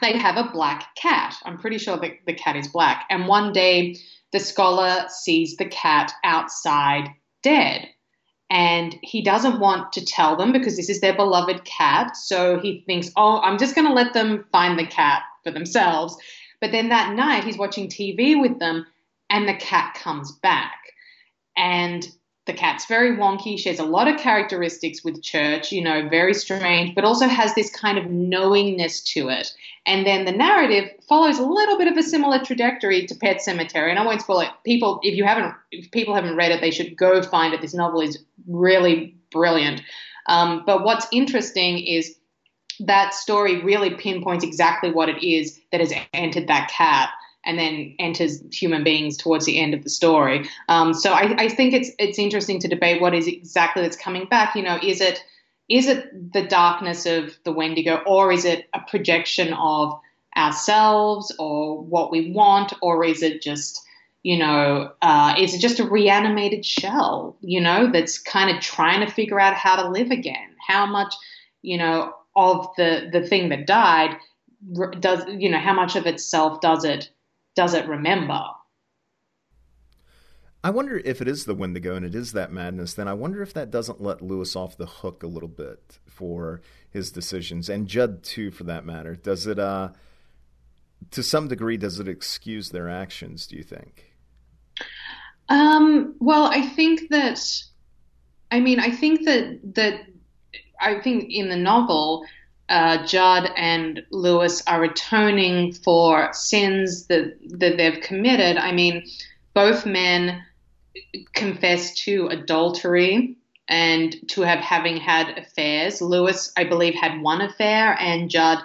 they 0.00 0.16
have 0.16 0.36
a 0.36 0.50
black 0.50 0.94
cat. 0.96 1.36
I'm 1.44 1.58
pretty 1.58 1.78
sure 1.78 1.96
the, 1.96 2.12
the 2.26 2.34
cat 2.34 2.56
is 2.56 2.68
black. 2.68 3.06
And 3.10 3.26
one 3.26 3.52
day, 3.52 3.96
the 4.32 4.40
scholar 4.40 5.06
sees 5.08 5.56
the 5.56 5.66
cat 5.66 6.12
outside 6.24 7.08
dead. 7.42 7.88
And 8.48 8.96
he 9.02 9.22
doesn't 9.22 9.58
want 9.58 9.92
to 9.94 10.04
tell 10.04 10.36
them 10.36 10.52
because 10.52 10.76
this 10.76 10.88
is 10.88 11.00
their 11.00 11.16
beloved 11.16 11.64
cat. 11.64 12.16
So 12.16 12.60
he 12.60 12.84
thinks, 12.86 13.10
oh, 13.16 13.40
I'm 13.40 13.58
just 13.58 13.74
going 13.74 13.86
to 13.86 13.92
let 13.92 14.12
them 14.14 14.44
find 14.52 14.78
the 14.78 14.86
cat 14.86 15.22
for 15.42 15.50
themselves. 15.50 16.16
But 16.60 16.72
then 16.72 16.88
that 16.90 17.14
night, 17.14 17.44
he's 17.44 17.58
watching 17.58 17.88
TV 17.88 18.40
with 18.40 18.58
them, 18.58 18.86
and 19.30 19.48
the 19.48 19.54
cat 19.54 19.94
comes 19.94 20.32
back. 20.42 20.78
And 21.56 22.06
the 22.46 22.52
cat's 22.52 22.86
very 22.86 23.16
wonky. 23.16 23.58
She 23.58 23.68
has 23.68 23.80
a 23.80 23.84
lot 23.84 24.06
of 24.06 24.20
characteristics 24.20 25.02
with 25.02 25.22
Church, 25.22 25.72
you 25.72 25.82
know, 25.82 26.08
very 26.08 26.32
strange, 26.32 26.94
but 26.94 27.04
also 27.04 27.26
has 27.26 27.54
this 27.54 27.70
kind 27.70 27.98
of 27.98 28.06
knowingness 28.06 29.02
to 29.14 29.28
it. 29.28 29.52
And 29.84 30.06
then 30.06 30.24
the 30.24 30.32
narrative 30.32 30.90
follows 31.08 31.38
a 31.38 31.46
little 31.46 31.76
bit 31.76 31.88
of 31.88 31.96
a 31.96 32.02
similar 32.04 32.38
trajectory 32.38 33.04
to 33.06 33.14
Pet 33.16 33.38
Sematary. 33.46 33.90
And 33.90 33.98
I 33.98 34.06
won't 34.06 34.20
spoil 34.20 34.40
it. 34.40 34.50
People, 34.64 35.00
if 35.02 35.16
you 35.16 35.24
haven't, 35.24 35.54
if 35.72 35.90
people 35.90 36.14
haven't 36.14 36.36
read 36.36 36.52
it, 36.52 36.60
they 36.60 36.70
should 36.70 36.96
go 36.96 37.20
find 37.20 37.52
it. 37.52 37.60
This 37.60 37.74
novel 37.74 38.00
is 38.00 38.24
really 38.46 39.16
brilliant. 39.32 39.82
Um, 40.26 40.62
but 40.64 40.84
what's 40.84 41.06
interesting 41.10 41.78
is 41.78 42.16
that 42.80 43.12
story 43.14 43.62
really 43.62 43.90
pinpoints 43.90 44.44
exactly 44.44 44.92
what 44.92 45.08
it 45.08 45.26
is 45.26 45.60
that 45.72 45.80
has 45.80 45.92
entered 46.12 46.46
that 46.46 46.70
cat 46.70 47.10
and 47.46 47.58
then 47.58 47.94
enters 47.98 48.42
human 48.52 48.84
beings 48.84 49.16
towards 49.16 49.46
the 49.46 49.58
end 49.58 49.72
of 49.72 49.82
the 49.82 49.88
story. 49.88 50.48
Um, 50.68 50.92
so 50.92 51.12
I, 51.12 51.34
I, 51.38 51.48
think 51.48 51.72
it's 51.72 51.90
it's 51.98 52.18
interesting 52.18 52.58
to 52.60 52.68
debate 52.68 53.00
what 53.00 53.14
is 53.14 53.26
exactly 53.26 53.82
that's 53.82 53.96
coming 53.96 54.26
back. 54.26 54.54
You 54.54 54.62
know, 54.62 54.78
is 54.82 55.00
it 55.00 55.22
is 55.68 55.86
it 55.86 56.32
the 56.32 56.46
darkness 56.46 57.06
of 57.06 57.38
the 57.44 57.52
Wendigo, 57.52 58.02
or 58.06 58.32
is 58.32 58.44
it 58.44 58.68
a 58.74 58.80
projection 58.80 59.52
of 59.54 59.98
ourselves, 60.36 61.34
or 61.38 61.80
what 61.80 62.10
we 62.10 62.32
want, 62.32 62.74
or 62.82 63.04
is 63.04 63.22
it 63.22 63.40
just 63.40 63.80
you 64.22 64.36
know, 64.36 64.90
uh, 65.02 65.36
is 65.38 65.54
it 65.54 65.60
just 65.60 65.78
a 65.78 65.88
reanimated 65.88 66.66
shell? 66.66 67.36
You 67.42 67.60
know, 67.60 67.92
that's 67.92 68.18
kind 68.18 68.54
of 68.54 68.60
trying 68.60 69.06
to 69.06 69.12
figure 69.12 69.38
out 69.38 69.54
how 69.54 69.80
to 69.80 69.88
live 69.88 70.10
again. 70.10 70.48
How 70.66 70.84
much, 70.84 71.14
you 71.62 71.78
know, 71.78 72.12
of 72.34 72.66
the 72.76 73.08
the 73.12 73.26
thing 73.26 73.48
that 73.50 73.66
died 73.66 74.16
does 75.00 75.24
you 75.28 75.48
know 75.48 75.58
how 75.58 75.72
much 75.72 75.96
of 75.96 76.06
itself 76.06 76.60
does 76.60 76.84
it 76.84 77.10
does 77.56 77.74
it 77.74 77.88
remember. 77.88 78.40
I 80.62 80.70
wonder 80.70 80.98
if 80.98 81.20
it 81.20 81.28
is 81.28 81.44
the 81.44 81.54
Wendigo 81.54 81.94
and 81.94 82.04
it 82.04 82.14
is 82.14 82.32
that 82.32 82.52
madness, 82.52 82.94
then 82.94 83.06
I 83.06 83.14
wonder 83.14 83.40
if 83.40 83.54
that 83.54 83.70
doesn't 83.70 84.02
let 84.02 84.20
Louis 84.20 84.56
off 84.56 84.76
the 84.76 84.86
hook 84.86 85.22
a 85.22 85.28
little 85.28 85.48
bit 85.48 85.98
for 86.06 86.60
his 86.90 87.12
decisions, 87.12 87.68
and 87.68 87.86
Judd 87.86 88.22
too, 88.22 88.50
for 88.50 88.64
that 88.64 88.84
matter. 88.84 89.14
Does 89.14 89.46
it, 89.46 89.58
uh, 89.58 89.90
to 91.12 91.22
some 91.22 91.46
degree, 91.46 91.76
does 91.76 92.00
it 92.00 92.08
excuse 92.08 92.70
their 92.70 92.88
actions? 92.88 93.46
Do 93.46 93.56
you 93.56 93.62
think? 93.62 94.12
Um, 95.48 96.16
well, 96.18 96.46
I 96.46 96.62
think 96.62 97.10
that, 97.10 97.40
I 98.50 98.58
mean, 98.58 98.80
I 98.80 98.90
think 98.90 99.24
that 99.24 99.60
that 99.74 100.00
I 100.80 101.00
think 101.00 101.30
in 101.30 101.48
the 101.48 101.56
novel 101.56 102.24
uh, 102.68 103.06
Judd 103.06 103.50
and 103.56 104.02
Louis 104.10 104.62
are 104.66 104.84
atoning 104.84 105.72
for 105.72 106.32
sins 106.32 107.06
that 107.06 107.36
that 107.58 107.76
they've 107.76 108.00
committed. 108.00 108.56
I 108.56 108.72
mean, 108.72 109.06
both 109.54 109.86
men 109.86 110.42
confess 111.34 111.94
to 112.04 112.28
adultery 112.28 113.36
and 113.68 114.16
to 114.28 114.42
have 114.42 114.60
having 114.60 114.96
had 114.96 115.38
affairs. 115.38 116.00
Louis, 116.00 116.52
I 116.56 116.64
believe, 116.64 116.94
had 116.94 117.20
one 117.20 117.40
affair, 117.40 117.96
and 118.00 118.30
Judd 118.30 118.58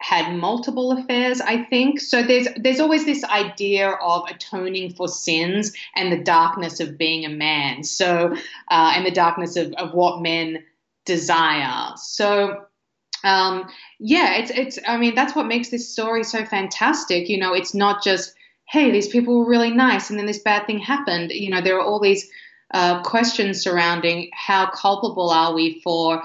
had 0.00 0.34
multiple 0.34 0.92
affairs. 0.92 1.40
I 1.40 1.64
think 1.64 2.00
so. 2.00 2.22
There's 2.22 2.46
there's 2.56 2.80
always 2.80 3.04
this 3.04 3.24
idea 3.24 3.90
of 3.90 4.28
atoning 4.30 4.94
for 4.94 5.08
sins 5.08 5.72
and 5.96 6.12
the 6.12 6.22
darkness 6.22 6.80
of 6.80 6.96
being 6.96 7.24
a 7.24 7.30
man. 7.30 7.82
So 7.82 8.34
uh, 8.68 8.92
and 8.94 9.04
the 9.04 9.10
darkness 9.10 9.56
of, 9.56 9.72
of 9.72 9.92
what 9.92 10.22
men 10.22 10.64
desire. 11.04 11.92
So 11.96 12.67
um, 13.24 13.68
yeah, 13.98 14.36
it's 14.36 14.50
it's. 14.50 14.78
I 14.86 14.96
mean, 14.96 15.14
that's 15.14 15.34
what 15.34 15.46
makes 15.46 15.68
this 15.70 15.92
story 15.92 16.24
so 16.24 16.44
fantastic. 16.44 17.28
You 17.28 17.38
know, 17.38 17.54
it's 17.54 17.74
not 17.74 18.02
just 18.02 18.34
hey, 18.68 18.90
these 18.90 19.08
people 19.08 19.38
were 19.38 19.48
really 19.48 19.70
nice, 19.70 20.10
and 20.10 20.18
then 20.18 20.26
this 20.26 20.40
bad 20.40 20.66
thing 20.66 20.78
happened. 20.78 21.30
You 21.30 21.50
know, 21.50 21.60
there 21.60 21.76
are 21.76 21.84
all 21.84 22.00
these 22.00 22.28
uh, 22.72 23.02
questions 23.02 23.62
surrounding 23.62 24.30
how 24.34 24.70
culpable 24.70 25.30
are 25.30 25.54
we 25.54 25.80
for. 25.82 26.22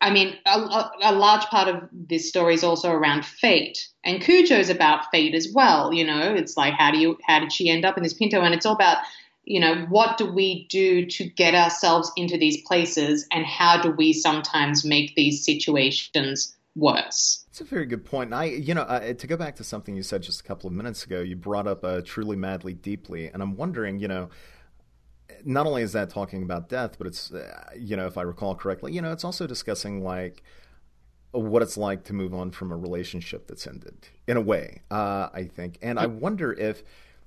I 0.00 0.10
mean, 0.10 0.36
a, 0.44 0.90
a, 1.02 1.14
large 1.14 1.44
part 1.44 1.68
of 1.68 1.88
this 1.90 2.28
story 2.28 2.54
is 2.54 2.64
also 2.64 2.90
around 2.90 3.24
fate, 3.24 3.88
and 4.04 4.20
Cujo's 4.20 4.68
about 4.68 5.10
fate 5.10 5.34
as 5.34 5.48
well. 5.54 5.94
You 5.94 6.04
know, 6.04 6.34
it's 6.34 6.56
like 6.56 6.74
how 6.74 6.90
do 6.90 6.98
you 6.98 7.16
how 7.26 7.40
did 7.40 7.52
she 7.52 7.70
end 7.70 7.84
up 7.84 7.96
in 7.96 8.02
this 8.02 8.12
Pinto, 8.12 8.42
and 8.42 8.54
it's 8.54 8.66
all 8.66 8.74
about 8.74 8.98
you 9.44 9.60
know, 9.60 9.86
what 9.88 10.16
do 10.16 10.30
we 10.30 10.66
do 10.68 11.06
to 11.06 11.24
get 11.24 11.54
ourselves 11.54 12.10
into 12.16 12.38
these 12.38 12.62
places 12.66 13.26
and 13.32 13.44
how 13.44 13.80
do 13.80 13.90
we 13.90 14.12
sometimes 14.12 14.84
make 14.84 15.14
these 15.14 15.44
situations 15.44 16.56
worse? 16.74 17.44
It's 17.48 17.60
a 17.60 17.64
very 17.64 17.86
good 17.86 18.04
point. 18.04 18.32
I, 18.32 18.44
you 18.44 18.74
know, 18.74 18.82
uh, 18.82 19.12
to 19.12 19.26
go 19.26 19.36
back 19.36 19.56
to 19.56 19.64
something 19.64 19.94
you 19.94 20.02
said 20.02 20.22
just 20.22 20.40
a 20.40 20.44
couple 20.44 20.68
of 20.68 20.74
minutes 20.74 21.04
ago, 21.04 21.20
you 21.20 21.36
brought 21.36 21.66
up 21.66 21.84
uh, 21.84 22.00
truly, 22.04 22.36
madly, 22.36 22.74
deeply, 22.74 23.28
and 23.28 23.42
I'm 23.42 23.56
wondering, 23.56 23.98
you 23.98 24.08
know, 24.08 24.28
not 25.44 25.66
only 25.66 25.82
is 25.82 25.92
that 25.92 26.10
talking 26.10 26.42
about 26.42 26.68
death, 26.68 26.96
but 26.98 27.06
it's, 27.06 27.32
uh, 27.32 27.70
you 27.78 27.96
know, 27.96 28.06
if 28.06 28.18
I 28.18 28.22
recall 28.22 28.54
correctly, 28.54 28.92
you 28.92 29.02
know, 29.02 29.12
it's 29.12 29.24
also 29.24 29.46
discussing 29.46 30.02
like 30.02 30.42
what 31.32 31.62
it's 31.62 31.76
like 31.76 32.04
to 32.04 32.12
move 32.12 32.32
on 32.32 32.50
from 32.50 32.70
a 32.70 32.76
relationship 32.76 33.46
that's 33.46 33.66
ended 33.66 34.08
in 34.26 34.36
a 34.36 34.40
way, 34.40 34.82
uh, 34.90 35.28
I 35.32 35.44
think, 35.44 35.78
and 35.82 35.98
I 35.98 36.06
wonder 36.06 36.52
if 36.52 36.82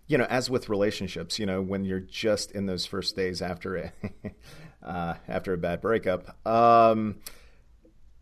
you 0.08 0.18
know, 0.18 0.26
as 0.26 0.50
with 0.50 0.70
relationships, 0.70 1.38
you 1.38 1.46
know, 1.46 1.62
when 1.62 1.84
you're 1.84 2.00
just 2.00 2.52
in 2.52 2.66
those 2.66 2.86
first 2.86 3.16
days 3.16 3.42
after 3.42 3.76
a 3.76 3.92
uh, 4.84 5.16
after 5.28 5.54
a 5.54 5.58
bad 5.58 5.82
breakup, 5.82 6.48
um, 6.48 7.18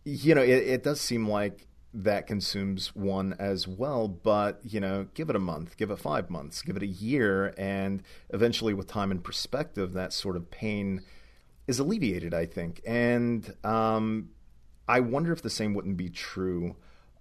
you 0.04 0.34
know, 0.34 0.42
it, 0.42 0.50
it, 0.50 0.84
does 0.84 1.00
seem 1.00 1.30
like 1.30 1.68
that 1.94 2.28
consumes 2.28 2.96
one 2.96 3.36
as 3.40 3.68
well. 3.68 4.08
But 4.08 4.62
you 4.64 4.80
know, 4.80 5.08
give 5.14 5.30
it 5.30 5.36
a 5.36 5.40
month, 5.40 5.78
give 5.78 5.92
it 5.92 6.00
five 6.00 6.30
months, 6.30 6.64
give 6.64 6.76
it 6.76 6.84
a 6.84 6.88
year, 6.88 7.54
and 7.58 8.02
eventually, 8.30 8.74
with 8.74 8.88
time 8.88 9.12
and 9.12 9.24
perspective, 9.24 9.94
that 9.94 10.12
sort 10.12 10.36
of 10.36 10.50
pain 10.50 11.02
is 11.68 11.78
alleviated. 11.78 12.34
I 12.34 12.48
think, 12.48 12.82
and 12.86 13.56
um, 13.64 14.30
I 14.88 15.02
wonder 15.02 15.32
if 15.32 15.44
the 15.44 15.52
same 15.52 15.76
wouldn't 15.76 15.98
be 15.98 16.10
true 16.10 16.76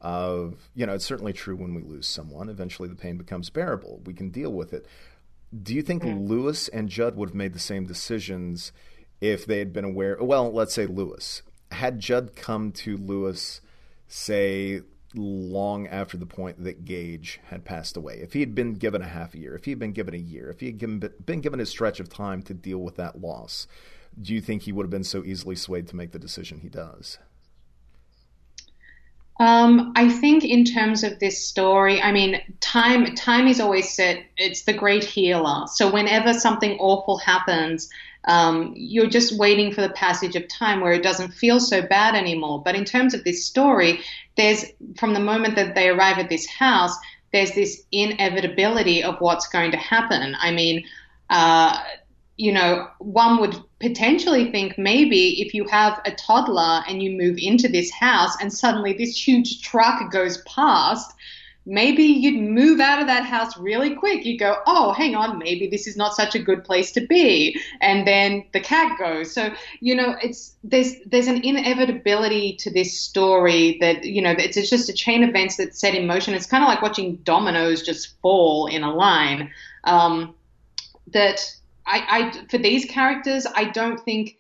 of, 0.05 0.69
you 0.75 0.85
know, 0.85 0.93
it's 0.93 1.05
certainly 1.05 1.33
true 1.33 1.57
when 1.57 1.75
we 1.75 1.83
lose 1.83 2.07
someone. 2.07 2.51
Eventually 2.51 2.89
the 2.89 2.95
pain 2.95 3.17
becomes 3.17 3.49
bearable. 3.49 4.03
We 4.05 4.13
can 4.13 4.29
deal 4.29 4.53
with 4.53 4.75
it. 4.75 4.87
Do 5.63 5.75
you 5.75 5.81
think 5.81 6.03
mm. 6.03 6.29
Louis 6.29 6.69
and 6.69 6.91
Judd 6.91 7.17
would 7.17 7.31
have 7.31 7.35
made 7.35 7.55
the 7.55 7.59
same 7.59 7.87
decisions 7.87 8.71
if 9.23 9.47
they 9.47 9.59
had 9.59 9.73
been 9.73 9.85
aware? 9.85 10.19
Well, 10.21 10.53
let's 10.53 10.75
say 10.75 10.85
Louis. 10.85 11.41
Had 11.73 12.01
Judd 12.01 12.37
come 12.37 12.71
to 12.73 12.99
Louis, 12.99 13.63
say, 14.07 14.83
long 15.15 15.87
after 15.87 16.19
the 16.19 16.27
point 16.27 16.63
that 16.63 16.85
Gage 16.85 17.41
had 17.47 17.65
passed 17.65 17.97
away, 17.97 18.19
if 18.21 18.35
he 18.35 18.41
had 18.41 18.55
been 18.55 18.75
given 18.75 19.01
a 19.01 19.09
half 19.09 19.33
a 19.35 19.39
year, 19.39 19.55
if 19.55 19.65
he 19.65 19.71
had 19.71 19.79
been 19.79 19.93
given 19.93 20.15
a 20.15 20.19
year, 20.19 20.51
if 20.51 20.61
he 20.61 20.67
had 20.67 20.77
given, 20.77 21.03
been 21.25 21.41
given 21.41 21.61
a 21.61 21.67
stretch 21.67 21.99
of 21.99 22.11
time 22.11 22.43
to 22.43 22.53
deal 22.53 22.79
with 22.79 22.97
that 22.97 23.23
loss, 23.23 23.67
do 24.21 24.35
you 24.35 24.43
think 24.43 24.63
he 24.63 24.73
would 24.73 24.85
have 24.85 24.91
been 24.91 25.03
so 25.03 25.25
easily 25.25 25.57
swayed 25.57 25.89
to 25.89 25.97
make 25.97 26.13
the 26.13 26.19
decision 26.19 26.61
he 26.61 26.69
does? 26.69 27.19
Um, 29.41 29.93
I 29.97 30.09
think 30.09 30.45
in 30.45 30.65
terms 30.65 31.03
of 31.03 31.19
this 31.19 31.47
story, 31.47 32.01
I 32.01 32.13
mean, 32.13 32.41
time 32.61 33.15
time 33.17 33.49
is 33.49 33.61
always 33.61 33.93
said 33.93 34.25
it's 34.37 34.63
the 34.63 34.73
great 34.73 35.03
healer. 35.03 35.67
So 35.67 35.91
whenever 35.91 36.33
something 36.33 36.79
awful 36.79 37.19
happens, 37.19 37.89
um, 38.27 38.73
you're 38.77 39.09
just 39.09 39.37
waiting 39.37 39.73
for 39.73 39.81
the 39.81 39.91
passage 39.91 40.37
of 40.37 40.47
time 40.49 40.81
where 40.81 40.93
it 40.93 41.03
doesn't 41.03 41.35
feel 41.35 41.59
so 41.59 41.83
bad 41.83 42.15
anymore. 42.15 42.63
But 42.63 42.77
in 42.77 42.85
terms 42.85 43.13
of 43.13 43.25
this 43.25 43.45
story, 43.45 44.01
there's 44.37 44.65
from 44.99 45.15
the 45.15 45.21
moment 45.21 45.57
that 45.57 45.75
they 45.75 45.89
arrive 45.89 46.19
at 46.19 46.29
this 46.29 46.47
house, 46.47 46.97
there's 47.33 47.53
this 47.53 47.83
inevitability 47.91 49.03
of 49.03 49.21
what's 49.21 49.49
going 49.49 49.73
to 49.73 49.77
happen. 49.77 50.37
I 50.39 50.53
mean, 50.53 50.85
uh, 51.29 51.83
you 52.37 52.53
know, 52.53 52.89
one 52.99 53.41
would 53.41 53.57
potentially 53.81 54.51
think 54.51 54.77
maybe 54.77 55.41
if 55.41 55.55
you 55.55 55.65
have 55.67 56.01
a 56.05 56.11
toddler 56.13 56.83
and 56.89 57.03
you 57.03 57.11
move 57.17 57.39
into 57.39 57.69
this 57.69 57.91
house 57.93 58.37
and 58.41 58.53
suddenly 58.53 58.93
this 58.93 59.17
huge 59.17 59.63
truck 59.63 60.11
goes 60.11 60.39
past, 60.43 61.15
maybe 61.67 62.03
you'd 62.03 62.41
move 62.41 62.81
out 62.81 63.01
of 63.01 63.07
that 63.07 63.25
house 63.25 63.57
really 63.57 63.95
quick. 63.95 64.25
You 64.25 64.39
go, 64.39 64.59
oh, 64.67 64.93
hang 64.93 65.15
on, 65.15 65.39
maybe 65.39 65.69
this 65.69 65.87
is 65.87 65.97
not 65.97 66.15
such 66.15 66.35
a 66.35 66.39
good 66.39 66.65
place 66.65 66.93
to 66.93 67.07
be, 67.07 67.59
and 67.81 68.07
then 68.07 68.45
the 68.53 68.61
cat 68.61 68.99
goes. 68.99 69.33
So 69.33 69.55
you 69.81 69.95
know, 69.95 70.17
it's 70.23 70.57
there's 70.65 70.95
there's 71.07 71.29
an 71.29 71.43
inevitability 71.45 72.57
to 72.57 72.71
this 72.71 72.99
story 72.99 73.79
that 73.81 74.05
you 74.05 74.23
know 74.23 74.33
it's, 74.33 74.57
it's 74.57 74.71
just 74.71 74.89
a 74.89 74.93
chain 74.93 75.23
of 75.23 75.31
events 75.31 75.57
that's 75.57 75.79
set 75.79 75.95
in 75.95 76.07
motion. 76.07 76.35
It's 76.35 76.47
kind 76.47 76.65
of 76.65 76.69
like 76.69 76.83
watching 76.83 77.17
dominoes 77.17 77.83
just 77.83 78.21
fall 78.21 78.67
in 78.67 78.83
a 78.83 78.93
line. 78.93 79.51
Um, 79.85 80.35
that 81.13 81.55
I, 81.87 82.05
I 82.09 82.47
for 82.49 82.59
these 82.59 82.85
characters, 82.85 83.47
I 83.55 83.65
don't 83.65 84.01
think 84.01 84.37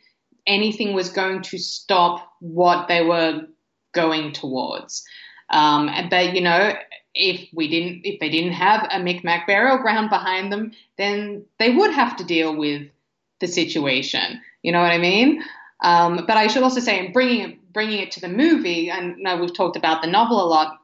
anything 0.46 0.94
was 0.94 1.08
going 1.10 1.42
to 1.42 1.58
stop 1.58 2.32
what 2.40 2.88
they 2.88 3.04
were 3.04 3.46
going 3.94 4.32
towards. 4.32 5.04
Um, 5.50 5.90
but 6.10 6.34
you 6.34 6.40
know, 6.40 6.74
if 7.14 7.48
we 7.54 7.68
didn't, 7.68 8.02
if 8.04 8.18
they 8.20 8.28
didn't 8.28 8.52
have 8.52 8.88
a 8.90 8.98
Micmac 8.98 9.46
burial 9.46 9.78
ground 9.78 10.10
behind 10.10 10.52
them, 10.52 10.72
then 10.98 11.44
they 11.58 11.70
would 11.70 11.92
have 11.92 12.16
to 12.16 12.24
deal 12.24 12.56
with 12.56 12.88
the 13.40 13.46
situation. 13.46 14.40
You 14.62 14.72
know 14.72 14.80
what 14.80 14.92
I 14.92 14.98
mean? 14.98 15.42
Um, 15.82 16.24
but 16.26 16.36
I 16.36 16.46
should 16.46 16.62
also 16.62 16.80
say, 16.80 17.06
in 17.06 17.12
bringing 17.12 17.40
it, 17.40 17.72
bringing 17.72 18.00
it 18.00 18.10
to 18.12 18.20
the 18.20 18.28
movie, 18.28 18.90
and 18.90 19.16
know 19.18 19.36
we've 19.36 19.54
talked 19.54 19.76
about 19.76 20.02
the 20.02 20.08
novel 20.08 20.42
a 20.42 20.48
lot, 20.48 20.78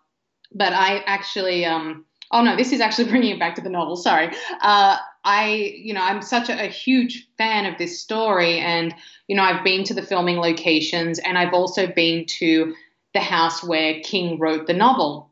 but 0.52 0.72
I 0.72 0.98
actually, 1.06 1.64
um, 1.64 2.04
oh 2.30 2.42
no, 2.42 2.56
this 2.56 2.72
is 2.72 2.80
actually 2.80 3.08
bringing 3.10 3.30
it 3.34 3.38
back 3.38 3.54
to 3.56 3.60
the 3.60 3.70
novel. 3.70 3.96
Sorry, 3.96 4.30
uh, 4.60 4.98
I, 5.24 5.74
you 5.76 5.92
know, 5.92 6.02
I'm 6.02 6.22
such 6.22 6.48
a, 6.48 6.64
a 6.64 6.68
huge 6.68 7.28
fan 7.36 7.66
of 7.66 7.78
this 7.78 8.00
story, 8.00 8.58
and 8.58 8.94
you 9.26 9.36
know, 9.36 9.42
I've 9.42 9.64
been 9.64 9.84
to 9.84 9.94
the 9.94 10.02
filming 10.02 10.38
locations, 10.38 11.18
and 11.18 11.36
I've 11.36 11.54
also 11.54 11.86
been 11.86 12.26
to 12.38 12.74
the 13.14 13.20
house 13.20 13.62
where 13.62 14.00
King 14.00 14.38
wrote 14.38 14.66
the 14.66 14.74
novel. 14.74 15.30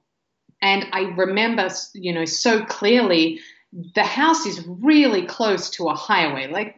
And 0.61 0.86
I 0.93 1.03
remember, 1.16 1.68
you 1.95 2.12
know, 2.12 2.24
so 2.24 2.64
clearly 2.64 3.41
the 3.95 4.03
house 4.03 4.47
is 4.47 4.64
really 4.66 5.26
close 5.26 5.70
to 5.70 5.89
a 5.89 5.95
highway. 5.95 6.49
Like 6.49 6.76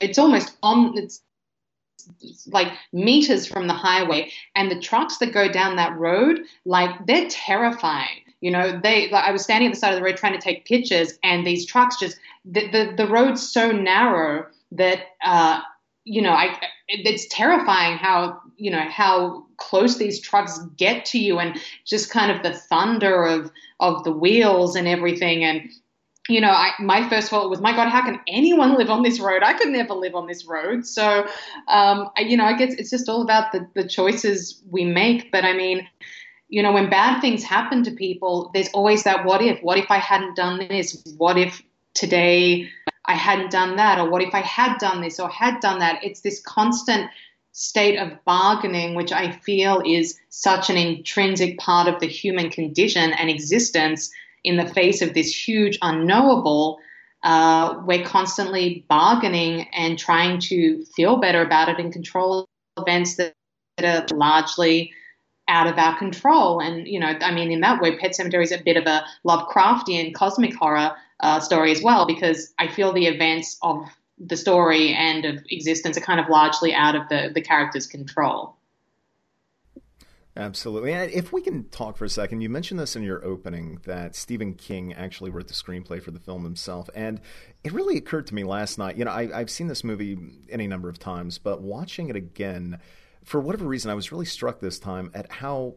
it's 0.00 0.18
almost 0.18 0.56
on, 0.62 0.96
it's, 0.96 1.22
like 2.46 2.72
meters 2.92 3.46
from 3.46 3.66
the 3.66 3.74
highway. 3.74 4.30
And 4.54 4.70
the 4.70 4.80
trucks 4.80 5.18
that 5.18 5.32
go 5.32 5.50
down 5.50 5.76
that 5.76 5.96
road, 5.96 6.40
like 6.64 7.06
they're 7.06 7.28
terrifying. 7.28 8.22
You 8.40 8.50
know, 8.50 8.78
they. 8.82 9.08
Like, 9.10 9.24
I 9.24 9.32
was 9.32 9.42
standing 9.42 9.68
at 9.68 9.74
the 9.74 9.80
side 9.80 9.92
of 9.92 9.98
the 9.98 10.04
road 10.04 10.16
trying 10.16 10.34
to 10.34 10.40
take 10.40 10.66
pictures, 10.66 11.18
and 11.22 11.46
these 11.46 11.66
trucks 11.66 11.98
just 11.98 12.18
the 12.44 12.70
the, 12.70 12.94
the 12.96 13.08
road's 13.08 13.48
so 13.48 13.72
narrow 13.72 14.46
that 14.72 15.00
uh, 15.24 15.60
you 16.06 16.22
know, 16.22 16.30
I 16.30 16.56
it's 16.88 17.26
terrifying 17.28 17.98
how 17.98 18.40
you 18.56 18.70
know 18.70 18.84
how 18.88 19.44
close 19.58 19.98
these 19.98 20.20
trucks 20.20 20.58
get 20.76 21.04
to 21.06 21.18
you 21.18 21.38
and 21.40 21.60
just 21.84 22.10
kind 22.10 22.30
of 22.30 22.42
the 22.42 22.56
thunder 22.56 23.24
of 23.24 23.50
of 23.80 24.04
the 24.04 24.12
wheels 24.12 24.76
and 24.76 24.86
everything. 24.86 25.42
And 25.42 25.68
you 26.28 26.40
know 26.40 26.50
I, 26.50 26.70
my 26.78 27.08
first 27.08 27.28
thought 27.28 27.50
was 27.50 27.60
my 27.60 27.72
god 27.72 27.88
how 27.88 28.04
can 28.04 28.20
anyone 28.28 28.78
live 28.78 28.88
on 28.88 29.02
this 29.02 29.18
road? 29.18 29.42
I 29.42 29.54
could 29.54 29.68
never 29.68 29.94
live 29.94 30.14
on 30.14 30.28
this 30.28 30.46
road. 30.46 30.86
So 30.86 31.26
um, 31.66 32.08
I, 32.16 32.20
you 32.20 32.36
know 32.36 32.44
i 32.44 32.56
guess 32.56 32.74
it's 32.74 32.90
just 32.90 33.08
all 33.08 33.22
about 33.22 33.50
the, 33.50 33.68
the 33.74 33.86
choices 33.86 34.62
we 34.70 34.84
make. 34.84 35.32
But 35.32 35.44
i 35.44 35.54
mean 35.54 35.88
you 36.48 36.62
know 36.62 36.72
when 36.72 36.88
bad 36.88 37.20
things 37.20 37.42
happen 37.42 37.82
to 37.82 37.90
people 37.90 38.50
there's 38.54 38.68
always 38.68 39.02
that 39.04 39.24
what 39.24 39.42
if 39.42 39.60
what 39.62 39.78
if 39.78 39.90
i 39.90 39.98
hadn't 39.98 40.36
done 40.36 40.58
this 40.68 41.02
what 41.16 41.36
if 41.36 41.62
today 41.94 42.68
I 43.06 43.14
hadn't 43.14 43.50
done 43.50 43.76
that, 43.76 43.98
or 43.98 44.10
what 44.10 44.22
if 44.22 44.34
I 44.34 44.40
had 44.40 44.78
done 44.78 45.00
this 45.00 45.20
or 45.20 45.28
had 45.28 45.60
done 45.60 45.78
that? 45.78 46.02
It's 46.02 46.20
this 46.20 46.40
constant 46.40 47.10
state 47.52 47.98
of 47.98 48.12
bargaining, 48.24 48.94
which 48.94 49.12
I 49.12 49.30
feel 49.30 49.80
is 49.86 50.18
such 50.28 50.68
an 50.68 50.76
intrinsic 50.76 51.58
part 51.58 51.88
of 51.88 52.00
the 52.00 52.06
human 52.06 52.50
condition 52.50 53.12
and 53.12 53.30
existence 53.30 54.10
in 54.44 54.56
the 54.56 54.66
face 54.66 55.02
of 55.02 55.14
this 55.14 55.34
huge 55.34 55.78
unknowable. 55.82 56.78
Uh, 57.22 57.80
we're 57.86 58.04
constantly 58.04 58.84
bargaining 58.88 59.68
and 59.72 59.98
trying 59.98 60.38
to 60.38 60.84
feel 60.96 61.16
better 61.16 61.42
about 61.42 61.68
it 61.68 61.78
and 61.78 61.92
control 61.92 62.46
events 62.76 63.16
that, 63.16 63.34
that 63.78 64.12
are 64.12 64.16
largely 64.16 64.92
out 65.48 65.66
of 65.66 65.78
our 65.78 65.96
control. 65.98 66.60
And, 66.60 66.86
you 66.86 66.98
know, 66.98 67.14
I 67.20 67.32
mean, 67.32 67.52
in 67.52 67.60
that 67.60 67.80
way, 67.80 67.96
Pet 67.96 68.12
Sematary 68.12 68.42
is 68.42 68.52
a 68.52 68.58
bit 68.58 68.76
of 68.76 68.86
a 68.86 69.04
Lovecraftian 69.24 70.14
cosmic 70.14 70.54
horror 70.54 70.92
uh, 71.20 71.40
story 71.40 71.72
as 71.72 71.82
well, 71.82 72.06
because 72.06 72.52
I 72.58 72.68
feel 72.68 72.92
the 72.92 73.06
events 73.06 73.56
of 73.62 73.86
the 74.18 74.36
story 74.36 74.92
and 74.92 75.24
of 75.24 75.44
existence 75.50 75.96
are 75.96 76.00
kind 76.00 76.20
of 76.20 76.28
largely 76.28 76.74
out 76.74 76.94
of 76.94 77.08
the, 77.08 77.30
the 77.34 77.40
character's 77.40 77.86
control. 77.86 78.56
Absolutely. 80.36 80.92
And 80.92 81.10
if 81.12 81.32
we 81.32 81.40
can 81.40 81.64
talk 81.70 81.96
for 81.96 82.04
a 82.04 82.10
second, 82.10 82.42
you 82.42 82.50
mentioned 82.50 82.78
this 82.78 82.94
in 82.94 83.02
your 83.02 83.24
opening 83.24 83.78
that 83.84 84.14
Stephen 84.14 84.52
King 84.52 84.92
actually 84.92 85.30
wrote 85.30 85.48
the 85.48 85.54
screenplay 85.54 86.02
for 86.02 86.10
the 86.10 86.20
film 86.20 86.44
himself. 86.44 86.90
And 86.94 87.22
it 87.64 87.72
really 87.72 87.96
occurred 87.96 88.26
to 88.26 88.34
me 88.34 88.44
last 88.44 88.76
night. 88.76 88.98
You 88.98 89.06
know, 89.06 89.12
I, 89.12 89.28
have 89.28 89.50
seen 89.50 89.68
this 89.68 89.82
movie 89.82 90.18
any 90.50 90.66
number 90.66 90.90
of 90.90 90.98
times, 90.98 91.38
but 91.38 91.62
watching 91.62 92.10
it 92.10 92.16
again, 92.16 92.78
for 93.26 93.40
whatever 93.40 93.64
reason, 93.64 93.90
I 93.90 93.94
was 93.94 94.12
really 94.12 94.24
struck 94.24 94.60
this 94.60 94.78
time 94.78 95.10
at 95.12 95.30
how 95.30 95.74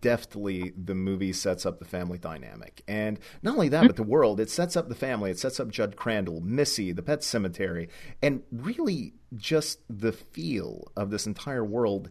deftly 0.00 0.72
the 0.82 0.94
movie 0.94 1.34
sets 1.34 1.66
up 1.66 1.78
the 1.78 1.84
family 1.84 2.16
dynamic. 2.16 2.82
And 2.88 3.20
not 3.42 3.52
only 3.52 3.68
that, 3.68 3.86
but 3.86 3.96
the 3.96 4.02
world. 4.02 4.40
It 4.40 4.48
sets 4.48 4.76
up 4.76 4.88
the 4.88 4.94
family. 4.94 5.30
It 5.30 5.38
sets 5.38 5.60
up 5.60 5.68
Judd 5.68 5.94
Crandall, 5.94 6.40
Missy, 6.40 6.90
the 6.90 7.02
pet 7.02 7.22
cemetery, 7.22 7.90
and 8.22 8.42
really 8.50 9.12
just 9.36 9.80
the 9.90 10.10
feel 10.10 10.90
of 10.96 11.10
this 11.10 11.26
entire 11.26 11.64
world 11.64 12.08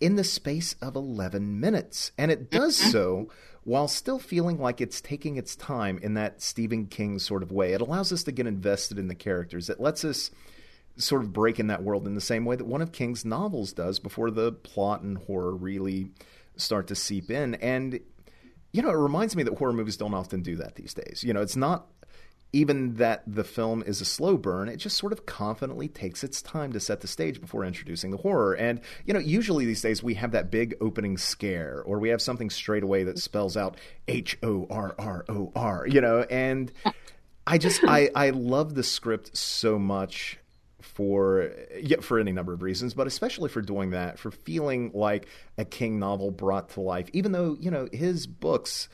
in 0.00 0.16
the 0.16 0.24
space 0.24 0.74
of 0.80 0.96
11 0.96 1.60
minutes. 1.60 2.10
And 2.16 2.30
it 2.30 2.50
does 2.50 2.80
mm-hmm. 2.80 2.90
so 2.90 3.30
while 3.62 3.88
still 3.88 4.18
feeling 4.18 4.58
like 4.58 4.80
it's 4.80 5.02
taking 5.02 5.36
its 5.36 5.54
time 5.54 5.98
in 6.02 6.14
that 6.14 6.40
Stephen 6.40 6.86
King 6.86 7.18
sort 7.18 7.42
of 7.42 7.52
way. 7.52 7.74
It 7.74 7.82
allows 7.82 8.10
us 8.10 8.22
to 8.22 8.32
get 8.32 8.46
invested 8.46 8.98
in 8.98 9.08
the 9.08 9.14
characters. 9.14 9.68
It 9.68 9.78
lets 9.78 10.02
us 10.02 10.30
sort 10.98 11.22
of 11.22 11.32
break 11.32 11.58
in 11.58 11.68
that 11.68 11.82
world 11.82 12.06
in 12.06 12.14
the 12.14 12.20
same 12.20 12.44
way 12.44 12.56
that 12.56 12.66
one 12.66 12.82
of 12.82 12.92
King's 12.92 13.24
novels 13.24 13.72
does 13.72 13.98
before 13.98 14.30
the 14.30 14.52
plot 14.52 15.02
and 15.02 15.18
horror 15.18 15.54
really 15.54 16.10
start 16.56 16.88
to 16.88 16.94
seep 16.94 17.30
in. 17.30 17.54
And, 17.56 18.00
you 18.72 18.82
know, 18.82 18.90
it 18.90 18.96
reminds 18.96 19.36
me 19.36 19.42
that 19.44 19.56
horror 19.58 19.72
movies 19.72 19.96
don't 19.96 20.14
often 20.14 20.42
do 20.42 20.56
that 20.56 20.74
these 20.74 20.94
days. 20.94 21.22
You 21.24 21.32
know, 21.32 21.40
it's 21.40 21.56
not 21.56 21.86
even 22.52 22.94
that 22.94 23.22
the 23.26 23.44
film 23.44 23.82
is 23.86 24.00
a 24.00 24.04
slow 24.04 24.36
burn, 24.36 24.68
it 24.68 24.78
just 24.78 24.96
sort 24.96 25.12
of 25.12 25.26
confidently 25.26 25.86
takes 25.86 26.24
its 26.24 26.40
time 26.40 26.72
to 26.72 26.80
set 26.80 27.02
the 27.02 27.06
stage 27.06 27.40
before 27.40 27.62
introducing 27.62 28.10
the 28.10 28.16
horror. 28.16 28.54
And, 28.54 28.80
you 29.04 29.12
know, 29.12 29.20
usually 29.20 29.66
these 29.66 29.82
days 29.82 30.02
we 30.02 30.14
have 30.14 30.32
that 30.32 30.50
big 30.50 30.74
opening 30.80 31.18
scare 31.18 31.82
or 31.84 31.98
we 31.98 32.08
have 32.08 32.22
something 32.22 32.48
straight 32.48 32.82
away 32.82 33.04
that 33.04 33.18
spells 33.18 33.56
out 33.56 33.76
H 34.08 34.38
O 34.42 34.66
R 34.70 34.94
R 34.98 35.26
O 35.28 35.52
R, 35.54 35.86
you 35.86 36.00
know, 36.00 36.22
and 36.22 36.72
I 37.46 37.58
just, 37.58 37.84
I, 37.84 38.10
I 38.14 38.30
love 38.30 38.74
the 38.74 38.82
script 38.82 39.36
so 39.36 39.78
much 39.78 40.38
for 40.80 41.50
yeah, 41.80 42.00
for 42.00 42.18
any 42.18 42.32
number 42.32 42.52
of 42.52 42.62
reasons, 42.62 42.94
but 42.94 43.06
especially 43.06 43.48
for 43.48 43.60
doing 43.60 43.90
that, 43.90 44.18
for 44.18 44.30
feeling 44.30 44.90
like 44.94 45.26
a 45.56 45.64
King 45.64 45.98
novel 45.98 46.30
brought 46.30 46.70
to 46.70 46.80
life, 46.80 47.08
even 47.12 47.32
though, 47.32 47.56
you 47.60 47.70
know, 47.70 47.88
his 47.92 48.26
books 48.26 48.88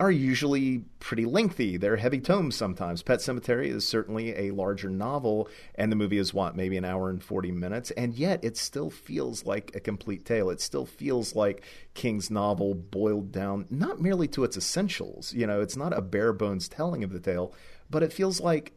are 0.00 0.10
usually 0.10 0.78
pretty 0.98 1.24
lengthy. 1.24 1.76
They're 1.76 1.96
heavy 1.96 2.18
tomes 2.18 2.56
sometimes. 2.56 3.04
Pet 3.04 3.20
Sematary 3.20 3.68
is 3.68 3.86
certainly 3.86 4.36
a 4.36 4.50
larger 4.50 4.90
novel, 4.90 5.48
and 5.76 5.92
the 5.92 5.96
movie 5.96 6.18
is 6.18 6.34
what, 6.34 6.56
maybe 6.56 6.76
an 6.76 6.84
hour 6.84 7.08
and 7.08 7.22
40 7.22 7.52
minutes, 7.52 7.92
and 7.92 8.12
yet 8.12 8.42
it 8.42 8.56
still 8.56 8.90
feels 8.90 9.46
like 9.46 9.70
a 9.76 9.80
complete 9.80 10.24
tale. 10.24 10.50
It 10.50 10.60
still 10.60 10.86
feels 10.86 11.36
like 11.36 11.62
King's 11.94 12.32
novel 12.32 12.74
boiled 12.74 13.30
down 13.30 13.66
not 13.70 14.00
merely 14.00 14.26
to 14.28 14.42
its 14.42 14.56
essentials. 14.56 15.32
You 15.34 15.46
know, 15.46 15.60
it's 15.60 15.76
not 15.76 15.96
a 15.96 16.02
bare 16.02 16.32
bones 16.32 16.68
telling 16.68 17.04
of 17.04 17.12
the 17.12 17.20
tale, 17.20 17.54
but 17.88 18.02
it 18.02 18.12
feels 18.12 18.40
like 18.40 18.72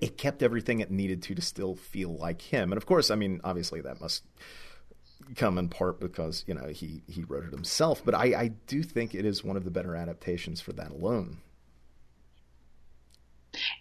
it 0.00 0.16
kept 0.16 0.42
everything 0.42 0.80
it 0.80 0.90
needed 0.90 1.22
to 1.24 1.34
to 1.34 1.42
still 1.42 1.74
feel 1.74 2.14
like 2.16 2.42
him. 2.42 2.72
And 2.72 2.76
of 2.76 2.86
course, 2.86 3.10
I 3.10 3.14
mean, 3.14 3.40
obviously 3.44 3.80
that 3.82 4.00
must 4.00 4.24
come 5.36 5.58
in 5.58 5.68
part 5.68 6.00
because 6.00 6.44
you 6.46 6.54
know 6.54 6.68
he 6.68 7.02
he 7.06 7.24
wrote 7.24 7.44
it 7.44 7.52
himself. 7.52 8.02
But 8.04 8.14
I, 8.14 8.24
I 8.34 8.48
do 8.66 8.82
think 8.82 9.14
it 9.14 9.24
is 9.24 9.44
one 9.44 9.56
of 9.56 9.64
the 9.64 9.70
better 9.70 9.94
adaptations 9.94 10.60
for 10.60 10.72
that 10.74 10.90
alone. 10.90 11.38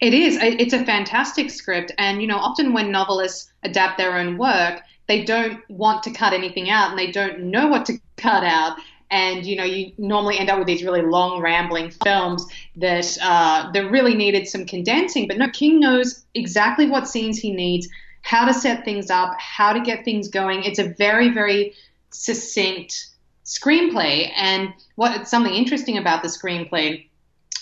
It 0.02 0.14
is. 0.14 0.38
It's 0.42 0.74
a 0.74 0.86
fantastic 0.86 1.52
script, 1.52 1.92
and 1.98 2.22
you 2.22 2.28
know, 2.28 2.38
often 2.38 2.74
when 2.74 2.92
novelists 2.92 3.52
adapt 3.64 3.98
their 3.98 4.18
own 4.18 4.38
work, 4.38 4.82
they 5.08 5.24
don't 5.24 5.60
want 5.70 6.04
to 6.04 6.12
cut 6.12 6.34
anything 6.34 6.70
out, 6.70 6.90
and 6.90 7.00
they 7.00 7.12
don't 7.12 7.40
know 7.40 7.68
what 7.68 7.86
to 7.88 8.00
cut 8.16 8.44
out 8.44 8.78
and 9.10 9.46
you 9.46 9.56
know 9.56 9.64
you 9.64 9.94
normally 9.98 10.38
end 10.38 10.50
up 10.50 10.58
with 10.58 10.68
these 10.68 10.84
really 10.84 11.02
long 11.02 11.42
rambling 11.42 11.92
films 11.92 12.46
that 12.76 13.18
uh, 13.22 13.72
that 13.72 13.92
really 13.92 14.16
needed 14.16 14.48
some 14.48 14.66
condensing. 14.66 15.28
But 15.28 15.38
no 15.38 15.50
king 15.50 15.80
knows 15.80 16.26
exactly 16.34 16.90
what 16.90 17.08
scenes 17.08 17.38
he 17.38 17.52
needs 17.52 17.88
how 18.22 18.46
to 18.46 18.54
set 18.54 18.84
things 18.84 19.10
up 19.10 19.34
how 19.40 19.72
to 19.72 19.80
get 19.80 20.04
things 20.04 20.28
going. 20.28 20.64
It's 20.64 20.80
a 20.80 20.90
very 20.90 21.30
very 21.30 21.74
succinct 22.10 23.08
screenplay. 23.48 24.32
And 24.36 24.74
what 24.96 25.28
something 25.28 25.54
interesting 25.54 25.98
about 25.98 26.22
the 26.22 26.30
screenplay 26.30 27.08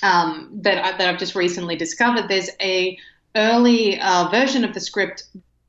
um, 0.03 0.49
that, 0.61 0.83
I, 0.83 0.97
that 0.97 1.07
I've 1.07 1.19
just 1.19 1.35
recently 1.35 1.75
discovered 1.75 2.27
there's 2.27 2.49
a 2.59 2.97
early 3.35 3.99
uh, 3.99 4.29
version 4.29 4.65
of 4.65 4.73
the 4.73 4.79
script 4.79 5.23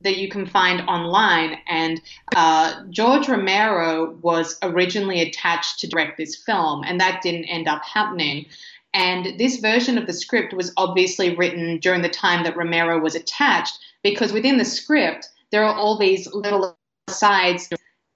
that 0.07 0.19
you 0.19 0.29
can 0.29 0.47
find 0.47 0.81
online. 0.89 1.59
And 1.67 2.01
uh, 2.37 2.85
George 2.91 3.29
Romero 3.29 4.13
was 4.23 4.57
originally 4.63 5.21
attached 5.21 5.81
to 5.81 5.89
direct 5.89 6.17
this 6.17 6.37
film, 6.37 6.85
and 6.85 7.01
that 7.01 7.23
didn't 7.23 7.47
end 7.47 7.67
up 7.67 7.83
happening. 7.83 8.47
And 8.95 9.39
this 9.39 9.57
version 9.57 9.99
of 9.99 10.07
the 10.07 10.13
script 10.13 10.55
was 10.55 10.73
obviously 10.77 11.35
written 11.35 11.79
during 11.79 12.03
the 12.03 12.09
time 12.09 12.45
that 12.45 12.57
Romero 12.57 13.01
was 13.01 13.17
attached, 13.17 13.79
because 14.05 14.33
within 14.33 14.59
the 14.59 14.65
script, 14.65 15.29
there 15.51 15.65
are 15.65 15.75
all 15.75 15.99
these 15.99 16.33
little 16.33 16.79
sides 17.09 17.69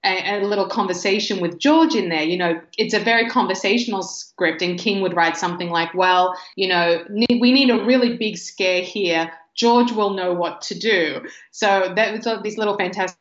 a, 0.03 0.39
a, 0.39 0.47
little 0.47 0.67
conversation 0.67 1.39
with 1.41 1.59
George 1.59 1.93
in 1.93 2.09
there. 2.09 2.23
You 2.23 2.37
know, 2.37 2.61
it's 2.77 2.93
a 2.93 2.99
very 2.99 3.29
conversational 3.29 4.01
script, 4.01 4.61
and 4.61 4.79
King 4.79 5.01
would 5.01 5.15
write 5.15 5.37
something 5.37 5.69
like, 5.69 5.93
"Well, 5.93 6.35
you 6.55 6.67
know, 6.67 7.03
we 7.09 7.51
need 7.51 7.69
a 7.69 7.83
really 7.83 8.17
big 8.17 8.37
scare 8.37 8.81
here. 8.81 9.31
George 9.55 9.91
will 9.91 10.11
know 10.11 10.33
what 10.33 10.61
to 10.63 10.77
do." 10.77 11.27
So 11.51 11.93
there's 11.95 12.27
these 12.43 12.57
little 12.57 12.77
fantastic 12.77 13.17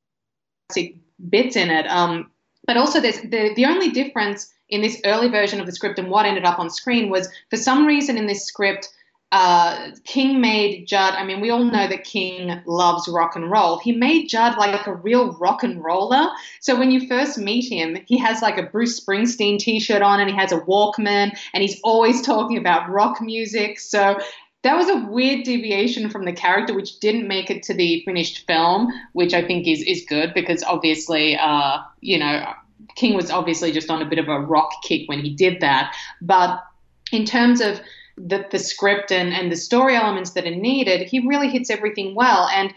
bits 1.29 1.57
in 1.57 1.71
it. 1.71 1.87
Um, 1.87 2.31
but 2.67 2.77
also, 2.77 3.01
there's 3.01 3.21
the 3.21 3.53
the 3.55 3.67
only 3.67 3.91
difference 3.91 4.53
in 4.69 4.83
this 4.83 5.01
early 5.05 5.29
version 5.29 5.61
of 5.61 5.67
the 5.67 5.73
script 5.73 5.99
and 5.99 6.11
what 6.11 6.27
ended 6.27 6.45
up 6.45 6.59
on 6.59 6.71
screen 6.71 7.11
was 7.11 7.29
for 7.51 7.57
some 7.57 7.87
reason 7.87 8.17
in 8.17 8.27
this 8.27 8.45
script 8.45 8.89
uh, 9.33 9.91
King 10.05 10.41
made 10.41 10.87
Judd. 10.87 11.15
I 11.15 11.25
mean, 11.25 11.41
we 11.41 11.51
all 11.51 11.63
know 11.63 11.87
that 11.87 12.03
King 12.05 12.61
loves 12.67 13.09
rock 13.09 13.37
and 13.37 13.51
roll. 13.51 13.79
He 13.79 13.93
made 13.93 14.29
Judd 14.29 14.59
like 14.59 14.87
a 14.87 14.95
real 14.95 15.33
rock 15.35 15.63
and 15.63 15.83
roller. 15.83 16.31
So 16.61 16.77
when 16.77 16.91
you 16.91 17.07
first 17.07 17.39
meet 17.39 17.71
him, 17.71 17.99
he 18.07 18.19
has 18.19 18.43
like 18.43 18.59
a 18.59 18.65
Bruce 18.65 18.99
Springsteen 18.99 19.59
T-shirt 19.59 20.03
on, 20.03 20.21
and 20.21 20.29
he 20.29 20.37
has 20.37 20.51
a 20.51 20.61
Walkman, 20.61 21.37
and 21.55 21.63
he's 21.63 21.81
always 21.85 22.23
talking 22.23 22.59
about 22.59 22.91
rock 22.91 23.21
music. 23.21 23.79
So 23.79 24.19
that 24.63 24.77
was 24.77 24.89
a 24.89 25.07
weird 25.07 25.45
deviation 25.45 26.11
from 26.11 26.25
the 26.25 26.33
character, 26.33 26.75
which 26.75 27.01
didn't 27.01 27.27
make 27.27 27.51
it 27.51 27.63
to 27.65 27.75
the 27.75 28.03
finished 28.05 28.47
film, 28.47 28.89
which 29.13 29.33
I 29.33 29.47
think 29.47 29.67
is 29.67 29.83
is 29.83 30.05
good 30.09 30.35
because 30.35 30.63
obviously, 30.63 31.37
uh, 31.37 31.79
you 32.01 32.19
know, 32.19 32.53
King 32.97 33.15
was 33.15 33.31
obviously 33.31 33.73
just 33.73 33.91
on 33.91 34.03
a 34.03 34.05
bit 34.05 34.19
of 34.19 34.29
a 34.29 34.41
rock 34.41 34.71
kick 34.83 35.09
when 35.09 35.21
he 35.21 35.35
did 35.35 35.61
that, 35.61 35.95
but 36.21 36.63
in 37.13 37.25
terms 37.25 37.61
of 37.61 37.81
the, 38.17 38.47
the 38.51 38.59
script 38.59 39.11
and, 39.11 39.33
and 39.33 39.51
the 39.51 39.57
story 39.57 39.97
elements 39.97 40.33
that 40.33 40.47
are 40.47 40.55
needed, 40.55 41.09
he 41.09 41.27
really 41.27 41.49
hits 41.49 41.71
everything 41.71 42.15
well. 42.15 42.49
And 42.49 42.75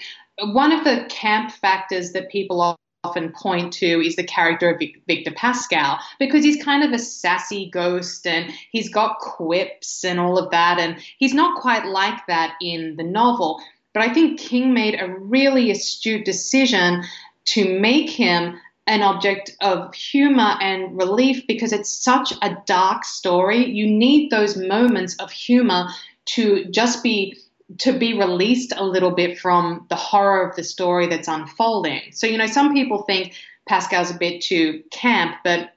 one 0.53 0.71
of 0.71 0.83
the 0.83 1.05
camp 1.09 1.51
factors 1.51 2.13
that 2.13 2.29
people 2.29 2.61
often 3.03 3.33
point 3.33 3.73
to 3.73 4.05
is 4.05 4.15
the 4.15 4.23
character 4.23 4.69
of 4.69 4.81
Victor 5.07 5.31
Pascow 5.31 5.99
because 6.19 6.43
he's 6.43 6.63
kind 6.63 6.83
of 6.83 6.91
a 6.91 6.99
sassy 6.99 7.69
ghost 7.69 8.25
and 8.25 8.51
he's 8.71 8.89
got 8.89 9.19
quips 9.19 10.05
and 10.05 10.19
all 10.19 10.37
of 10.37 10.51
that. 10.51 10.79
And 10.79 10.97
he's 11.17 11.33
not 11.33 11.59
quite 11.61 11.85
like 11.85 12.25
that 12.27 12.55
in 12.61 12.95
the 12.95 13.03
novel. 13.03 13.61
But 13.93 14.03
I 14.03 14.13
think 14.13 14.39
King 14.39 14.73
made 14.73 14.99
a 14.99 15.13
really 15.19 15.69
astute 15.69 16.23
decision 16.23 17.03
to 17.45 17.77
make 17.79 18.09
him 18.09 18.57
an 18.87 19.01
object 19.01 19.51
of 19.61 19.93
humor 19.93 20.57
and 20.61 20.97
relief 20.97 21.45
because 21.45 21.73
it's 21.73 21.91
such 21.91 22.33
a 22.41 22.55
dark 22.65 23.03
story. 23.03 23.65
You 23.69 23.85
need 23.85 24.29
those 24.29 24.55
moments 24.55 25.15
of 25.19 25.29
humor 25.29 25.89
to 26.25 26.65
just 26.71 27.03
be 27.03 27.37
to 27.79 27.97
be 27.97 28.13
released 28.17 28.73
a 28.75 28.83
little 28.83 29.11
bit 29.11 29.39
from 29.39 29.85
the 29.89 29.95
horror 29.95 30.47
of 30.47 30.55
the 30.55 30.63
story 30.63 31.07
that's 31.07 31.27
unfolding. 31.27 32.01
So, 32.11 32.27
you 32.27 32.37
know, 32.37 32.47
some 32.47 32.73
people 32.73 33.03
think 33.03 33.33
Pascow's 33.67 34.11
a 34.11 34.17
bit 34.17 34.41
too 34.41 34.83
camp, 34.91 35.37
but 35.43 35.71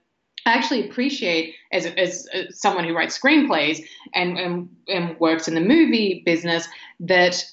I 0.45 0.53
actually 0.53 0.89
appreciate 0.89 1.55
as, 1.72 1.87
as, 1.87 2.28
someone 2.51 2.84
who 2.84 2.95
writes 2.95 3.18
screenplays 3.18 3.84
and, 4.14 4.39
and, 4.39 4.68
and 4.89 5.18
works 5.18 5.49
in 5.49 5.55
the 5.55 5.61
movie 5.61 6.22
business 6.24 6.68
that 7.01 7.45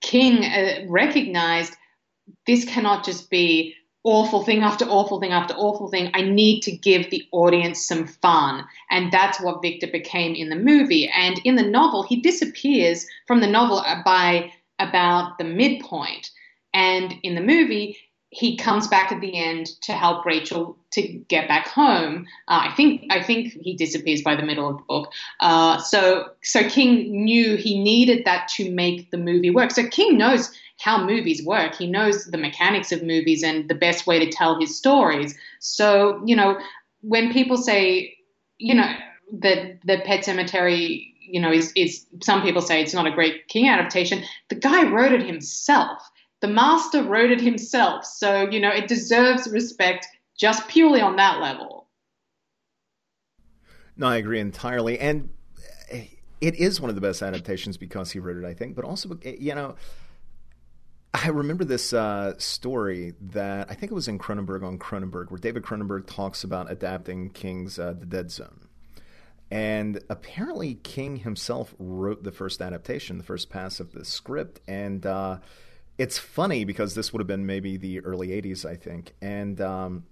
King 0.00 0.44
uh, 0.44 0.84
recognized 0.88 1.74
this 2.46 2.64
cannot 2.64 3.04
just 3.04 3.30
be 3.30 3.74
awful 4.04 4.42
thing 4.42 4.62
after 4.62 4.84
awful 4.86 5.20
thing 5.20 5.32
after 5.32 5.54
awful 5.54 5.88
thing. 5.88 6.10
I 6.14 6.22
need 6.22 6.60
to 6.62 6.72
give 6.72 7.10
the 7.10 7.26
audience 7.32 7.86
some 7.86 8.06
fun. 8.06 8.64
And 8.90 9.12
that's 9.12 9.40
what 9.40 9.62
Victor 9.62 9.86
became 9.86 10.34
in 10.34 10.48
the 10.48 10.56
movie. 10.56 11.08
And 11.08 11.40
in 11.44 11.56
the 11.56 11.62
novel, 11.62 12.02
he 12.02 12.20
disappears 12.20 13.06
from 13.26 13.40
the 13.40 13.46
novel 13.46 13.84
by 14.04 14.52
about 14.78 15.38
the 15.38 15.44
midpoint. 15.44 16.30
And 16.74 17.14
in 17.22 17.34
the 17.34 17.40
movie, 17.40 17.98
he 18.32 18.56
comes 18.56 18.88
back 18.88 19.12
at 19.12 19.20
the 19.20 19.36
end 19.36 19.66
to 19.82 19.92
help 19.92 20.24
Rachel 20.24 20.78
to 20.92 21.02
get 21.02 21.48
back 21.48 21.68
home. 21.68 22.26
Uh, 22.48 22.66
I 22.70 22.74
think 22.74 23.04
I 23.10 23.22
think 23.22 23.52
he 23.52 23.74
disappears 23.76 24.22
by 24.22 24.34
the 24.34 24.42
middle 24.42 24.70
of 24.70 24.78
the 24.78 24.84
book. 24.84 25.12
Uh, 25.40 25.78
so 25.78 26.30
so 26.42 26.66
King 26.66 27.24
knew 27.24 27.56
he 27.56 27.78
needed 27.78 28.24
that 28.24 28.48
to 28.56 28.70
make 28.72 29.10
the 29.10 29.18
movie 29.18 29.50
work. 29.50 29.70
So 29.70 29.86
King 29.86 30.16
knows 30.16 30.50
how 30.82 31.04
movies 31.04 31.44
work. 31.44 31.74
He 31.74 31.86
knows 31.86 32.26
the 32.26 32.38
mechanics 32.38 32.92
of 32.92 33.02
movies 33.02 33.42
and 33.42 33.68
the 33.68 33.74
best 33.74 34.06
way 34.06 34.18
to 34.18 34.30
tell 34.30 34.58
his 34.58 34.76
stories. 34.76 35.36
So, 35.60 36.20
you 36.26 36.34
know, 36.34 36.58
when 37.00 37.32
people 37.32 37.56
say, 37.56 38.16
you 38.58 38.74
know, 38.74 38.92
that 39.40 39.78
the 39.84 40.02
Pet 40.04 40.24
Sematary, 40.24 41.14
you 41.20 41.40
know, 41.40 41.52
is, 41.52 41.72
is 41.76 42.06
some 42.22 42.42
people 42.42 42.60
say 42.60 42.82
it's 42.82 42.94
not 42.94 43.06
a 43.06 43.12
great 43.12 43.48
King 43.48 43.68
adaptation, 43.68 44.24
the 44.48 44.56
guy 44.56 44.90
wrote 44.90 45.12
it 45.12 45.22
himself. 45.22 46.02
The 46.40 46.48
master 46.48 47.02
wrote 47.02 47.30
it 47.30 47.40
himself. 47.40 48.04
So, 48.04 48.50
you 48.50 48.60
know, 48.60 48.70
it 48.70 48.88
deserves 48.88 49.48
respect 49.48 50.06
just 50.36 50.66
purely 50.68 51.00
on 51.00 51.16
that 51.16 51.40
level. 51.40 51.86
No, 53.96 54.08
I 54.08 54.16
agree 54.16 54.40
entirely. 54.40 54.98
And 54.98 55.28
it 56.40 56.56
is 56.56 56.80
one 56.80 56.88
of 56.88 56.96
the 56.96 57.00
best 57.00 57.22
adaptations 57.22 57.76
because 57.76 58.10
he 58.10 58.18
wrote 58.18 58.36
it, 58.36 58.44
I 58.44 58.52
think, 58.52 58.74
but 58.74 58.84
also, 58.84 59.16
you 59.22 59.54
know, 59.54 59.76
I 61.14 61.28
remember 61.28 61.64
this 61.64 61.92
uh, 61.92 62.34
story 62.38 63.12
that 63.20 63.70
I 63.70 63.74
think 63.74 63.92
it 63.92 63.94
was 63.94 64.08
in 64.08 64.18
Cronenberg 64.18 64.64
on 64.64 64.78
Cronenberg, 64.78 65.30
where 65.30 65.38
David 65.38 65.62
Cronenberg 65.62 66.06
talks 66.06 66.42
about 66.42 66.70
adapting 66.70 67.30
King's 67.30 67.78
uh, 67.78 67.92
The 67.98 68.06
Dead 68.06 68.30
Zone. 68.30 68.68
And 69.50 70.00
apparently, 70.08 70.76
King 70.76 71.16
himself 71.16 71.74
wrote 71.78 72.24
the 72.24 72.32
first 72.32 72.62
adaptation, 72.62 73.18
the 73.18 73.24
first 73.24 73.50
pass 73.50 73.78
of 73.80 73.92
the 73.92 74.06
script. 74.06 74.62
And 74.66 75.04
uh, 75.04 75.40
it's 75.98 76.16
funny 76.16 76.64
because 76.64 76.94
this 76.94 77.12
would 77.12 77.20
have 77.20 77.26
been 77.26 77.44
maybe 77.44 77.76
the 77.76 78.00
early 78.00 78.28
80s, 78.28 78.64
I 78.64 78.76
think. 78.76 79.14
And 79.20 79.60
um, 79.60 80.04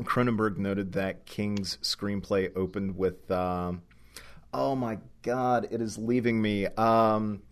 Cronenberg 0.00 0.58
noted 0.58 0.92
that 0.92 1.26
King's 1.26 1.78
screenplay 1.78 2.52
opened 2.54 2.96
with, 2.96 3.28
um, 3.32 3.82
oh 4.54 4.76
my 4.76 4.98
God, 5.22 5.66
it 5.72 5.80
is 5.80 5.98
leaving 5.98 6.40
me. 6.40 6.66
Um, 6.66 7.42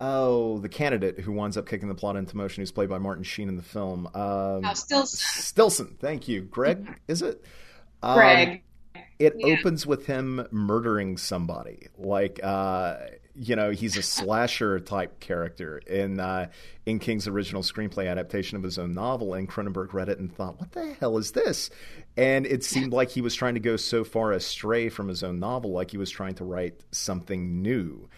Oh, 0.00 0.58
the 0.58 0.68
candidate 0.68 1.18
who 1.18 1.32
winds 1.32 1.56
up 1.56 1.66
kicking 1.66 1.88
the 1.88 1.94
plot 1.94 2.16
into 2.16 2.36
motion, 2.36 2.62
who's 2.62 2.70
played 2.70 2.88
by 2.88 2.98
Martin 2.98 3.24
Sheen 3.24 3.48
in 3.48 3.56
the 3.56 3.62
film. 3.62 4.06
Um, 4.08 4.64
oh, 4.64 4.74
Stillson. 4.74 5.18
Stillson, 5.18 5.96
thank 5.98 6.28
you. 6.28 6.42
Greg, 6.42 7.00
is 7.08 7.22
it? 7.22 7.44
Greg. 8.00 8.48
Um, 8.48 9.02
it 9.18 9.34
yeah. 9.36 9.54
opens 9.54 9.84
with 9.84 10.06
him 10.06 10.46
murdering 10.52 11.16
somebody. 11.16 11.88
Like, 11.96 12.38
uh, 12.42 12.98
you 13.34 13.56
know, 13.56 13.70
he's 13.70 13.96
a 13.96 14.02
slasher 14.04 14.78
type 14.78 15.18
character 15.20 15.78
in 15.78 16.20
uh, 16.20 16.48
in 16.86 16.98
King's 16.98 17.26
original 17.26 17.62
screenplay 17.62 18.08
adaptation 18.08 18.56
of 18.56 18.62
his 18.62 18.78
own 18.78 18.92
novel. 18.92 19.34
And 19.34 19.48
Cronenberg 19.48 19.92
read 19.92 20.08
it 20.08 20.18
and 20.18 20.32
thought, 20.32 20.60
"What 20.60 20.72
the 20.72 20.94
hell 20.94 21.18
is 21.18 21.32
this?" 21.32 21.70
And 22.16 22.46
it 22.46 22.64
seemed 22.64 22.92
like 22.92 23.10
he 23.10 23.20
was 23.20 23.34
trying 23.34 23.54
to 23.54 23.60
go 23.60 23.76
so 23.76 24.04
far 24.04 24.32
astray 24.32 24.88
from 24.88 25.08
his 25.08 25.22
own 25.22 25.40
novel, 25.40 25.72
like 25.72 25.90
he 25.90 25.98
was 25.98 26.10
trying 26.10 26.34
to 26.34 26.44
write 26.44 26.80
something 26.92 27.62
new. 27.62 28.08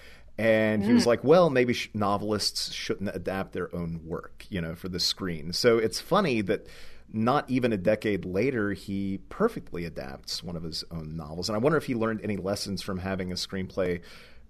And 0.41 0.83
he 0.83 0.93
was 0.93 1.05
mm. 1.05 1.09
like, 1.09 1.23
well, 1.23 1.51
maybe 1.51 1.75
sh- 1.75 1.91
novelists 1.93 2.73
shouldn't 2.73 3.15
adapt 3.15 3.53
their 3.53 3.75
own 3.75 4.01
work, 4.05 4.47
you 4.49 4.61
know, 4.61 4.75
for 4.75 4.89
the 4.89 4.99
screen. 4.99 5.53
So 5.53 5.77
it's 5.77 6.01
funny 6.01 6.41
that 6.43 6.67
not 7.13 7.51
even 7.51 7.75
a 7.75 7.77
decade 7.77 8.25
later, 8.25 8.73
he 8.73 9.19
perfectly 9.29 9.85
adapts 9.85 10.43
one 10.43 10.57
of 10.57 10.63
his 10.63 10.83
own 10.91 11.15
novels. 11.15 11.51
And 11.51 11.57
I 11.57 11.59
wonder 11.59 11.77
if 11.77 11.85
he 11.85 11.95
learned 11.95 12.21
any 12.23 12.39
lessons 12.39 12.81
from 12.81 12.99
having 12.99 13.31
a 13.33 13.35
screenplay 13.35 14.01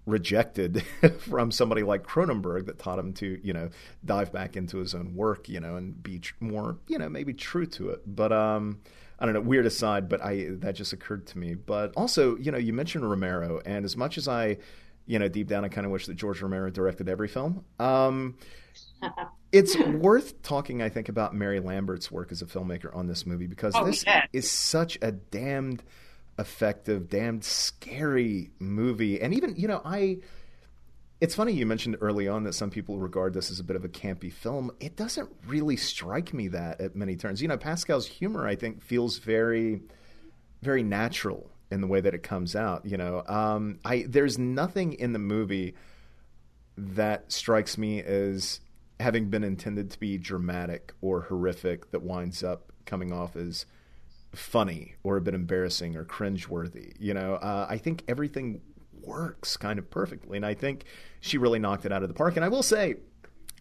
rejected 0.06 0.84
from 1.18 1.50
somebody 1.50 1.82
like 1.82 2.06
Cronenberg 2.06 2.66
that 2.66 2.78
taught 2.78 3.00
him 3.00 3.12
to, 3.14 3.40
you 3.42 3.52
know, 3.52 3.70
dive 4.04 4.32
back 4.32 4.56
into 4.56 4.78
his 4.78 4.94
own 4.94 5.16
work, 5.16 5.48
you 5.48 5.58
know, 5.58 5.74
and 5.74 6.00
be 6.00 6.20
tr- 6.20 6.34
more, 6.38 6.78
you 6.86 6.98
know, 6.98 7.08
maybe 7.08 7.34
true 7.34 7.66
to 7.66 7.90
it. 7.90 8.02
But, 8.06 8.32
um, 8.32 8.80
I 9.18 9.24
don't 9.24 9.34
know, 9.34 9.40
weird 9.40 9.66
aside, 9.66 10.08
but 10.08 10.24
I 10.24 10.46
that 10.60 10.76
just 10.76 10.94
occurred 10.94 11.26
to 11.26 11.38
me. 11.38 11.54
But 11.54 11.92
also, 11.94 12.36
you 12.36 12.50
know, 12.50 12.56
you 12.56 12.72
mentioned 12.72 13.08
Romero, 13.08 13.60
and 13.66 13.84
as 13.84 13.94
much 13.94 14.16
as 14.16 14.26
I 14.26 14.56
you 15.10 15.18
know, 15.18 15.26
deep 15.26 15.48
down, 15.48 15.64
I 15.64 15.68
kind 15.68 15.84
of 15.84 15.90
wish 15.90 16.06
that 16.06 16.14
George 16.14 16.40
Romero 16.40 16.70
directed 16.70 17.08
every 17.08 17.26
film. 17.26 17.64
Um, 17.80 18.36
it's 19.52 19.76
worth 19.76 20.40
talking, 20.42 20.82
I 20.82 20.88
think, 20.88 21.08
about 21.08 21.34
Mary 21.34 21.58
Lambert's 21.58 22.12
work 22.12 22.30
as 22.30 22.42
a 22.42 22.46
filmmaker 22.46 22.94
on 22.94 23.08
this 23.08 23.26
movie 23.26 23.48
because 23.48 23.74
oh, 23.74 23.84
this 23.84 24.04
yeah. 24.06 24.26
is 24.32 24.48
such 24.48 24.98
a 25.02 25.10
damned 25.10 25.82
effective, 26.38 27.08
damned 27.08 27.42
scary 27.44 28.52
movie. 28.60 29.20
And 29.20 29.34
even, 29.34 29.56
you 29.56 29.66
know, 29.66 29.82
I. 29.84 30.18
It's 31.20 31.34
funny 31.34 31.52
you 31.52 31.66
mentioned 31.66 31.98
early 32.00 32.28
on 32.28 32.44
that 32.44 32.54
some 32.54 32.70
people 32.70 32.98
regard 32.98 33.34
this 33.34 33.50
as 33.50 33.60
a 33.60 33.64
bit 33.64 33.76
of 33.76 33.84
a 33.84 33.90
campy 33.90 34.32
film. 34.32 34.70
It 34.80 34.96
doesn't 34.96 35.28
really 35.46 35.76
strike 35.76 36.32
me 36.32 36.48
that 36.48 36.80
at 36.80 36.96
many 36.96 37.14
turns. 37.14 37.42
You 37.42 37.48
know, 37.48 37.58
Pascow's 37.58 38.06
humor, 38.06 38.46
I 38.46 38.56
think, 38.56 38.80
feels 38.80 39.18
very, 39.18 39.82
very 40.62 40.82
natural 40.82 41.50
in 41.70 41.80
the 41.80 41.86
way 41.86 42.00
that 42.00 42.14
it 42.14 42.22
comes 42.22 42.56
out. 42.56 42.84
You 42.84 42.96
know, 42.96 43.22
um, 43.26 43.78
I 43.84 44.04
there's 44.08 44.38
nothing 44.38 44.94
in 44.94 45.12
the 45.12 45.18
movie 45.18 45.74
that 46.76 47.30
strikes 47.30 47.76
me 47.76 48.02
as 48.02 48.60
having 48.98 49.30
been 49.30 49.44
intended 49.44 49.90
to 49.90 49.98
be 49.98 50.18
dramatic 50.18 50.92
or 51.00 51.22
horrific 51.22 51.90
that 51.90 52.02
winds 52.02 52.42
up 52.42 52.72
coming 52.84 53.12
off 53.12 53.36
as 53.36 53.66
funny 54.34 54.94
or 55.02 55.16
a 55.16 55.20
bit 55.20 55.34
embarrassing 55.34 55.96
or 55.96 56.04
cringeworthy. 56.04 56.94
You 56.98 57.14
know, 57.14 57.34
uh, 57.34 57.66
I 57.68 57.78
think 57.78 58.04
everything 58.08 58.60
works 59.02 59.56
kind 59.56 59.78
of 59.78 59.90
perfectly, 59.90 60.36
and 60.36 60.46
I 60.46 60.54
think 60.54 60.84
she 61.20 61.38
really 61.38 61.58
knocked 61.58 61.86
it 61.86 61.92
out 61.92 62.02
of 62.02 62.08
the 62.08 62.14
park. 62.14 62.36
And 62.36 62.44
I 62.44 62.48
will 62.48 62.62
say, 62.62 62.96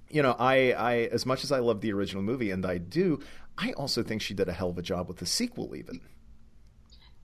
you 0.10 0.22
know, 0.22 0.36
I, 0.38 0.74
I 0.74 0.94
as 1.12 1.26
much 1.26 1.44
as 1.44 1.52
I 1.52 1.60
love 1.60 1.82
the 1.82 1.94
original 1.94 2.24
movie, 2.24 2.52
and 2.52 2.66
I 2.66 2.78
do, 2.78 3.20
I 3.58 3.74
also 3.74 4.04
think 4.04 4.22
she 4.22 4.34
did 4.34 4.50
a 4.50 4.54
hell 4.54 4.70
of 4.70 4.78
a 4.78 4.82
job 4.82 5.08
with 5.08 5.18
the 5.18 5.26
sequel, 5.26 5.76
even. 5.76 6.02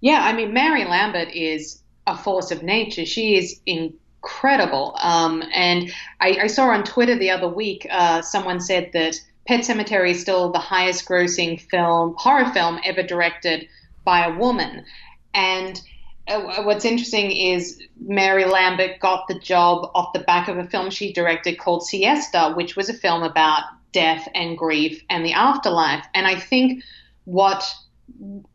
Yeah, 0.01 0.21
I 0.23 0.33
mean, 0.33 0.53
Mary 0.53 0.85
Lambert 0.85 1.29
is 1.33 1.81
a 2.07 2.17
force 2.17 2.51
of 2.51 2.63
nature. 2.63 3.05
She 3.05 3.37
is 3.37 3.59
incredible. 3.65 4.95
Um, 5.01 5.43
and 5.53 5.91
I, 6.19 6.37
I, 6.43 6.47
saw 6.47 6.69
on 6.69 6.83
Twitter 6.83 7.17
the 7.17 7.31
other 7.31 7.47
week, 7.47 7.87
uh, 7.89 8.21
someone 8.21 8.59
said 8.59 8.91
that 8.93 9.15
Pet 9.47 9.61
Sematary 9.61 10.11
is 10.11 10.21
still 10.21 10.51
the 10.51 10.59
highest 10.59 11.07
grossing 11.07 11.59
film, 11.59 12.15
horror 12.17 12.51
film 12.51 12.79
ever 12.83 13.03
directed 13.03 13.67
by 14.03 14.25
a 14.25 14.37
woman. 14.37 14.85
And 15.33 15.81
uh, 16.27 16.63
what's 16.63 16.85
interesting 16.85 17.31
is 17.31 17.79
Mary 17.99 18.45
Lambert 18.45 18.99
got 18.99 19.27
the 19.27 19.39
job 19.39 19.91
off 19.93 20.13
the 20.13 20.19
back 20.19 20.47
of 20.47 20.57
a 20.57 20.67
film 20.67 20.89
she 20.89 21.13
directed 21.13 21.59
called 21.59 21.85
Siesta, 21.85 22.53
which 22.55 22.75
was 22.75 22.89
a 22.89 22.93
film 22.93 23.21
about 23.21 23.63
death 23.91 24.27
and 24.33 24.57
grief 24.57 25.03
and 25.09 25.25
the 25.25 25.33
afterlife. 25.33 26.05
And 26.13 26.25
I 26.25 26.39
think 26.39 26.83
what 27.25 27.71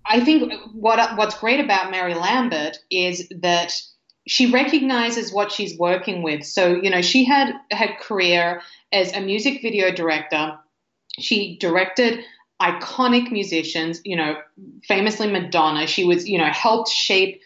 I 0.06 0.20
think 0.20 0.52
what 0.72 1.16
what's 1.16 1.38
great 1.38 1.60
about 1.60 1.90
Mary 1.90 2.14
Lambert 2.14 2.78
is 2.90 3.28
that 3.40 3.72
she 4.26 4.50
recognizes 4.50 5.32
what 5.32 5.50
she's 5.50 5.78
working 5.78 6.22
with. 6.22 6.44
So 6.44 6.74
you 6.74 6.90
know, 6.90 7.02
she 7.02 7.24
had 7.24 7.54
had 7.70 7.98
career 7.98 8.62
as 8.92 9.12
a 9.12 9.20
music 9.20 9.62
video 9.62 9.92
director. 9.92 10.58
She 11.18 11.58
directed 11.58 12.24
iconic 12.60 13.32
musicians, 13.32 14.00
you 14.04 14.16
know, 14.16 14.36
famously 14.84 15.30
Madonna. 15.30 15.86
She 15.86 16.04
was, 16.04 16.28
you 16.28 16.38
know, 16.38 16.50
helped 16.50 16.90
shape 16.90 17.40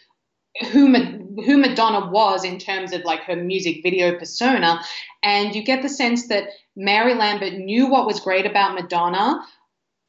who 0.71 0.93
who 0.93 1.57
Madonna 1.57 2.09
was 2.09 2.43
in 2.43 2.59
terms 2.59 2.93
of 2.93 3.01
like 3.03 3.21
her 3.21 3.35
music 3.35 3.77
video 3.83 4.17
persona, 4.17 4.81
and 5.23 5.55
you 5.55 5.63
get 5.63 5.81
the 5.81 5.89
sense 5.89 6.27
that 6.27 6.49
Mary 6.75 7.13
Lambert 7.13 7.53
knew 7.53 7.87
what 7.87 8.05
was 8.05 8.19
great 8.19 8.45
about 8.45 8.75
Madonna, 8.75 9.41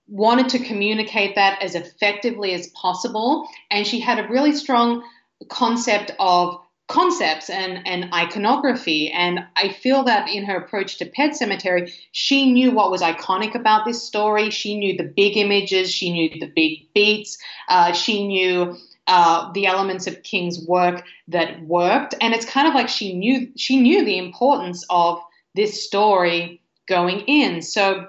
wanted 0.08 0.48
to 0.50 0.58
communicate 0.58 1.34
that 1.34 1.62
as 1.62 1.74
effectively 1.74 2.52
as 2.54 2.68
possible, 2.68 3.48
and 3.70 3.86
she 3.86 4.00
had 4.00 4.18
a 4.18 4.28
really 4.28 4.52
strong 4.52 5.02
concept 5.48 6.12
of 6.18 6.60
concepts 6.88 7.50
and, 7.50 7.86
and 7.86 8.12
iconography. 8.14 9.10
And 9.10 9.40
I 9.56 9.70
feel 9.70 10.04
that 10.04 10.28
in 10.28 10.44
her 10.44 10.56
approach 10.56 10.98
to 10.98 11.06
Pet 11.06 11.32
Sematary, 11.32 11.92
she 12.12 12.52
knew 12.52 12.70
what 12.70 12.90
was 12.90 13.02
iconic 13.02 13.54
about 13.54 13.84
this 13.84 14.02
story. 14.02 14.50
She 14.50 14.78
knew 14.78 14.96
the 14.96 15.04
big 15.04 15.36
images, 15.36 15.92
she 15.92 16.12
knew 16.12 16.30
the 16.38 16.52
big 16.54 16.92
beats, 16.94 17.38
uh, 17.68 17.92
she 17.92 18.26
knew 18.26 18.76
uh, 19.08 19.52
the 19.52 19.66
elements 19.66 20.06
of 20.06 20.22
King's 20.22 20.64
work 20.66 21.04
that 21.28 21.60
worked. 21.62 22.14
And 22.20 22.34
it's 22.34 22.46
kind 22.46 22.68
of 22.68 22.74
like 22.74 22.88
she 22.88 23.14
knew 23.14 23.50
she 23.56 23.80
knew 23.80 24.04
the 24.04 24.18
importance 24.18 24.84
of 24.88 25.20
this 25.54 25.84
story 25.84 26.60
going 26.86 27.20
in. 27.20 27.62
So, 27.62 28.08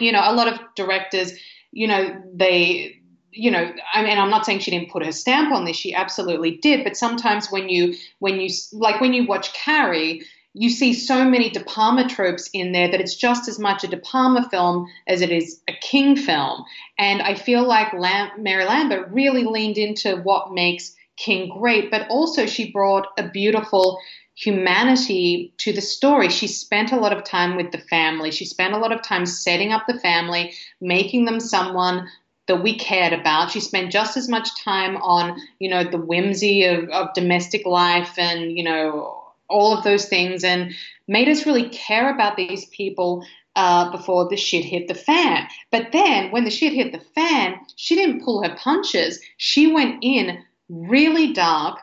you 0.00 0.12
know, 0.12 0.22
a 0.24 0.32
lot 0.32 0.48
of 0.48 0.58
directors, 0.74 1.32
you 1.72 1.86
know, 1.86 2.22
they 2.34 2.98
you 3.30 3.50
know, 3.52 3.72
I 3.92 4.02
mean, 4.02 4.18
I'm 4.18 4.30
not 4.30 4.44
saying 4.46 4.60
she 4.60 4.72
didn't 4.72 4.90
put 4.90 5.04
her 5.04 5.12
stamp 5.12 5.52
on 5.52 5.64
this. 5.64 5.76
She 5.76 5.94
absolutely 5.94 6.56
did. 6.56 6.82
But 6.82 6.96
sometimes 6.96 7.52
when 7.52 7.68
you, 7.68 7.94
when 8.18 8.40
you, 8.40 8.48
like 8.72 9.00
when 9.00 9.12
you 9.12 9.26
watch 9.26 9.52
Carrie, 9.52 10.22
you 10.54 10.70
see 10.70 10.92
so 10.92 11.24
many 11.24 11.50
De 11.50 11.62
Palma 11.62 12.08
tropes 12.08 12.50
in 12.52 12.72
there 12.72 12.90
that 12.90 13.00
it's 13.00 13.14
just 13.14 13.48
as 13.48 13.58
much 13.58 13.84
a 13.84 13.86
De 13.86 13.98
Palma 13.98 14.48
film 14.50 14.88
as 15.06 15.20
it 15.20 15.30
is 15.30 15.60
a 15.68 15.72
King 15.80 16.16
film. 16.16 16.64
And 16.98 17.22
I 17.22 17.34
feel 17.34 17.64
like 17.64 17.92
Lam- 17.92 18.42
Mary 18.42 18.64
Lambert 18.64 19.08
really 19.12 19.44
leaned 19.44 19.78
into 19.78 20.16
what 20.16 20.52
makes 20.52 20.96
King 21.18 21.48
great, 21.48 21.90
but 21.90 22.08
also 22.08 22.46
she 22.46 22.70
brought 22.70 23.08
a 23.18 23.28
beautiful 23.28 23.98
humanity 24.34 25.52
to 25.58 25.72
the 25.72 25.80
story. 25.80 26.28
She 26.28 26.46
spent 26.46 26.92
a 26.92 26.96
lot 26.96 27.12
of 27.12 27.24
time 27.24 27.56
with 27.56 27.72
the 27.72 27.78
family. 27.78 28.30
She 28.30 28.44
spent 28.44 28.72
a 28.72 28.78
lot 28.78 28.92
of 28.92 29.02
time 29.02 29.26
setting 29.26 29.72
up 29.72 29.86
the 29.88 29.98
family, 29.98 30.54
making 30.80 31.24
them 31.24 31.40
someone 31.40 32.08
that 32.46 32.62
we 32.62 32.78
cared 32.78 33.12
about. 33.12 33.50
She 33.50 33.60
spent 33.60 33.90
just 33.90 34.16
as 34.16 34.28
much 34.28 34.62
time 34.62 34.96
on, 34.98 35.40
you 35.58 35.68
know, 35.68 35.82
the 35.82 35.98
whimsy 35.98 36.64
of, 36.64 36.88
of 36.90 37.12
domestic 37.14 37.66
life 37.66 38.14
and, 38.16 38.56
you 38.56 38.62
know, 38.62 39.24
all 39.48 39.76
of 39.76 39.82
those 39.82 40.06
things 40.06 40.44
and 40.44 40.72
made 41.08 41.28
us 41.28 41.46
really 41.46 41.68
care 41.70 42.14
about 42.14 42.36
these 42.36 42.66
people 42.66 43.26
uh, 43.56 43.90
before 43.90 44.28
the 44.28 44.36
shit 44.36 44.64
hit 44.64 44.86
the 44.86 44.94
fan. 44.94 45.48
But 45.72 45.90
then 45.92 46.30
when 46.30 46.44
the 46.44 46.50
shit 46.50 46.72
hit 46.72 46.92
the 46.92 47.00
fan, 47.00 47.58
she 47.74 47.96
didn't 47.96 48.24
pull 48.24 48.42
her 48.42 48.54
punches. 48.56 49.20
She 49.36 49.72
went 49.72 49.98
in 50.02 50.44
really 50.68 51.32
dark. 51.32 51.80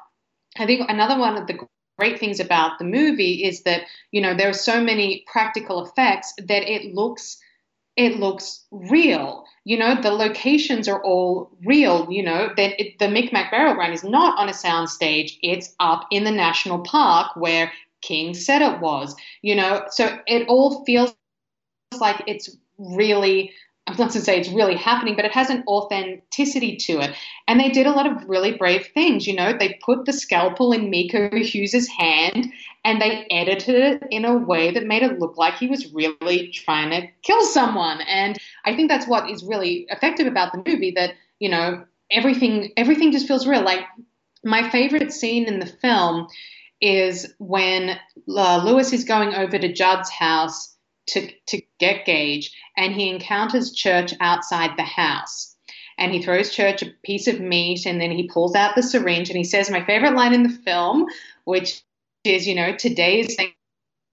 I 0.58 0.66
think 0.66 0.90
another 0.90 1.18
one 1.20 1.38
of 1.38 1.48
the 1.48 1.60
great 1.98 2.20
things 2.20 2.40
about 2.40 2.80
the 2.80 2.86
movie 2.86 3.44
is 3.46 3.64
that, 3.64 3.84
you 4.12 4.22
know, 4.22 4.36
there 4.36 4.50
are 4.50 4.54
so 4.54 4.84
many 4.84 5.24
practical 5.32 5.86
effects 5.86 6.34
that 6.38 6.70
it 6.70 6.94
looks 6.94 7.38
it 7.98 8.20
looks 8.20 8.66
real. 8.72 9.46
You 9.66 9.78
know, 9.78 9.96
the 10.02 10.12
locations 10.12 10.88
are 10.88 11.04
all 11.04 11.52
real. 11.66 12.08
You 12.12 12.24
know, 12.24 12.50
that 12.58 12.80
the 13.00 13.08
Micmac 13.08 13.52
Burial 13.52 13.76
Ground 13.76 13.94
is 13.94 14.04
not 14.04 14.38
on 14.40 14.50
a 14.50 14.54
soundstage; 14.54 15.38
it's 15.42 15.74
up 15.80 16.08
in 16.12 16.24
the 16.24 16.32
national 16.32 16.80
park 16.80 17.36
where 17.36 17.72
King 18.02 18.34
said 18.34 18.62
it 18.62 18.82
was. 18.82 19.16
You 19.42 19.56
know, 19.56 19.86
so 19.90 20.20
it 20.28 20.48
all 20.48 20.84
feels 20.86 21.16
like 22.00 22.24
it's 22.28 22.58
really 22.78 23.52
I'm 23.88 23.98
not 23.98 24.12
to 24.12 24.22
say 24.22 24.40
it's 24.40 24.50
really 24.50 24.76
happening, 24.76 25.16
but 25.16 25.26
it 25.26 25.32
has 25.34 25.52
an 25.52 25.64
authenticity 25.68 26.76
to 26.78 27.02
it. 27.02 27.16
And 27.48 27.60
they 27.60 27.70
did 27.70 27.86
a 27.86 27.92
lot 27.92 28.08
of 28.08 28.28
really 28.28 28.54
brave 28.54 28.88
things. 28.96 29.28
You 29.28 29.36
know, 29.36 29.54
they 29.54 29.80
put 29.86 30.06
the 30.06 30.14
scalpel 30.14 30.72
in 30.72 30.90
Miko 30.90 31.30
Hughes's 31.30 31.88
hand 31.88 32.52
and 32.84 33.00
they 33.00 33.28
edited 33.30 33.76
it 33.76 34.04
in 34.10 34.26
a 34.26 34.38
way 34.38 34.72
that 34.72 34.88
made 34.88 35.04
it 35.04 35.20
look 35.20 35.38
like 35.38 35.56
he 35.56 35.68
was 35.68 35.94
really 35.94 36.48
trying 36.48 36.90
to 36.90 37.08
kill 37.22 37.44
someone. 37.44 38.02
And 38.02 38.40
I 38.66 38.76
think 38.76 38.90
that's 38.90 39.08
what 39.08 39.30
is 39.30 39.44
really 39.44 39.86
effective 39.90 40.26
about 40.26 40.52
the 40.52 40.64
movie 40.66 40.92
that, 40.96 41.14
you 41.40 41.50
know, 41.50 41.86
everything 42.10 42.72
everything 42.78 43.12
just 43.12 43.28
feels 43.28 43.46
real. 43.46 43.64
Like 43.64 43.86
my 44.44 44.68
favorite 44.70 45.14
scene 45.14 45.46
in 45.46 45.60
the 45.60 45.66
film 45.68 46.28
is 46.82 47.34
when 47.38 48.00
uh, 48.36 48.64
Louis 48.66 48.94
is 48.94 49.04
going 49.04 49.34
over 49.34 49.58
to 49.58 49.72
Judd's 49.72 50.10
house 50.10 50.75
to, 51.08 51.30
to 51.48 51.62
get 51.80 52.06
Gage, 52.06 52.52
and 52.78 52.94
he 52.94 53.10
encounters 53.10 53.74
Church 53.74 54.14
outside 54.20 54.72
the 54.78 54.84
house. 54.84 55.56
And 55.98 56.12
he 56.12 56.22
throws 56.22 56.54
Church 56.54 56.82
a 56.82 56.92
piece 57.04 57.28
of 57.28 57.40
meat, 57.40 57.86
and 57.86 58.02
then 58.02 58.12
he 58.12 58.28
pulls 58.28 58.56
out 58.56 58.76
the 58.76 58.84
syringe, 58.84 59.30
and 59.30 59.38
he 59.38 59.44
says, 59.44 59.70
My 59.70 59.86
favorite 59.86 60.16
line 60.16 60.34
in 60.34 60.44
the 60.44 60.50
film, 60.50 61.06
which 61.46 61.82
is, 62.24 62.48
you 62.48 62.56
know, 62.56 62.76
today 62.76 63.22
is 63.22 63.38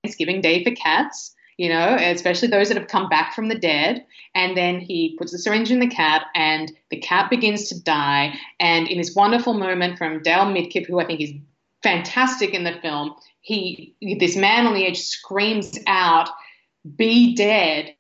Thanksgiving 0.03 0.41
Day 0.41 0.63
for 0.63 0.71
cats, 0.73 1.35
you 1.57 1.69
know, 1.69 1.97
especially 1.99 2.49
those 2.49 2.69
that 2.69 2.77
have 2.77 2.89
come 2.89 3.09
back 3.09 3.35
from 3.35 3.49
the 3.49 3.59
dead. 3.59 4.05
And 4.35 4.57
then 4.57 4.81
he 4.81 5.17
puts 5.19 5.33
the 5.33 5.39
syringe 5.39 5.71
in 5.71 5.81
the 5.81 5.89
cat, 5.89 6.27
and 6.35 6.73
the 6.91 6.99
cat 6.99 7.31
begins 7.31 7.69
to 7.69 7.83
die. 7.83 8.39
And 8.61 8.89
in 8.89 8.99
this 8.99 9.15
wonderful 9.15 9.55
moment 9.55 9.99
from 9.99 10.23
Dale 10.23 10.47
Midkiff, 10.47 10.87
who 10.87 11.01
I 11.01 11.07
think 11.07 11.21
is 11.21 11.33
fantastic 11.83 12.55
in 12.55 12.65
the 12.65 12.79
film, 12.81 13.15
he 13.41 13.95
this 14.19 14.37
man 14.37 14.67
on 14.67 14.75
the 14.75 14.87
edge 14.87 15.01
screams 15.01 15.79
out 15.87 16.29
be 16.97 17.35
dead. 17.35 17.95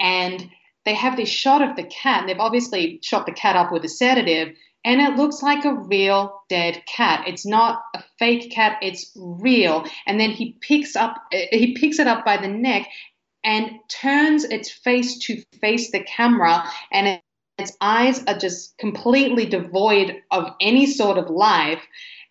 And 0.00 0.50
they 0.84 0.94
have 0.94 1.16
this 1.16 1.28
shot 1.28 1.62
of 1.62 1.76
the 1.76 1.84
cat, 1.84 2.20
and 2.20 2.28
they've 2.28 2.38
obviously 2.38 2.98
shot 3.02 3.26
the 3.26 3.32
cat 3.32 3.56
up 3.56 3.70
with 3.70 3.84
a 3.84 3.88
sedative, 3.88 4.56
and 4.84 5.00
it 5.00 5.16
looks 5.16 5.42
like 5.42 5.64
a 5.64 5.74
real 5.74 6.42
dead 6.48 6.82
cat. 6.86 7.24
It's 7.28 7.46
not 7.46 7.82
a 7.94 8.02
fake 8.18 8.50
cat, 8.50 8.78
it's 8.82 9.12
real. 9.16 9.84
And 10.06 10.18
then 10.18 10.30
he 10.30 10.56
picks 10.60 10.96
up 10.96 11.16
uh, 11.32 11.38
he 11.50 11.74
picks 11.74 11.98
it 11.98 12.08
up 12.08 12.24
by 12.24 12.36
the 12.36 12.48
neck 12.48 12.88
and 13.44 13.78
turns 13.88 14.44
its 14.44 14.70
face 14.70 15.18
to 15.18 15.42
face 15.60 15.90
the 15.90 16.00
camera 16.00 16.64
and 16.92 17.20
its 17.58 17.76
eyes 17.80 18.24
are 18.26 18.38
just 18.38 18.76
completely 18.78 19.46
devoid 19.46 20.20
of 20.30 20.52
any 20.60 20.86
sort 20.86 21.18
of 21.18 21.30
life. 21.30 21.82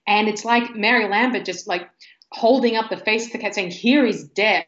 And 0.08 0.28
it's 0.28 0.44
like 0.44 0.76
Mary 0.76 1.08
Lambert 1.08 1.46
just 1.46 1.68
like 1.68 1.90
holding 2.32 2.76
up 2.76 2.90
the 2.90 2.98
face 2.98 3.28
of 3.28 3.32
the 3.32 3.38
cat 3.38 3.56
saying, 3.56 3.72
Here 3.72 4.06
is 4.06 4.28
death 4.28 4.66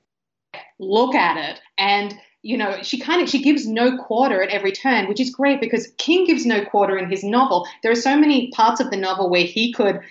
look 0.79 1.15
at 1.15 1.37
it. 1.37 1.61
And 1.77 2.15
you 2.41 2.57
know 2.57 2.81
she 2.83 2.99
kind 2.99 3.21
of 3.21 3.29
she 3.29 3.41
gives 3.41 3.65
no 3.65 3.97
quarter 3.97 4.43
at 4.43 4.49
every 4.49 4.73
turn 4.73 5.07
which 5.07 5.21
is 5.21 5.29
great 5.29 5.61
because 5.61 5.93
king 5.97 6.25
gives 6.25 6.45
no 6.45 6.63
quarter 6.65 6.97
in 6.97 7.09
his 7.09 7.23
novel. 7.23 7.67
There 7.81 7.91
are 7.91 7.95
so 7.95 8.17
many 8.17 8.51
parts 8.51 8.79
of 8.79 8.91
the 8.91 8.97
novel 8.97 9.29
where 9.29 9.45
he 9.45 9.73
could 9.73 10.01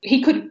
he 0.00 0.22
could 0.22 0.50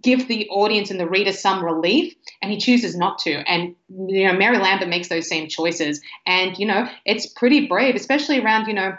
give 0.00 0.26
the 0.26 0.48
audience 0.48 0.90
and 0.90 0.98
the 0.98 1.08
reader 1.08 1.32
some 1.32 1.64
relief 1.64 2.14
and 2.42 2.50
he 2.50 2.58
chooses 2.58 2.96
not 2.96 3.18
to. 3.20 3.34
And 3.48 3.76
you 3.88 4.26
know 4.26 4.36
mary 4.36 4.58
lambert 4.58 4.88
makes 4.88 5.08
those 5.08 5.28
same 5.28 5.48
choices. 5.48 6.00
And 6.26 6.58
you 6.58 6.66
know 6.66 6.88
it's 7.04 7.26
pretty 7.26 7.66
brave 7.68 7.94
especially 7.94 8.40
around 8.40 8.66
you 8.66 8.74
know 8.74 8.96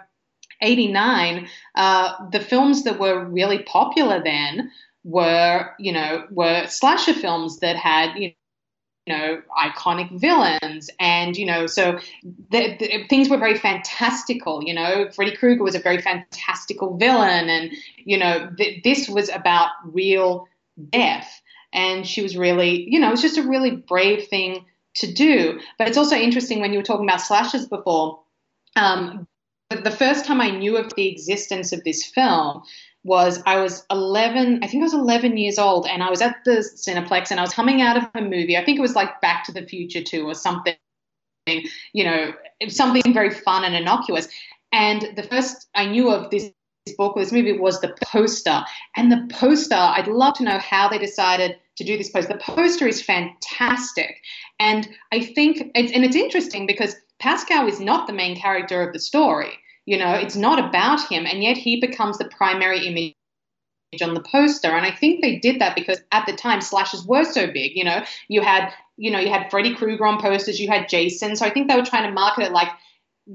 89 0.61 1.49
uh, 1.75 2.29
the 2.31 2.39
films 2.39 2.85
that 2.85 2.97
were 2.97 3.25
really 3.25 3.63
popular 3.63 4.23
then 4.23 4.71
were 5.03 5.69
you 5.77 5.91
know 5.91 6.25
were 6.31 6.65
slasher 6.67 7.13
films 7.13 7.59
that 7.59 7.75
had 7.75 8.15
you 8.15 8.31
know 9.07 9.41
iconic 9.57 10.11
villains. 10.19 10.89
And 10.99 11.35
you 11.37 11.45
know 11.45 11.67
so 11.67 11.99
the, 12.23 12.75
the, 12.77 13.05
things 13.09 13.29
were 13.29 13.37
very 13.37 13.57
fantastical 13.57 14.63
you 14.63 14.73
know. 14.73 15.09
Freddy 15.11 15.35
krueger 15.35 15.63
was 15.63 15.75
a 15.75 15.79
very 15.79 16.01
fantastical 16.01 16.97
villain. 16.97 17.49
And 17.49 17.71
you 17.97 18.17
know 18.17 18.49
th- 18.57 18.83
this 18.83 19.09
was 19.09 19.29
about 19.29 19.69
real 19.85 20.47
death. 20.91 21.41
And 21.73 22.07
she 22.07 22.21
was 22.21 22.37
really 22.37 22.89
you 22.89 22.99
know 22.99 23.07
it 23.07 23.11
was 23.11 23.21
just 23.21 23.37
a 23.37 23.47
really 23.47 23.71
brave 23.71 24.27
thing 24.27 24.65
to 24.95 25.11
do. 25.11 25.59
But 25.77 25.87
it's 25.87 25.97
also 25.97 26.15
interesting 26.15 26.61
when 26.61 26.71
you 26.71 26.79
were 26.79 26.83
talking 26.83 27.05
about 27.05 27.21
slashes 27.21 27.67
before 27.67 28.19
um, 28.75 29.27
the 29.69 29.91
first 29.91 30.25
time 30.25 30.41
i 30.41 30.49
knew 30.49 30.77
of 30.77 30.93
the 30.95 31.07
existence 31.07 31.71
of 31.73 31.83
this 31.83 32.05
film 32.05 32.61
was 33.05 33.41
I 33.45 33.61
was 33.61 33.85
11, 33.91 34.61
I 34.63 34.67
think 34.67 34.81
I 34.81 34.85
was 34.85 34.93
11 34.93 35.37
years 35.37 35.59
old, 35.59 35.85
and 35.87 36.01
I 36.01 36.09
was 36.09 36.21
at 36.21 36.37
the 36.43 36.67
Cineplex 36.75 37.29
and 37.29 37.39
I 37.39 37.43
was 37.43 37.53
coming 37.53 37.81
out 37.81 37.97
of 37.97 38.09
a 38.15 38.21
movie. 38.21 38.57
I 38.57 38.65
think 38.65 38.79
it 38.79 38.81
was 38.81 38.95
like 38.95 39.21
Back 39.21 39.45
to 39.45 39.53
the 39.53 39.61
Future 39.61 40.01
2 40.01 40.25
or 40.25 40.33
something, 40.33 40.75
you 41.45 42.03
know, 42.03 42.33
something 42.67 43.13
very 43.13 43.29
fun 43.29 43.63
and 43.63 43.75
innocuous. 43.75 44.27
And 44.73 45.13
the 45.15 45.21
first 45.21 45.67
I 45.75 45.85
knew 45.85 46.09
of 46.09 46.31
this 46.31 46.51
book 46.97 47.15
or 47.15 47.21
this 47.23 47.31
movie 47.31 47.57
was 47.57 47.79
the 47.79 47.95
poster. 48.03 48.63
And 48.95 49.11
the 49.11 49.27
poster, 49.31 49.75
I'd 49.75 50.07
love 50.07 50.33
to 50.37 50.43
know 50.43 50.57
how 50.57 50.89
they 50.89 50.97
decided 50.97 51.57
to 51.77 51.83
do 51.83 51.97
this 51.97 52.09
poster. 52.09 52.33
The 52.33 52.39
poster 52.39 52.87
is 52.87 53.03
fantastic. 53.03 54.21
And 54.59 54.89
I 55.11 55.19
think, 55.19 55.59
and 55.75 56.03
it's 56.03 56.15
interesting 56.15 56.65
because 56.65 56.95
Pascow 57.21 57.69
is 57.69 57.79
not 57.79 58.07
the 58.07 58.13
main 58.13 58.35
character 58.35 58.81
of 58.81 58.93
the 58.93 58.99
story. 58.99 59.59
You 59.85 59.97
know, 59.97 60.13
it's 60.13 60.35
not 60.35 60.59
about 60.59 61.07
him, 61.07 61.25
and 61.25 61.43
yet 61.43 61.57
he 61.57 61.79
becomes 61.79 62.17
the 62.17 62.25
primary 62.25 62.87
image 62.87 63.13
on 64.01 64.13
the 64.13 64.21
poster. 64.21 64.69
And 64.69 64.85
I 64.85 64.91
think 64.91 65.21
they 65.21 65.37
did 65.37 65.61
that 65.61 65.75
because 65.75 66.01
at 66.11 66.25
the 66.25 66.33
time 66.33 66.61
slashes 66.61 67.05
were 67.05 67.23
so 67.23 67.47
big. 67.51 67.75
You 67.75 67.83
know, 67.83 68.03
you 68.27 68.41
had 68.41 68.71
you 68.97 69.11
know 69.11 69.19
you 69.19 69.29
had 69.29 69.49
Freddy 69.49 69.75
Krueger 69.75 70.05
on 70.05 70.21
posters, 70.21 70.59
you 70.59 70.67
had 70.67 70.89
Jason. 70.89 71.35
So 71.35 71.45
I 71.45 71.49
think 71.49 71.69
they 71.69 71.75
were 71.75 71.85
trying 71.85 72.07
to 72.07 72.13
market 72.13 72.45
it 72.45 72.51
like 72.51 72.69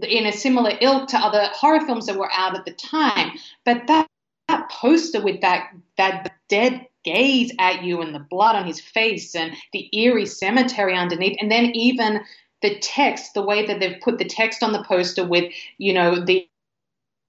in 0.03 0.27
a 0.27 0.33
similar 0.33 0.73
ilk 0.81 1.09
to 1.09 1.19
other 1.19 1.49
horror 1.53 1.81
films 1.87 2.07
that 2.07 2.17
were 2.17 2.31
out 2.33 2.57
at 2.57 2.65
the 2.65 2.73
time. 2.73 3.33
But 3.65 3.87
that 3.87 4.07
that 4.49 4.69
poster 4.71 5.21
with 5.21 5.41
that 5.41 5.71
that 5.97 6.33
dead 6.49 6.87
gaze 7.05 7.53
at 7.59 7.83
you 7.83 8.03
and 8.03 8.15
the 8.15 8.27
blood 8.31 8.57
on 8.57 8.67
his 8.67 8.81
face 8.81 9.35
and 9.35 9.55
the 9.73 9.89
eerie 9.97 10.27
cemetery 10.27 10.95
underneath, 10.95 11.39
and 11.41 11.51
then 11.51 11.67
even 11.75 12.21
the 12.63 12.79
text, 12.81 13.35
the 13.35 13.43
way 13.43 13.67
that 13.67 13.81
they've 13.81 14.01
put 14.01 14.19
the 14.19 14.25
text 14.25 14.63
on 14.63 14.73
the 14.73 14.83
poster 14.85 15.27
with, 15.27 15.53
you 15.79 15.93
know, 15.93 16.25
the 16.25 16.49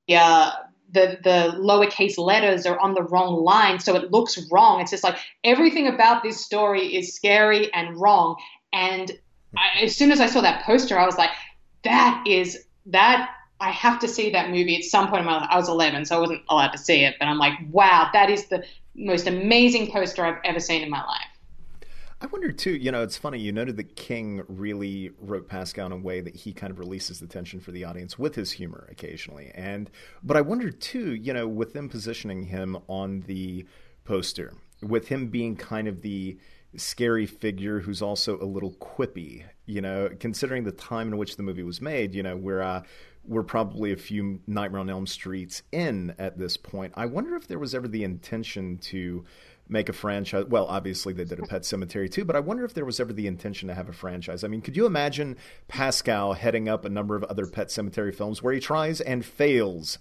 uh, 0.09 0.51
the 0.91 1.17
the 1.23 1.55
lowercase 1.57 2.17
letters 2.17 2.65
are 2.65 2.79
on 2.79 2.93
the 2.93 3.03
wrong 3.03 3.43
line, 3.43 3.79
so 3.79 3.95
it 3.95 4.11
looks 4.11 4.37
wrong. 4.51 4.81
It's 4.81 4.91
just 4.91 5.03
like 5.03 5.17
everything 5.43 5.87
about 5.87 6.23
this 6.23 6.43
story 6.43 6.95
is 6.95 7.15
scary 7.15 7.73
and 7.73 7.95
wrong. 7.97 8.35
And 8.73 9.11
I, 9.57 9.83
as 9.83 9.95
soon 9.95 10.11
as 10.11 10.19
I 10.19 10.25
saw 10.25 10.41
that 10.41 10.63
poster, 10.65 10.99
I 10.99 11.05
was 11.05 11.17
like, 11.17 11.31
that 11.83 12.23
is 12.27 12.65
that. 12.87 13.29
I 13.63 13.69
have 13.69 13.99
to 13.99 14.07
see 14.07 14.31
that 14.31 14.49
movie 14.49 14.75
at 14.75 14.83
some 14.83 15.07
point 15.07 15.19
in 15.19 15.27
my 15.27 15.37
life. 15.37 15.47
I 15.51 15.55
was 15.55 15.69
11, 15.69 16.05
so 16.05 16.17
I 16.17 16.19
wasn't 16.19 16.41
allowed 16.49 16.71
to 16.71 16.79
see 16.79 17.03
it, 17.03 17.13
but 17.19 17.27
I'm 17.27 17.37
like, 17.37 17.53
wow, 17.69 18.09
that 18.11 18.31
is 18.31 18.47
the 18.47 18.63
most 18.95 19.27
amazing 19.27 19.91
poster 19.91 20.25
I've 20.25 20.39
ever 20.43 20.59
seen 20.59 20.81
in 20.81 20.89
my 20.89 21.05
life. 21.05 21.30
I 22.21 22.27
wonder 22.27 22.51
too, 22.51 22.75
you 22.75 22.91
know, 22.91 23.01
it's 23.01 23.17
funny, 23.17 23.39
you 23.39 23.51
noted 23.51 23.77
that 23.77 23.95
King 23.95 24.43
really 24.47 25.09
wrote 25.19 25.49
Pascow 25.49 25.87
in 25.87 25.91
a 25.91 25.97
way 25.97 26.21
that 26.21 26.35
he 26.35 26.53
kind 26.53 26.69
of 26.69 26.77
releases 26.77 27.19
the 27.19 27.25
tension 27.25 27.59
for 27.59 27.71
the 27.71 27.83
audience 27.83 28.19
with 28.19 28.35
his 28.35 28.51
humor 28.51 28.87
occasionally. 28.91 29.51
And 29.55 29.89
but 30.21 30.37
I 30.37 30.41
wonder 30.41 30.69
too, 30.69 31.15
you 31.15 31.33
know, 31.33 31.47
with 31.47 31.73
them 31.73 31.89
positioning 31.89 32.43
him 32.43 32.77
on 32.87 33.21
the 33.21 33.65
poster, 34.03 34.53
with 34.83 35.07
him 35.07 35.29
being 35.29 35.55
kind 35.55 35.87
of 35.87 36.03
the 36.03 36.37
scary 36.75 37.25
figure 37.25 37.79
who's 37.79 38.03
also 38.03 38.39
a 38.39 38.45
little 38.45 38.73
quippy, 38.73 39.43
you 39.65 39.81
know, 39.81 40.09
considering 40.19 40.63
the 40.63 40.71
time 40.71 41.07
in 41.07 41.17
which 41.17 41.37
the 41.37 41.43
movie 41.43 41.63
was 41.63 41.81
made, 41.81 42.13
you 42.13 42.21
know, 42.21 42.37
we're 42.37 42.61
uh, 42.61 42.83
we're 43.23 43.43
probably 43.43 43.93
a 43.93 43.97
few 43.97 44.39
Nightmare 44.47 44.81
on 44.81 44.89
Elm 44.89 45.05
Streets 45.05 45.63
in 45.71 46.13
at 46.17 46.37
this 46.37 46.57
point. 46.57 46.93
I 46.95 47.05
wonder 47.05 47.35
if 47.35 47.47
there 47.47 47.59
was 47.59 47.75
ever 47.75 47.87
the 47.87 48.03
intention 48.03 48.77
to 48.79 49.25
make 49.71 49.89
a 49.89 49.93
franchise. 49.93 50.45
Well, 50.47 50.65
obviously 50.65 51.13
they 51.13 51.23
did 51.23 51.39
a 51.39 51.43
Pet 51.43 51.61
Sematary 51.61 52.11
too, 52.11 52.25
but 52.25 52.35
I 52.35 52.39
wonder 52.39 52.65
if 52.65 52.73
there 52.73 52.85
was 52.85 52.99
ever 52.99 53.13
the 53.13 53.27
intention 53.27 53.67
to 53.69 53.73
have 53.73 53.89
a 53.89 53.93
franchise. 53.93 54.43
I 54.43 54.47
mean, 54.47 54.61
could 54.61 54.75
you 54.75 54.85
imagine 54.85 55.37
Pascow 55.69 56.35
heading 56.35 56.67
up 56.67 56.85
a 56.85 56.89
number 56.89 57.15
of 57.15 57.23
other 57.23 57.47
Pet 57.47 57.69
Sematary 57.69 58.13
films 58.13 58.43
where 58.43 58.53
he 58.53 58.59
tries 58.59 59.01
and 59.01 59.25
fails 59.25 59.97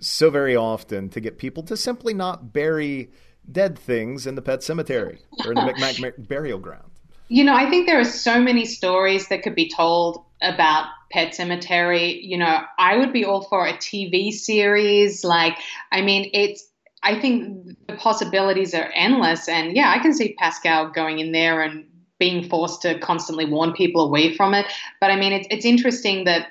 so 0.00 0.30
very 0.30 0.54
often 0.54 1.08
to 1.08 1.20
get 1.20 1.38
people 1.38 1.62
to 1.64 1.76
simply 1.76 2.12
not 2.12 2.52
bury 2.52 3.10
dead 3.50 3.78
things 3.78 4.26
in 4.26 4.34
the 4.34 4.42
Pet 4.42 4.62
Cemetery 4.62 5.20
or 5.44 5.52
in 5.52 5.56
the 5.56 5.62
Micmac 5.62 6.14
burial 6.18 6.58
ground? 6.58 6.90
You 7.28 7.44
know, 7.44 7.54
I 7.54 7.70
think 7.70 7.86
there 7.86 7.98
are 7.98 8.04
so 8.04 8.40
many 8.40 8.66
stories 8.66 9.28
that 9.28 9.42
could 9.42 9.54
be 9.54 9.70
told 9.70 10.24
about 10.42 10.88
Pet 11.10 11.34
Sematary. 11.34 12.22
You 12.22 12.36
know, 12.38 12.62
I 12.78 12.98
would 12.98 13.12
be 13.12 13.24
all 13.24 13.42
for 13.42 13.66
a 13.66 13.72
TV 13.74 14.32
series. 14.32 15.24
Like, 15.24 15.56
I 15.90 16.02
mean, 16.02 16.30
it's 16.34 16.68
I 17.04 17.20
think 17.20 17.76
the 17.86 17.94
possibilities 17.94 18.74
are 18.74 18.90
endless. 18.94 19.48
And 19.48 19.76
yeah, 19.76 19.92
I 19.94 19.98
can 20.00 20.14
see 20.14 20.36
Pascow 20.40 20.92
going 20.92 21.18
in 21.18 21.32
there 21.32 21.60
and 21.60 21.86
being 22.18 22.48
forced 22.48 22.82
to 22.82 22.98
constantly 22.98 23.44
warn 23.44 23.72
people 23.72 24.02
away 24.02 24.34
from 24.34 24.54
it. 24.54 24.66
But 25.00 25.10
I 25.10 25.16
mean, 25.16 25.32
it's, 25.32 25.46
it's 25.50 25.64
interesting 25.64 26.24
that 26.24 26.48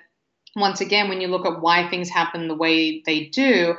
once 0.56 0.82
again, 0.82 1.10
when 1.10 1.20
you 1.20 1.28
look 1.28 1.47
at 1.47 1.62
why 1.62 1.89
things 1.89 2.10
happen 2.10 2.47
the 2.47 2.56
way 2.56 3.01
they 3.06 3.26
do, 3.26 3.76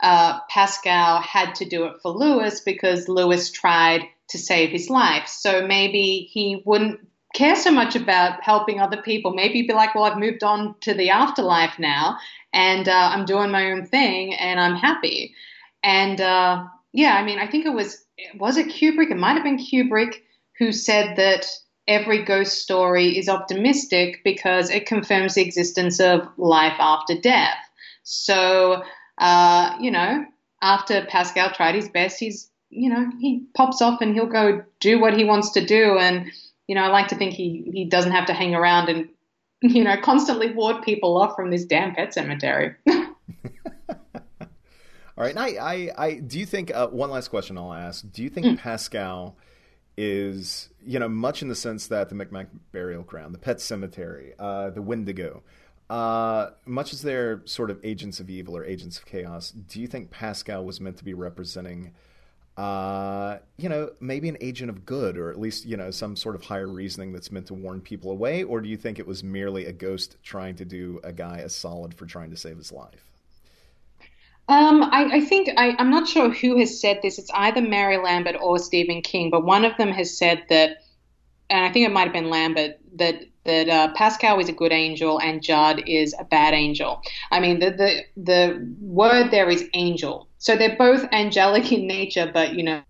uh, 0.00 0.40
Pascow 0.50 1.22
had 1.22 1.54
to 1.56 1.64
do 1.64 1.84
it 1.84 2.00
for 2.02 2.10
Louis 2.10 2.60
because 2.60 3.08
Louis 3.08 3.50
tried 3.50 4.02
to 4.28 4.38
save 4.38 4.70
his 4.70 4.90
life. 4.90 5.28
So 5.28 5.66
maybe 5.66 6.28
he 6.32 6.62
wouldn't 6.64 7.00
care 7.34 7.54
so 7.54 7.70
much 7.70 7.94
about 7.94 8.42
helping 8.42 8.80
other 8.80 9.00
people. 9.00 9.32
Maybe 9.32 9.62
be 9.62 9.72
like, 9.72 9.94
well, 9.94 10.04
I've 10.04 10.18
moved 10.18 10.42
on 10.42 10.74
to 10.80 10.94
the 10.94 11.10
afterlife 11.10 11.78
now 11.78 12.18
and 12.52 12.88
uh, 12.88 13.10
I'm 13.12 13.24
doing 13.24 13.50
my 13.50 13.70
own 13.70 13.86
thing 13.86 14.34
and 14.34 14.58
I'm 14.58 14.74
happy. 14.74 15.34
And 15.86 16.20
uh, 16.20 16.64
yeah, 16.92 17.14
I 17.14 17.24
mean, 17.24 17.38
I 17.38 17.46
think 17.46 17.64
it 17.64 17.72
was 17.72 18.04
was 18.34 18.56
it 18.56 18.68
Kubrick? 18.68 19.10
It 19.10 19.16
might 19.16 19.34
have 19.34 19.44
been 19.44 19.56
Kubrick 19.56 20.16
who 20.58 20.72
said 20.72 21.16
that 21.16 21.46
every 21.86 22.24
ghost 22.24 22.60
story 22.60 23.16
is 23.16 23.28
optimistic 23.28 24.20
because 24.24 24.68
it 24.68 24.86
confirms 24.86 25.34
the 25.34 25.42
existence 25.42 26.00
of 26.00 26.26
life 26.36 26.74
after 26.80 27.14
death. 27.18 27.56
So, 28.02 28.82
uh, 29.18 29.76
you 29.80 29.92
know, 29.92 30.24
after 30.60 31.02
Pascow 31.02 31.54
tried 31.54 31.76
his 31.76 31.88
best, 31.88 32.18
he's, 32.18 32.50
you 32.70 32.90
know, 32.90 33.08
he 33.20 33.46
pops 33.54 33.80
off 33.80 34.00
and 34.00 34.12
he'll 34.12 34.26
go 34.26 34.64
do 34.80 35.00
what 35.00 35.16
he 35.16 35.24
wants 35.24 35.52
to 35.52 35.64
do. 35.64 35.98
And, 35.98 36.32
you 36.66 36.74
know, 36.74 36.82
I 36.82 36.88
like 36.88 37.08
to 37.08 37.16
think 37.16 37.34
he, 37.34 37.70
he 37.72 37.84
doesn't 37.84 38.12
have 38.12 38.26
to 38.26 38.32
hang 38.32 38.56
around 38.56 38.88
and, 38.88 39.08
you 39.62 39.84
know, 39.84 39.96
constantly 40.00 40.52
ward 40.52 40.82
people 40.82 41.16
off 41.16 41.36
from 41.36 41.50
this 41.50 41.64
damn 41.64 41.94
pet 41.94 42.12
cemetery. 42.12 42.74
All 45.18 45.24
right. 45.24 45.36
I, 45.36 45.48
I, 45.56 45.90
I, 45.96 46.14
do 46.14 46.38
you 46.38 46.46
think, 46.46 46.74
uh, 46.74 46.88
one 46.88 47.10
last 47.10 47.28
question 47.28 47.56
I'll 47.56 47.72
ask. 47.72 48.04
Do 48.12 48.22
you 48.22 48.28
think 48.28 48.46
mm. 48.46 48.58
Pascow 48.58 49.32
is, 49.96 50.68
you 50.84 50.98
know, 50.98 51.08
much 51.08 51.40
in 51.40 51.48
the 51.48 51.54
sense 51.54 51.86
that 51.86 52.10
the 52.10 52.14
Micmac 52.14 52.48
burial 52.70 53.02
ground, 53.02 53.34
the 53.34 53.38
pet 53.38 53.60
cemetery, 53.60 54.34
uh, 54.38 54.70
the 54.70 54.82
Wendigo, 54.82 55.42
uh, 55.88 56.50
much 56.66 56.92
as 56.92 57.00
they're 57.00 57.40
sort 57.46 57.70
of 57.70 57.80
agents 57.82 58.20
of 58.20 58.28
evil 58.28 58.56
or 58.56 58.64
agents 58.64 58.98
of 58.98 59.06
chaos, 59.06 59.52
do 59.52 59.80
you 59.80 59.86
think 59.86 60.10
Pascow 60.10 60.62
was 60.62 60.80
meant 60.82 60.98
to 60.98 61.04
be 61.04 61.14
representing, 61.14 61.92
uh, 62.58 63.38
you 63.56 63.70
know, 63.70 63.90
maybe 64.00 64.28
an 64.28 64.36
agent 64.42 64.68
of 64.68 64.84
good, 64.84 65.16
or 65.16 65.30
at 65.30 65.40
least, 65.40 65.64
you 65.64 65.78
know, 65.78 65.90
some 65.90 66.14
sort 66.14 66.34
of 66.34 66.44
higher 66.44 66.66
reasoning 66.66 67.12
that's 67.12 67.32
meant 67.32 67.46
to 67.46 67.54
warn 67.54 67.80
people 67.80 68.10
away? 68.10 68.42
Or 68.42 68.60
do 68.60 68.68
you 68.68 68.76
think 68.76 68.98
it 68.98 69.06
was 69.06 69.24
merely 69.24 69.64
a 69.64 69.72
ghost 69.72 70.16
trying 70.22 70.56
to 70.56 70.66
do 70.66 71.00
a 71.04 71.12
guy 71.12 71.38
a 71.38 71.48
solid 71.48 71.94
for 71.94 72.04
trying 72.04 72.30
to 72.30 72.36
save 72.36 72.58
his 72.58 72.70
life? 72.70 73.15
Um, 74.48 74.84
I, 74.84 75.08
I, 75.14 75.20
think 75.20 75.50
I, 75.56 75.74
am 75.78 75.90
not 75.90 76.06
sure 76.06 76.30
who 76.30 76.58
has 76.58 76.80
said 76.80 77.00
this. 77.02 77.18
It's 77.18 77.30
either 77.34 77.60
Mary 77.60 77.96
Lambert 77.96 78.36
or 78.40 78.58
Stephen 78.58 79.02
King, 79.02 79.28
but 79.28 79.44
one 79.44 79.64
of 79.64 79.76
them 79.76 79.90
has 79.90 80.16
said 80.16 80.44
that, 80.50 80.84
and 81.50 81.64
I 81.64 81.72
think 81.72 81.86
it 81.86 81.92
might 81.92 82.04
have 82.04 82.12
been 82.12 82.30
Lambert 82.30 82.76
that 82.94 83.22
that 83.44 83.68
uh, 83.68 83.94
Pascow 83.94 84.40
is 84.40 84.48
a 84.48 84.52
good 84.52 84.72
angel 84.72 85.20
and 85.20 85.42
Judd 85.42 85.82
is 85.86 86.14
a 86.18 86.24
bad 86.24 86.52
angel. 86.52 87.00
I 87.30 87.40
mean, 87.40 87.60
the 87.60 87.70
the 87.70 88.04
the 88.16 88.76
word 88.80 89.30
there 89.30 89.48
is 89.48 89.68
angel, 89.74 90.28
so 90.38 90.56
they're 90.56 90.76
both 90.76 91.04
angelic 91.12 91.72
in 91.72 91.86
nature, 91.86 92.30
but 92.32 92.54
you 92.54 92.62
know, 92.62 92.82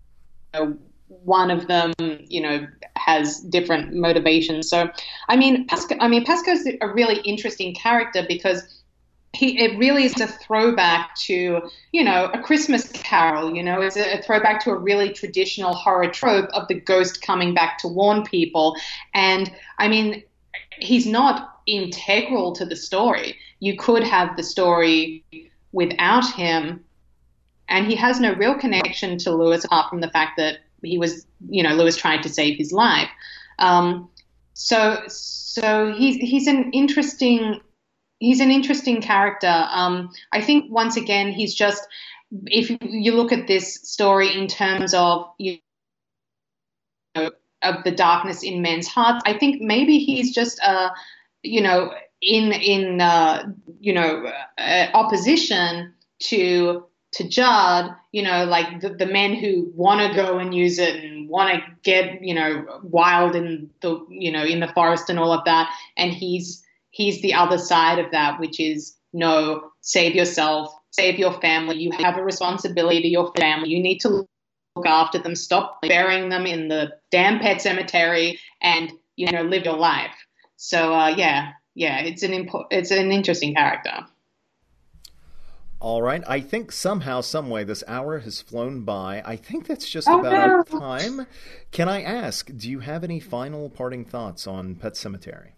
one 1.07 1.51
of 1.51 1.67
them, 1.67 1.93
you 1.99 2.41
know, 2.41 2.67
has 2.95 3.39
different 3.41 3.93
motivations. 3.93 4.69
So, 4.69 4.89
I 5.27 5.35
mean, 5.35 5.67
Pascow. 5.67 5.97
I 5.99 6.07
mean, 6.07 6.25
Pascow's 6.25 6.67
a 6.81 6.87
really 6.87 7.19
interesting 7.21 7.73
character 7.73 8.25
because 8.27 8.76
he, 9.37 9.59
it 9.59 9.77
really 9.77 10.03
is 10.05 10.19
a 10.19 10.27
throwback 10.27 11.13
to, 11.15 11.61
you 11.91 12.03
know, 12.03 12.25
a 12.33 12.41
Christmas 12.41 12.87
carol. 12.91 13.55
You 13.55 13.61
know, 13.61 13.81
it's 13.81 13.95
a, 13.95 14.17
a, 14.17 14.21
throwback 14.23 14.63
to 14.63 14.71
a 14.71 14.75
really 14.75 15.13
traditional 15.13 15.73
horror 15.73 16.09
trope 16.09 16.49
of 16.53 16.67
the 16.67 16.73
ghost 16.73 17.21
coming 17.21 17.53
back 17.53 17.77
to 17.79 17.87
warn 17.87 18.23
people. 18.23 18.75
And 19.13 19.51
I 19.77 19.87
mean, 19.89 20.23
he's 20.79 21.05
not 21.05 21.59
integral 21.67 22.53
to 22.53 22.65
the 22.65 22.75
story. 22.75 23.37
You 23.59 23.77
could 23.77 24.03
have 24.03 24.35
the 24.37 24.43
story 24.43 25.23
without 25.71 26.27
him, 26.33 26.83
and 27.69 27.85
he 27.85 27.95
has 27.95 28.19
no 28.19 28.33
real 28.33 28.55
connection 28.55 29.19
to 29.19 29.31
Louis 29.31 29.63
apart 29.65 29.89
from 29.89 30.01
the 30.01 30.09
fact 30.09 30.37
that 30.37 30.59
he 30.81 30.97
was, 30.97 31.27
you 31.47 31.61
know, 31.61 31.75
Louis 31.75 31.95
tried 31.95 32.23
to 32.23 32.29
save 32.29 32.57
his 32.57 32.71
life. 32.71 33.09
Um, 33.59 34.09
so 34.53 35.03
so 35.07 35.93
he's 35.93 36.15
he's 36.15 36.47
an 36.47 36.71
interesting 36.71 37.61
he's 38.19 38.39
an 38.39 38.51
interesting 38.51 39.01
character. 39.01 39.67
Um, 39.69 40.11
I 40.31 40.41
think 40.41 40.71
once 40.71 40.97
again 40.97 41.31
he's 41.31 41.53
just 41.53 41.87
if 42.45 42.69
you 42.81 43.13
look 43.13 43.31
at 43.31 43.47
this 43.47 43.75
story 43.75 44.35
in 44.35 44.47
terms 44.47 44.93
of 44.93 45.29
you 45.37 45.59
know, 47.15 47.31
of 47.61 47.83
the 47.83 47.91
darkness 47.91 48.43
in 48.43 48.61
men's 48.61 48.87
hearts, 48.87 49.23
I 49.25 49.37
think 49.37 49.61
maybe 49.61 49.99
he's 49.99 50.33
just 50.33 50.59
uh, 50.61 50.89
you 51.43 51.61
know 51.61 51.91
in 52.21 52.51
in 52.51 53.01
uh, 53.01 53.51
you 53.79 53.93
know 53.93 54.31
uh, 54.57 54.87
opposition 54.93 55.93
to 56.19 56.87
to 57.13 57.27
Judd, 57.27 57.95
you 58.11 58.21
know, 58.21 58.45
like 58.45 58.81
the, 58.81 58.89
the 58.89 59.05
men 59.05 59.33
who 59.33 59.71
want 59.75 60.01
to 60.01 60.15
go 60.15 60.39
and 60.39 60.53
use 60.53 60.77
it 60.77 61.03
and 61.03 61.29
want 61.29 61.53
to 61.53 61.61
get, 61.83 62.23
you 62.23 62.33
know, 62.33 62.81
wild 62.83 63.35
in 63.35 63.69
the, 63.81 64.05
you 64.09 64.31
know, 64.31 64.43
in 64.43 64.59
the 64.59 64.67
forest 64.67 65.09
and 65.09 65.17
all 65.17 65.31
of 65.31 65.45
that. 65.45 65.73
And 65.95 66.11
he's, 66.11 66.63
he's 66.97 67.21
the 67.21 67.35
other 67.35 67.59
side 67.59 67.99
of 67.99 68.11
that, 68.11 68.39
which 68.39 68.59
is 68.59 68.97
no, 69.13 69.69
save 69.81 70.15
yourself, 70.15 70.73
save 70.89 71.19
your 71.19 71.39
family. 71.39 71.77
You 71.77 71.91
have 71.91 72.17
a 72.17 72.23
responsibility 72.23 73.01
to 73.03 73.07
your 73.07 73.31
family. 73.37 73.69
You 73.69 73.81
need 73.81 73.99
to 73.99 74.09
look 74.09 74.85
after 74.85 75.19
them. 75.19 75.35
Stop 75.35 75.79
burying 75.83 76.29
them 76.29 76.47
in 76.47 76.69
the 76.69 76.93
damn 77.11 77.39
pet 77.39 77.61
cemetery 77.61 78.39
and, 78.61 78.91
you 79.15 79.31
know, 79.31 79.43
live 79.43 79.63
your 79.63 79.77
life. 79.77 80.15
So, 80.55 80.95
uh, 80.95 81.09
yeah, 81.09 81.51
yeah, 81.75 81.99
it's 81.99 82.23
an 82.23 82.31
impo- 82.31 82.65
it's 82.71 82.89
an 82.89 83.11
interesting 83.11 83.53
character. 83.53 84.07
All 85.79 86.01
right. 86.01 86.23
I 86.27 86.39
think 86.41 86.71
somehow, 86.71 87.21
some 87.21 87.51
way, 87.51 87.63
this 87.63 87.83
hour 87.87 88.17
has 88.17 88.41
flown 88.41 88.81
by. 88.81 89.21
I 89.23 89.35
think 89.35 89.67
that's 89.67 89.87
just 89.87 90.07
oh, 90.09 90.19
about 90.19 90.31
no. 90.31 90.39
our 90.39 90.63
time. 90.63 91.27
Can 91.71 91.87
I 91.87 92.01
ask, 92.01 92.49
do 92.57 92.67
you 92.67 92.79
have 92.79 93.03
any 93.03 93.19
final 93.19 93.69
parting 93.69 94.03
thoughts 94.03 94.47
on 94.47 94.73
Pet 94.73 94.93
Sematary? 94.93 95.51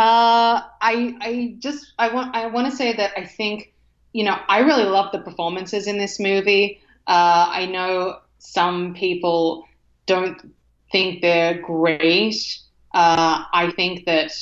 Uh, 0.00 0.62
I 0.80 1.14
I 1.20 1.56
just 1.58 1.92
I 1.98 2.08
want 2.08 2.34
I 2.34 2.46
want 2.46 2.70
to 2.70 2.74
say 2.74 2.94
that 2.94 3.12
I 3.18 3.26
think 3.26 3.74
you 4.14 4.24
know 4.24 4.34
I 4.48 4.60
really 4.60 4.84
love 4.84 5.12
the 5.12 5.18
performances 5.18 5.86
in 5.86 5.98
this 5.98 6.18
movie. 6.18 6.80
Uh, 7.06 7.48
I 7.50 7.66
know 7.66 8.20
some 8.38 8.94
people 8.94 9.66
don't 10.06 10.54
think 10.90 11.20
they're 11.20 11.60
great. 11.60 12.58
Uh, 12.94 13.44
I 13.52 13.72
think 13.76 14.06
that 14.06 14.32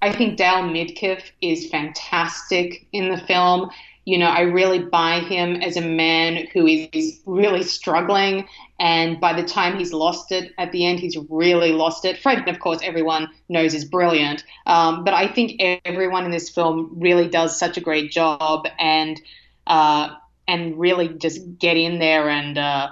I 0.00 0.12
think 0.12 0.38
Dale 0.38 0.62
Midkiff 0.62 1.24
is 1.42 1.68
fantastic 1.68 2.86
in 2.92 3.10
the 3.10 3.18
film 3.18 3.68
you 4.04 4.18
know, 4.18 4.26
I 4.26 4.40
really 4.40 4.80
buy 4.80 5.20
him 5.20 5.56
as 5.56 5.76
a 5.76 5.80
man 5.80 6.48
who 6.52 6.66
is 6.66 7.20
really 7.24 7.62
struggling. 7.62 8.48
And 8.82 9.20
by 9.20 9.32
the 9.32 9.44
time 9.44 9.78
he's 9.78 9.92
lost 9.92 10.32
it 10.32 10.52
at 10.58 10.72
the 10.72 10.84
end, 10.84 10.98
he's 10.98 11.16
really 11.30 11.70
lost 11.70 12.04
it. 12.04 12.18
Fred, 12.18 12.48
of 12.48 12.58
course, 12.58 12.80
everyone 12.82 13.28
knows 13.48 13.74
is 13.74 13.84
brilliant. 13.84 14.42
Um, 14.66 15.04
but 15.04 15.14
I 15.14 15.28
think 15.28 15.60
everyone 15.84 16.24
in 16.24 16.32
this 16.32 16.50
film 16.50 16.90
really 16.96 17.28
does 17.28 17.56
such 17.56 17.76
a 17.76 17.80
great 17.80 18.10
job 18.10 18.66
and, 18.80 19.20
uh, 19.68 20.08
and 20.48 20.76
really 20.76 21.10
just 21.10 21.60
get 21.60 21.76
in 21.76 22.00
there 22.00 22.28
and, 22.28 22.58
uh, 22.58 22.88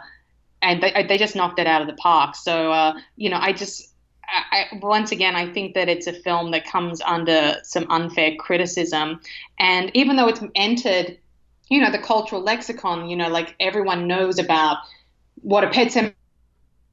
and 0.62 0.80
they, 0.80 1.04
they 1.08 1.18
just 1.18 1.34
knocked 1.34 1.58
it 1.58 1.66
out 1.66 1.80
of 1.82 1.88
the 1.88 1.94
park. 1.94 2.36
So, 2.36 2.70
uh, 2.70 2.94
you 3.16 3.28
know, 3.28 3.38
I 3.40 3.52
just, 3.52 3.92
I, 4.52 4.66
once 4.80 5.10
again, 5.10 5.34
I 5.34 5.52
think 5.52 5.74
that 5.74 5.88
it's 5.88 6.06
a 6.06 6.12
film 6.12 6.52
that 6.52 6.66
comes 6.66 7.00
under 7.00 7.56
some 7.64 7.90
unfair 7.90 8.36
criticism. 8.36 9.20
And 9.58 9.90
even 9.94 10.14
though 10.14 10.28
it's 10.28 10.40
entered, 10.54 11.18
you 11.68 11.80
know, 11.80 11.90
the 11.90 11.98
cultural 11.98 12.42
lexicon, 12.42 13.08
you 13.08 13.16
know, 13.16 13.28
like 13.28 13.56
everyone 13.58 14.06
knows 14.06 14.38
about 14.38 14.78
what 15.42 15.64
a 15.64 15.70
pet 15.70 15.92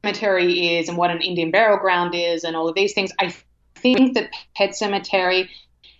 cemetery 0.03 0.77
is 0.77 0.89
and 0.89 0.97
what 0.97 1.11
an 1.11 1.21
Indian 1.21 1.51
burial 1.51 1.79
ground 1.79 2.15
is 2.15 2.43
and 2.43 2.55
all 2.55 2.67
of 2.67 2.75
these 2.75 2.93
things, 2.93 3.11
I 3.19 3.33
think 3.75 4.15
that 4.15 4.29
Pet 4.55 4.71
Sematary 4.71 5.49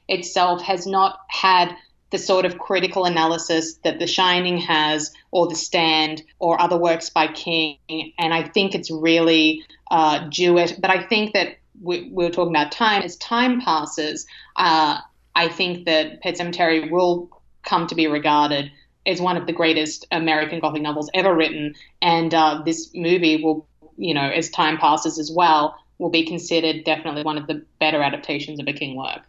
itself 0.08 0.62
has 0.64 0.88
not 0.88 1.20
had 1.30 1.76
the 2.10 2.18
sort 2.18 2.46
of 2.46 2.58
critical 2.58 3.06
analysis 3.06 3.78
that 3.84 4.00
The 4.00 4.08
Shining 4.08 4.58
has, 4.60 5.12
or 5.32 5.48
The 5.48 5.56
Stand, 5.56 6.24
or 6.40 6.60
other 6.62 6.78
works 6.78 7.10
by 7.10 7.28
King. 7.28 7.78
And 8.18 8.34
I 8.34 8.44
think 8.44 8.76
it's 8.76 8.90
really 8.90 9.64
uh, 9.92 10.28
due. 10.30 10.54
But 10.54 10.90
I 10.90 11.04
think 11.04 11.34
that 11.34 11.58
we, 11.82 12.10
we, 12.14 12.26
were 12.26 12.32
talking 12.32 12.56
about 12.56 12.72
time. 12.72 13.02
As 13.02 13.18
time 13.18 13.60
passes, 13.60 14.26
uh, 14.56 15.00
I 15.36 15.50
think 15.50 15.86
that 15.86 16.22
Pet 16.22 16.38
Sematary 16.38 16.90
will 16.90 17.30
come 17.64 17.88
to 17.88 17.96
be 17.96 18.08
regarded 18.08 18.72
as 19.08 19.22
one 19.22 19.38
of 19.38 19.48
the 19.48 19.54
greatest 19.54 20.06
American 20.12 20.60
Gothic 20.60 20.82
novels 20.82 21.10
ever 21.14 21.34
written. 21.34 21.74
And 22.02 22.34
uh, 22.34 22.62
this 22.66 22.92
movie 22.94 23.42
will, 23.42 23.68
you 23.98 24.14
know, 24.14 24.30
as 24.30 24.50
time 24.50 24.78
passes 24.78 25.18
as 25.18 25.32
well, 25.32 25.76
will 25.98 26.10
be 26.10 26.26
considered 26.26 26.84
definitely 26.84 27.24
one 27.24 27.38
of 27.38 27.48
the 27.48 27.66
better 27.80 28.04
adaptations 28.04 28.60
of 28.60 28.68
a 28.68 28.74
King 28.74 28.98
work. 28.98 29.22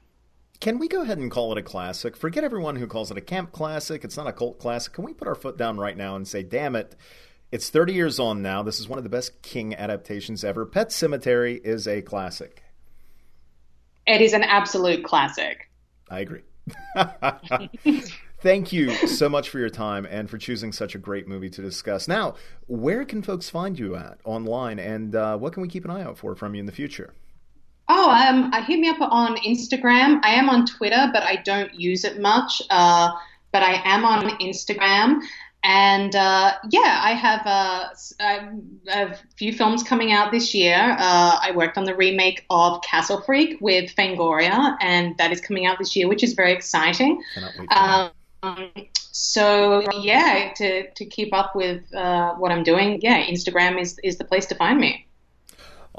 Can 0.60 0.78
we 0.78 0.88
go 0.88 1.02
ahead 1.02 1.18
and 1.18 1.30
call 1.30 1.52
it 1.52 1.58
a 1.58 1.62
classic? 1.62 2.16
Forget 2.16 2.42
everyone 2.42 2.76
who 2.76 2.88
calls 2.88 3.12
it 3.12 3.16
a 3.16 3.20
camp 3.20 3.52
classic. 3.52 4.02
It's 4.04 4.16
not 4.16 4.26
a 4.26 4.32
cult 4.32 4.58
classic. 4.58 4.92
Can 4.92 5.04
we 5.04 5.14
put 5.14 5.28
our 5.28 5.36
foot 5.36 5.56
down 5.56 5.78
right 5.78 5.96
now 5.96 6.16
and 6.16 6.26
say, 6.26 6.42
damn 6.42 6.74
it, 6.74 6.96
it's 7.52 7.70
30 7.70 7.92
years 7.92 8.18
on 8.18 8.42
now. 8.42 8.64
This 8.64 8.80
is 8.80 8.88
one 8.88 8.98
of 8.98 9.04
the 9.04 9.10
best 9.10 9.40
King 9.42 9.74
adaptations 9.74 10.42
ever. 10.42 10.66
Pet 10.66 10.88
Sematary 10.88 11.64
is 11.64 11.86
a 11.86 12.02
classic. 12.02 12.64
It 14.06 14.20
is 14.20 14.32
an 14.32 14.42
absolute 14.42 15.04
classic. 15.04 15.70
I 16.10 16.20
agree. 16.20 16.42
Thank 18.40 18.72
you 18.72 18.94
so 19.08 19.28
much 19.28 19.48
for 19.48 19.58
your 19.58 19.68
time 19.68 20.06
and 20.08 20.30
for 20.30 20.38
choosing 20.38 20.72
such 20.72 20.94
a 20.94 20.98
great 20.98 21.26
movie 21.26 21.50
to 21.50 21.60
discuss. 21.60 22.06
Now, 22.06 22.36
where 22.66 23.04
can 23.04 23.22
folks 23.22 23.50
find 23.50 23.78
you 23.78 23.96
at 23.96 24.18
online, 24.24 24.78
and 24.78 25.14
uh, 25.14 25.36
what 25.36 25.52
can 25.52 25.62
we 25.62 25.68
keep 25.68 25.84
an 25.84 25.90
eye 25.90 26.02
out 26.02 26.18
for 26.18 26.34
from 26.34 26.54
you 26.54 26.60
in 26.60 26.66
the 26.66 26.72
future? 26.72 27.14
Oh, 27.88 28.10
um, 28.10 28.52
hit 28.64 28.78
me 28.78 28.88
up 28.88 29.00
on 29.00 29.36
Instagram. 29.38 30.20
I 30.22 30.34
am 30.34 30.48
on 30.50 30.66
Twitter, 30.66 31.08
but 31.12 31.22
I 31.22 31.36
don't 31.36 31.74
use 31.74 32.04
it 32.04 32.20
much. 32.20 32.62
Uh, 32.70 33.10
but 33.50 33.62
I 33.62 33.80
am 33.84 34.04
on 34.04 34.28
Instagram. 34.40 35.20
And 35.64 36.14
uh, 36.14 36.54
yeah, 36.70 37.00
I 37.02 37.12
have 37.12 37.44
a, 37.46 37.90
a, 38.90 39.16
few 39.36 39.52
films 39.52 39.82
coming 39.82 40.12
out 40.12 40.30
this 40.30 40.54
year. 40.54 40.76
Uh, 40.76 41.38
I 41.42 41.52
worked 41.54 41.76
on 41.76 41.84
the 41.84 41.96
remake 41.96 42.46
of 42.48 42.80
Castle 42.82 43.20
Freak 43.22 43.60
with 43.60 43.94
Fangoria, 43.96 44.76
and 44.80 45.16
that 45.18 45.32
is 45.32 45.40
coming 45.40 45.66
out 45.66 45.78
this 45.78 45.96
year, 45.96 46.08
which 46.08 46.22
is 46.22 46.34
very 46.34 46.52
exciting. 46.52 47.22
Um, 47.70 48.10
so 49.12 49.82
yeah, 50.00 50.52
to, 50.56 50.90
to 50.90 51.04
keep 51.04 51.34
up 51.34 51.54
with 51.54 51.92
uh, 51.94 52.34
what 52.34 52.52
I'm 52.52 52.62
doing, 52.62 53.00
yeah, 53.02 53.24
Instagram 53.24 53.80
is, 53.80 53.98
is 54.02 54.18
the 54.18 54.24
place 54.24 54.46
to 54.46 54.54
find 54.54 54.78
me. 54.78 55.06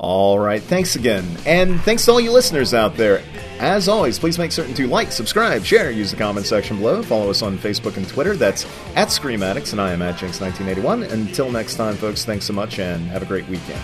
All 0.01 0.39
right, 0.39 0.63
thanks 0.63 0.95
again. 0.95 1.25
And 1.45 1.81
thanks 1.81 2.05
to 2.05 2.11
all 2.11 2.21
you 2.21 2.31
listeners 2.31 2.73
out 2.73 2.95
there. 2.95 3.21
As 3.59 3.89
always, 3.89 4.17
please 4.17 4.39
make 4.39 4.53
certain 4.53 4.73
to 4.75 4.87
like, 4.87 5.11
subscribe, 5.11 5.65
share, 5.65 5.91
use 5.91 6.11
the 6.11 6.17
comment 6.17 6.45
section 6.45 6.77
below. 6.77 7.03
Follow 7.03 7.29
us 7.29 7.41
on 7.41 7.57
Facebook 7.57 7.97
and 7.97 8.07
Twitter. 8.07 8.37
That's 8.37 8.65
at 8.95 9.11
Scream 9.11 9.43
Addicts, 9.43 9.73
and 9.73 9.81
I 9.81 9.91
am 9.91 10.01
at 10.01 10.15
Jinx1981. 10.15 11.11
Until 11.11 11.51
next 11.51 11.75
time, 11.75 11.95
folks, 11.95 12.23
thanks 12.23 12.45
so 12.45 12.53
much 12.53 12.79
and 12.79 13.09
have 13.09 13.23
a 13.23 13.25
great 13.25 13.45
weekend. 13.49 13.81